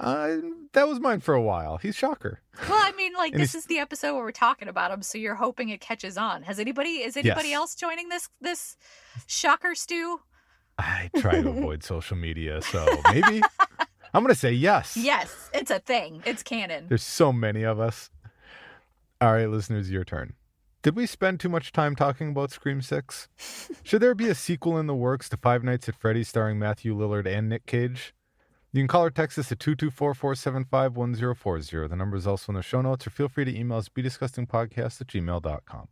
Uh, 0.00 0.38
that 0.72 0.88
was 0.88 0.98
mine 0.98 1.20
for 1.20 1.34
a 1.34 1.42
while. 1.42 1.76
He's 1.76 1.94
Shocker. 1.94 2.40
Well, 2.68 2.78
I 2.82 2.92
mean, 2.92 3.12
like 3.14 3.32
this 3.32 3.52
he's- 3.52 3.54
is 3.56 3.66
the 3.66 3.78
episode 3.78 4.14
where 4.14 4.24
we're 4.24 4.32
talking 4.32 4.66
about 4.68 4.90
him, 4.90 5.02
so 5.02 5.18
you're 5.18 5.34
hoping 5.34 5.68
it 5.68 5.80
catches 5.80 6.16
on. 6.16 6.42
Has 6.44 6.58
anybody 6.58 7.02
is 7.02 7.16
anybody 7.16 7.50
Yes. 7.50 7.56
else 7.56 7.74
joining 7.74 8.08
this 8.08 8.28
this 8.40 8.76
shocker 9.26 9.74
stew? 9.74 10.20
I 10.78 11.10
try 11.18 11.42
to 11.42 11.48
avoid 11.50 11.82
social 11.84 12.16
media, 12.16 12.62
so 12.62 12.86
maybe 13.12 13.42
I'm 14.14 14.22
gonna 14.24 14.34
say 14.34 14.52
yes. 14.52 14.96
Yes, 14.96 15.50
it's 15.52 15.70
a 15.70 15.78
thing. 15.80 16.22
It's 16.24 16.42
canon. 16.42 16.86
There's 16.88 17.02
so 17.02 17.32
many 17.32 17.62
of 17.64 17.78
us. 17.78 18.10
All 19.20 19.32
right, 19.34 19.48
listeners, 19.50 19.90
your 19.90 20.04
turn. 20.04 20.32
Did 20.82 20.96
we 20.96 21.04
spend 21.04 21.40
too 21.40 21.50
much 21.50 21.72
time 21.72 21.94
talking 21.94 22.30
about 22.30 22.50
Scream 22.52 22.80
6? 22.80 23.28
Should 23.82 24.00
there 24.00 24.14
be 24.14 24.30
a 24.30 24.34
sequel 24.34 24.78
in 24.78 24.86
the 24.86 24.94
works 24.94 25.28
to 25.28 25.36
Five 25.36 25.62
Nights 25.62 25.90
at 25.90 25.94
Freddy's 25.96 26.28
starring 26.30 26.58
Matthew 26.58 26.96
Lillard 26.96 27.26
and 27.26 27.50
Nick 27.50 27.66
Cage? 27.66 28.14
You 28.72 28.80
can 28.80 28.88
call 28.88 29.04
or 29.04 29.10
text 29.10 29.36
us 29.36 29.50
at 29.50 29.58
224 29.58 30.14
475 30.14 30.96
1040. 30.96 31.88
The 31.88 31.96
number 31.96 32.16
is 32.16 32.26
also 32.26 32.52
in 32.52 32.56
the 32.56 32.62
show 32.62 32.80
notes, 32.80 33.04
or 33.04 33.10
feel 33.10 33.28
free 33.28 33.44
to 33.44 33.58
email 33.58 33.78
us 33.78 33.88
bdisgustingpodcast 33.88 35.00
at 35.00 35.06
gmail.com. 35.08 35.88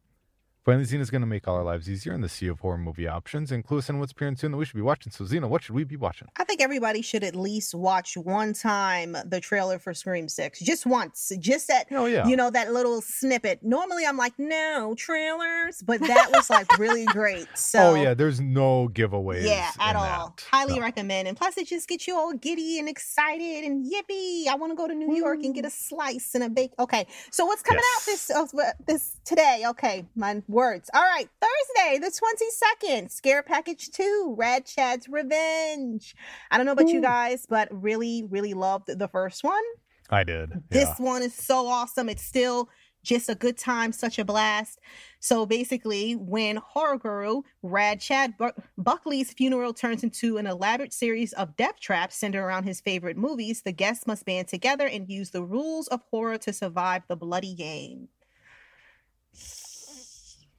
Finally, 0.69 0.85
Zena's 0.85 1.09
going 1.09 1.23
to 1.23 1.27
make 1.27 1.49
all 1.49 1.57
our 1.57 1.65
lives 1.65 1.89
easier 1.89 2.13
in 2.13 2.21
the 2.21 2.29
sea 2.29 2.47
of 2.47 2.61
horror 2.61 2.77
movie 2.77 3.09
options 3.09 3.51
and 3.51 3.65
clue 3.65 3.79
us 3.79 3.89
in 3.89 3.99
what's 3.99 4.13
appearing 4.13 4.37
soon 4.37 4.51
that 4.51 4.59
we 4.59 4.67
should 4.67 4.77
be 4.77 4.83
watching. 4.83 5.11
So, 5.11 5.25
Zena, 5.25 5.49
what 5.49 5.63
should 5.63 5.75
we 5.75 5.83
be 5.83 5.97
watching? 5.97 6.29
I 6.37 6.45
think 6.45 6.61
everybody 6.61 7.01
should 7.01 7.25
at 7.25 7.35
least 7.35 7.75
watch 7.75 8.19
one 8.19 8.53
time 8.53 9.17
the 9.25 9.41
trailer 9.41 9.79
for 9.79 9.95
Scream 9.95 10.29
6. 10.29 10.61
Just 10.61 10.85
once. 10.85 11.33
Just 11.39 11.69
that 11.69 11.87
Oh, 11.91 12.05
yeah. 12.05 12.27
you 12.27 12.37
know 12.37 12.51
that 12.51 12.71
little 12.71 13.01
snippet. 13.01 13.61
Normally 13.63 14.05
I'm 14.05 14.19
like, 14.19 14.35
no, 14.39 14.95
trailers, 14.99 15.81
but 15.87 16.01
that 16.01 16.33
was 16.35 16.51
like 16.51 16.79
really 16.79 17.07
great. 17.07 17.47
So 17.55 17.93
oh, 17.93 17.95
yeah, 17.95 18.13
there's 18.13 18.39
no 18.39 18.89
giveaways. 18.93 19.45
Yeah, 19.47 19.71
at 19.81 19.97
all. 19.97 20.35
that. 20.37 20.45
Highly 20.51 20.75
No. 20.77 20.83
recommend. 20.83 21.29
And 21.29 21.37
plus, 21.37 21.57
it 21.57 21.67
just 21.67 21.89
gets 21.89 22.07
you 22.07 22.15
all 22.15 22.35
giddy 22.35 22.79
and 22.79 22.91
excited 22.91 23.65
and 23.65 23.87
yippee. 23.91 24.49
I 24.49 24.55
want 24.57 24.73
to 24.73 24.77
go 24.77 24.87
to 24.87 24.95
New 24.95 25.17
York 25.17 25.43
and 25.45 25.55
get 25.55 25.65
a 25.65 25.71
slice 25.71 26.35
and 26.35 26.45
a 26.45 26.51
bake. 26.51 26.73
Okay, 26.79 27.07
so 27.31 27.47
what's 27.47 27.63
coming 27.63 27.83
out 27.97 28.03
this 28.05 28.31
uh, 28.31 28.47
this 28.87 29.17
today? 29.25 29.63
Okay, 29.69 30.05
my 30.15 30.43
words. 30.59 30.91
All 30.93 31.01
right, 31.01 31.29
Thursday, 31.41 31.99
the 31.99 32.11
twenty 32.11 32.51
second. 32.51 33.11
Scare 33.13 33.45
Package 33.45 33.91
Two, 33.91 34.35
Rad 34.37 34.67
Chad's 34.67 35.09
Revenge. 35.09 36.17
I 36.51 36.57
don't 36.57 36.67
know 36.67 36.73
about 36.73 36.89
you 36.89 37.01
guys, 37.01 37.47
but 37.49 37.69
really, 37.71 38.25
really 38.29 38.55
loved 38.55 38.89
the 38.89 39.09
first 39.09 39.45
one. 39.45 39.63
I 40.11 40.25
did. 40.25 40.51
This 40.69 40.89
yeah. 40.99 41.05
one 41.05 41.23
is 41.23 41.33
so 41.33 41.69
awesome. 41.69 42.09
It's 42.09 42.25
still 42.25 42.69
just 43.05 43.29
a 43.29 43.37
good 43.37 43.57
time, 43.57 43.93
such 43.93 44.19
a 44.19 44.25
blast. 44.25 44.81
So 45.21 45.47
basically, 45.47 46.17
when 46.17 46.57
horror 46.57 46.99
guru 46.99 47.43
Rad 47.63 48.01
Chad 48.01 48.35
Buckley's 48.77 49.33
funeral 49.33 49.73
turns 49.73 50.03
into 50.03 50.39
an 50.39 50.49
elaborate 50.49 50.93
series 50.93 51.33
of 51.35 51.57
death 51.57 51.79
traps 51.79 52.17
centered 52.17 52.45
around 52.45 52.65
his 52.65 52.81
favorite 52.81 53.17
movies, 53.17 53.63
the 53.63 53.71
guests 53.71 54.09
must 54.09 54.27
band 54.27 54.49
together 54.49 54.89
and 54.89 55.09
use 55.09 55.31
the 55.31 55.45
rules 55.45 55.87
of 55.87 56.03
horror 56.11 56.39
to 56.39 56.53
survive 56.53 57.03
the 57.07 57.17
bloody 57.17 57.55
game. 57.55 58.09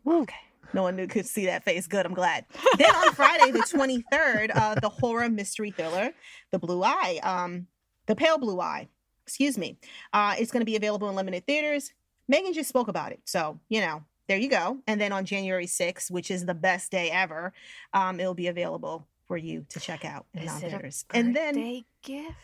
Okay. 0.10 0.36
No 0.74 0.84
one 0.84 0.96
knew 0.96 1.08
could 1.08 1.26
see 1.26 1.46
that 1.48 1.64
face. 1.64 1.88
Good, 1.88 2.06
I'm 2.06 2.14
glad. 2.14 2.46
Then 2.78 2.94
on 2.96 3.14
Friday, 3.14 3.52
the 3.52 3.60
23rd, 3.60 4.52
uh, 4.56 4.76
the 4.76 4.90
horror 4.90 5.30
mystery 5.30 5.72
thriller, 5.72 6.12
The 6.52 6.60
Blue 6.60 6.84
Eye, 6.84 7.20
um, 7.24 7.68
The 8.06 8.16
Pale 8.16 8.38
Blue 8.38 8.60
Eye, 8.60 8.88
excuse 9.26 9.58
me. 9.58 9.78
Uh, 10.14 10.36
it's 10.38 10.52
going 10.52 10.62
to 10.62 10.66
be 10.66 10.76
available 10.76 11.10
in 11.10 11.16
limited 11.16 11.46
theaters. 11.48 11.94
Meagan 12.28 12.54
just 12.54 12.70
spoke 12.70 12.88
about 12.88 13.12
it. 13.12 13.20
So, 13.26 13.60
you 13.70 13.82
know, 13.82 14.04
there 14.28 14.38
you 14.38 14.50
go. 14.50 14.78
And 14.86 15.02
then 15.02 15.12
on 15.12 15.26
January 15.26 15.66
6th, 15.66 16.12
which 16.12 16.30
is 16.30 16.46
the 16.46 16.54
best 16.54 16.92
day 16.92 17.10
ever, 17.10 17.52
um, 17.94 18.20
it'll 18.20 18.36
be 18.36 18.48
available 18.48 19.08
for 19.28 19.38
you 19.38 19.66
to 19.70 19.80
check 19.80 20.06
out 20.06 20.28
in 20.36 20.44
a 20.44 20.46
non-theaters. 20.46 21.06
And 21.14 21.36
then 21.36 21.84
gift? 22.04 22.36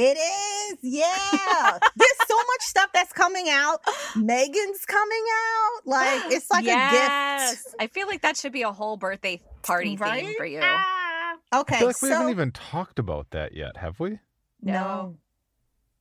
It 0.00 0.16
is, 0.16 0.78
yeah. 0.82 1.78
There's 1.96 2.18
so 2.28 2.36
much 2.36 2.60
stuff 2.60 2.90
that's 2.94 3.12
coming 3.12 3.46
out. 3.50 3.80
Megan's 4.16 4.84
coming 4.86 5.24
out. 5.34 5.86
Like 5.86 6.22
it's 6.32 6.50
like 6.50 6.64
a 6.64 6.66
gift. 7.50 7.74
I 7.80 7.88
feel 7.92 8.06
like 8.06 8.22
that 8.22 8.36
should 8.36 8.52
be 8.52 8.62
a 8.62 8.72
whole 8.72 8.96
birthday 8.96 9.40
party 9.62 9.90
theme 9.96 9.98
Right? 9.98 10.36
for 10.36 10.46
you. 10.46 10.60
Ah. 10.62 11.36
I 11.50 11.60
Okay, 11.60 11.78
feel 11.78 11.86
like 11.88 12.02
we 12.02 12.08
so 12.08 12.14
haven't 12.14 12.30
even 12.30 12.52
talked 12.52 12.98
about 12.98 13.30
that 13.30 13.54
yet, 13.54 13.76
have 13.78 13.98
we? 14.00 14.18
no. 14.62 15.16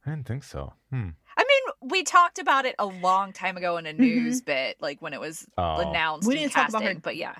I 0.06 0.12
didn't 0.12 0.26
think 0.28 0.44
so. 0.46 0.72
Hmm. 0.90 1.10
I 1.38 1.44
mean, 1.44 1.90
we 1.92 2.04
talked 2.04 2.40
about 2.40 2.66
it 2.66 2.76
a 2.80 2.86
long 2.86 3.34
time 3.34 3.58
ago 3.58 3.76
in 3.76 3.86
a 3.86 3.92
Mhm. 3.94 4.00
news 4.00 4.40
bit, 4.42 4.78
like 4.82 5.02
when 5.02 5.14
it 5.14 5.20
was 5.20 5.46
Oh. 5.58 5.80
announced. 5.82 6.26
We 6.28 6.36
didn't 6.36 6.54
talk 6.54 6.70
about 6.70 6.84
her- 6.84 6.96
but 6.96 7.18
yeah, 7.18 7.36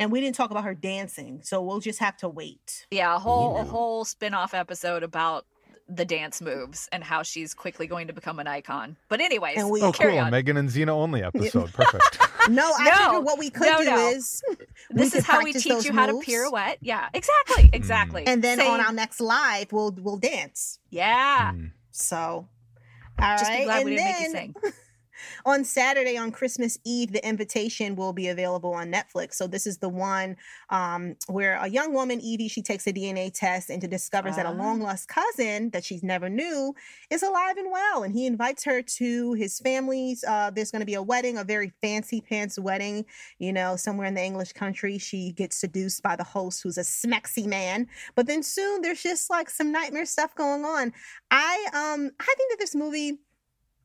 And 0.00 0.10
we 0.10 0.20
didn't 0.20 0.34
talk 0.34 0.50
about 0.50 0.64
her 0.64 0.74
dancing, 0.74 1.42
so 1.44 1.62
we'll 1.62 1.78
just 1.78 2.00
have 2.00 2.16
to 2.18 2.28
wait. 2.28 2.86
yeah, 2.90 3.14
a 3.14 3.18
whole 3.20 3.56
a 3.56 3.62
whole 3.64 4.04
spin 4.04 4.34
off 4.34 4.52
episode 4.52 5.04
about 5.04 5.46
the 5.94 6.04
dance 6.04 6.40
moves 6.40 6.88
and 6.92 7.04
how 7.04 7.22
she's 7.22 7.52
quickly 7.54 7.86
going 7.86 8.06
to 8.06 8.12
become 8.12 8.38
an 8.38 8.46
icon. 8.46 8.96
But 9.08 9.20
anyways, 9.20 9.58
And 9.58 9.68
we- 9.70 9.82
Oh, 9.82 9.92
carry 9.92 10.12
cool. 10.12 10.20
On. 10.20 10.30
Meagan 10.30 10.56
and 10.56 10.70
Zena 10.70 10.96
only 10.96 11.22
episode. 11.22 11.72
Perfect. 11.72 12.18
No, 12.48 12.72
I 12.76 12.90
No, 12.90 13.06
figured 13.06 13.24
what 13.24 13.38
we 13.38 13.50
could 13.50 13.66
no, 13.70 13.78
do 13.78 13.84
no. 13.84 14.08
is 14.08 14.42
this 14.90 15.14
is 15.14 15.24
how 15.24 15.44
we 15.44 15.52
teach 15.52 15.68
those 15.68 15.84
you 15.86 15.92
how 15.92 16.06
to 16.06 16.14
pirouette. 16.14 16.78
Yeah, 16.80 17.08
exactly, 17.14 17.70
exactly. 17.72 18.26
And 18.26 18.42
then 18.42 18.60
on 18.60 18.80
our 18.80 18.92
next 18.92 19.20
live, 19.20 19.70
we'll 19.70 19.92
we'll 20.00 20.16
dance. 20.16 20.80
yeah, 20.90 21.52
Hmm. 21.52 21.66
So, 21.92 22.16
all 22.16 22.48
right. 23.20 23.38
just 23.38 23.52
be 23.52 23.62
glad 23.64 23.76
and 23.76 23.84
we 23.84 23.90
didn't 23.96 24.04
make 24.04 24.20
you 24.26 24.32
then 24.32 24.54
sing. 24.64 24.72
on 25.44 25.64
Saturday 25.64 26.16
on 26.16 26.30
Christmas 26.32 26.78
Eve, 26.84 27.12
the 27.12 27.26
invitation 27.26 27.96
will 27.96 28.12
be 28.12 28.28
available 28.28 28.72
on 28.74 28.90
Netflix. 28.92 29.34
So 29.34 29.46
this 29.46 29.66
is 29.66 29.78
the 29.78 29.88
one 29.88 30.36
um, 30.70 31.16
where 31.28 31.56
a 31.56 31.68
young 31.68 31.92
woman, 31.92 32.20
Evie, 32.20 32.48
she 32.48 32.62
takes 32.62 32.86
a 32.86 32.92
DNA 32.92 33.30
test 33.32 33.70
and 33.70 33.80
discovers 33.90 34.36
that 34.36 34.46
a 34.46 34.50
Ah. 34.50 34.52
long 34.52 34.80
lost 34.80 35.08
cousin 35.08 35.70
that 35.70 35.84
she's 35.84 36.02
never 36.02 36.28
knew 36.28 36.74
is 37.10 37.22
alive 37.22 37.56
and 37.56 37.70
well. 37.70 38.02
And 38.02 38.14
he 38.14 38.26
invites 38.26 38.64
her 38.64 38.82
to 38.82 39.32
his 39.34 39.58
family's. 39.60 40.24
Uh, 40.24 40.50
there's 40.50 40.70
going 40.70 40.80
to 40.80 40.86
be 40.86 40.94
a 40.94 41.02
wedding, 41.02 41.38
a 41.38 41.44
very 41.44 41.72
fancy 41.82 42.20
pants 42.20 42.58
wedding. 42.58 43.04
You 43.38 43.52
know, 43.52 43.76
somewhere 43.76 44.06
in 44.06 44.14
the 44.14 44.22
English 44.22 44.52
country, 44.52 44.98
she 44.98 45.32
gets 45.32 45.56
seduced 45.56 46.02
by 46.02 46.16
the 46.16 46.24
host, 46.24 46.62
who's 46.62 46.78
a 46.78 46.82
smexy 46.82 47.46
man. 47.46 47.88
But 48.14 48.26
then 48.26 48.42
soon 48.42 48.82
there's 48.82 49.02
just 49.02 49.30
like 49.30 49.50
some 49.50 49.72
nightmare 49.72 50.06
stuff 50.06 50.34
going 50.34 50.64
on. 50.64 50.92
I 51.30 51.66
um 51.74 52.10
I 52.20 52.34
think 52.36 52.50
that 52.52 52.58
this 52.58 52.74
movie 52.74 53.18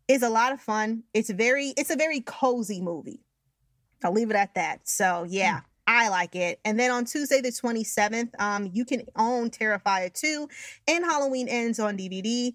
is 0.07 0.23
a 0.23 0.29
lot 0.29 0.53
of 0.53 0.61
fun. 0.61 1.03
It's 1.13 1.29
very 1.29 1.73
it's 1.77 1.89
a 1.89 1.95
very 1.95 2.21
cozy 2.21 2.81
movie. 2.81 3.21
I'll 4.03 4.13
leave 4.13 4.29
it 4.29 4.35
at 4.35 4.55
that. 4.55 4.87
So 4.87 5.25
yeah, 5.27 5.61
I 5.87 6.09
like 6.09 6.35
it. 6.35 6.59
And 6.63 6.79
then 6.79 6.91
on 6.91 7.05
Tuesday 7.05 7.41
the 7.41 7.49
27th, 7.49 8.29
um, 8.39 8.69
you 8.71 8.85
can 8.85 9.03
own 9.15 9.49
Terrifier 9.49 10.13
2 10.13 10.47
and 10.87 11.05
Halloween 11.05 11.47
Ends 11.47 11.79
on 11.79 11.97
DVD. 11.97 12.53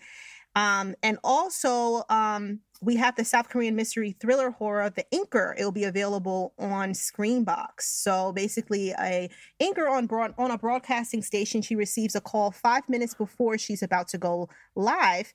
Um, 0.55 0.95
and 1.03 1.19
also 1.25 2.05
um 2.09 2.61
we 2.83 2.97
have 2.97 3.15
the 3.15 3.25
South 3.25 3.49
Korean 3.49 3.77
mystery 3.77 4.17
thriller 4.21 4.51
horror, 4.51 4.91
The 4.91 5.07
Anchor. 5.15 5.55
It 5.57 5.65
will 5.65 5.71
be 5.71 5.85
available 5.85 6.53
on 6.59 6.91
Screambox. 6.91 7.83
So 7.83 8.33
basically, 8.33 8.91
a 8.99 9.31
anchor 9.61 9.89
on 9.89 10.07
broad, 10.09 10.35
on 10.37 10.51
a 10.51 10.59
broadcasting 10.59 11.23
station, 11.23 11.63
she 11.63 11.77
receives 11.77 12.17
a 12.17 12.21
call 12.21 12.51
five 12.51 12.89
minutes 12.89 13.15
before 13.15 13.57
she's 13.57 13.85
about 13.85 14.09
to 14.09 14.19
go 14.19 14.49
live, 14.75 15.33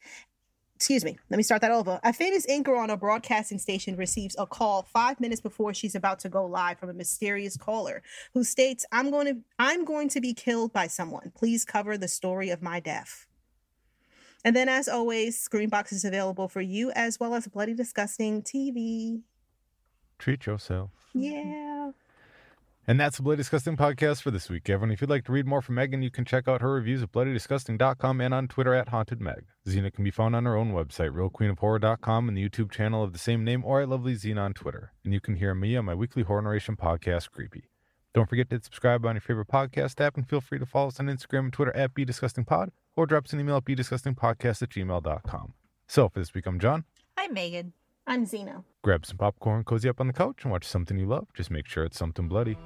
excuse 0.77 1.03
me, 1.03 1.17
let 1.31 1.37
me 1.37 1.43
start 1.43 1.61
that 1.61 1.71
over. 1.71 1.99
A 2.03 2.13
famous 2.13 2.47
anchor 2.47 2.75
on 2.75 2.91
a 2.91 2.97
broadcasting 2.97 3.57
station 3.57 3.95
receives 3.95 4.35
a 4.37 4.45
call 4.45 4.83
five 4.83 5.19
minutes 5.19 5.41
before 5.41 5.73
she's 5.73 5.95
about 5.95 6.19
to 6.19 6.29
go 6.29 6.45
live 6.45 6.77
from 6.77 6.89
a 6.91 6.93
mysterious 6.93 7.57
caller 7.57 8.03
who 8.35 8.43
states, 8.43 8.85
I'm 8.91 9.09
going 9.09 9.25
to 9.25 9.41
I'm 9.57 9.85
going 9.85 10.07
to 10.09 10.21
be 10.21 10.35
killed 10.35 10.71
by 10.73 10.85
someone. 10.85 11.31
Please 11.35 11.65
cover 11.65 11.97
the 11.97 12.07
story 12.07 12.51
of 12.51 12.61
my 12.61 12.79
death. 12.79 13.25
And 14.45 14.55
then 14.55 14.69
as 14.69 14.87
always, 14.87 15.35
Screambox 15.43 15.91
is 15.91 16.05
available 16.05 16.47
for 16.47 16.61
you 16.61 16.91
as 16.91 17.19
well 17.19 17.33
as 17.33 17.47
Bloody 17.47 17.73
Disgusting 17.73 18.43
TV. 18.43 19.23
Treat 20.19 20.45
yourself. 20.45 20.91
Yeah. 21.15 21.89
And 22.89 22.97
that's 22.97 23.17
the 23.17 23.23
Bloody 23.23 23.39
Disgusting 23.39 23.75
podcast 23.75 24.21
for 24.21 24.31
this 24.31 24.49
week, 24.49 24.69
everyone. 24.69 24.91
If 24.91 25.01
you'd 25.01 25.09
like 25.09 25.25
to 25.25 25.33
read 25.33 25.45
more 25.45 25.61
from 25.61 25.75
Meagan, 25.75 26.01
you 26.01 26.09
can 26.09 26.23
check 26.23 26.47
out 26.47 26.61
her 26.61 26.71
reviews 26.71 27.03
at 27.03 27.11
bloodydisgusting.com 27.11 28.21
and 28.21 28.33
on 28.33 28.47
Twitter 28.47 28.73
at 28.73 28.87
hauntedmeg. 28.87 29.41
Zena 29.67 29.91
can 29.91 30.05
be 30.05 30.09
found 30.09 30.37
on 30.37 30.45
her 30.45 30.55
own 30.55 30.71
website, 30.71 31.11
realqueenofhorror.com, 31.11 32.29
and 32.29 32.37
the 32.37 32.49
YouTube 32.49 32.71
channel 32.71 33.03
of 33.03 33.11
the 33.11 33.19
same 33.19 33.43
name, 33.43 33.65
or 33.65 33.81
at 33.81 33.89
Lovely 33.89 34.15
Zena 34.15 34.39
on 34.43 34.53
Twitter. 34.53 34.93
And 35.03 35.13
you 35.13 35.19
can 35.19 35.35
hear 35.35 35.53
me 35.53 35.75
on 35.75 35.83
my 35.83 35.95
weekly 35.95 36.23
horror 36.23 36.41
narration 36.41 36.77
podcast, 36.77 37.29
Creepy. 37.31 37.69
Don't 38.13 38.29
forget 38.29 38.49
to 38.51 38.63
subscribe 38.63 39.05
on 39.05 39.15
your 39.15 39.21
favorite 39.21 39.49
podcast 39.49 39.99
app, 39.99 40.15
and 40.15 40.25
feel 40.25 40.39
free 40.39 40.57
to 40.57 40.65
follow 40.65 40.87
us 40.87 40.99
on 41.01 41.07
Instagram 41.07 41.39
and 41.39 41.53
Twitter 41.53 41.75
at 41.75 41.93
BDisgustingPod, 41.93 42.69
or 42.95 43.05
drop 43.05 43.25
us 43.25 43.33
an 43.33 43.41
email 43.41 43.57
at 43.57 43.65
BDisgustingPodcast 43.65 44.61
at 44.61 44.69
gmail.com. 44.69 45.53
So 45.87 46.07
for 46.07 46.19
this 46.19 46.33
week, 46.33 46.45
I'm 46.45 46.57
Jon. 46.57 46.85
I'm 47.17 47.33
Meagan. 47.33 47.73
I'm 48.09 48.25
Zena. 48.25 48.63
Grab 48.83 49.05
some 49.05 49.17
popcorn, 49.17 49.65
cozy 49.65 49.89
up 49.89 49.99
on 49.99 50.07
the 50.07 50.13
couch, 50.13 50.43
and 50.43 50.51
watch 50.51 50.63
something 50.63 50.97
you 50.97 51.05
love. 51.05 51.27
Just 51.33 51.51
make 51.51 51.67
sure 51.67 51.83
it's 51.83 51.97
something 51.97 52.29
bloody. 52.29 52.57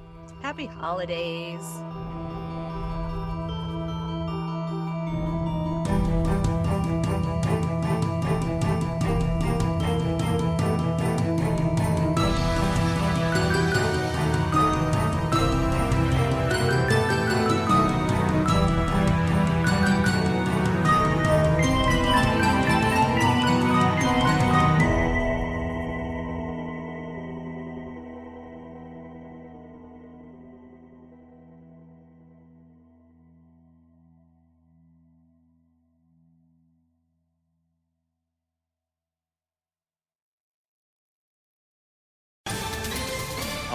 Happy 0.44 0.68
holidays. 0.68 1.66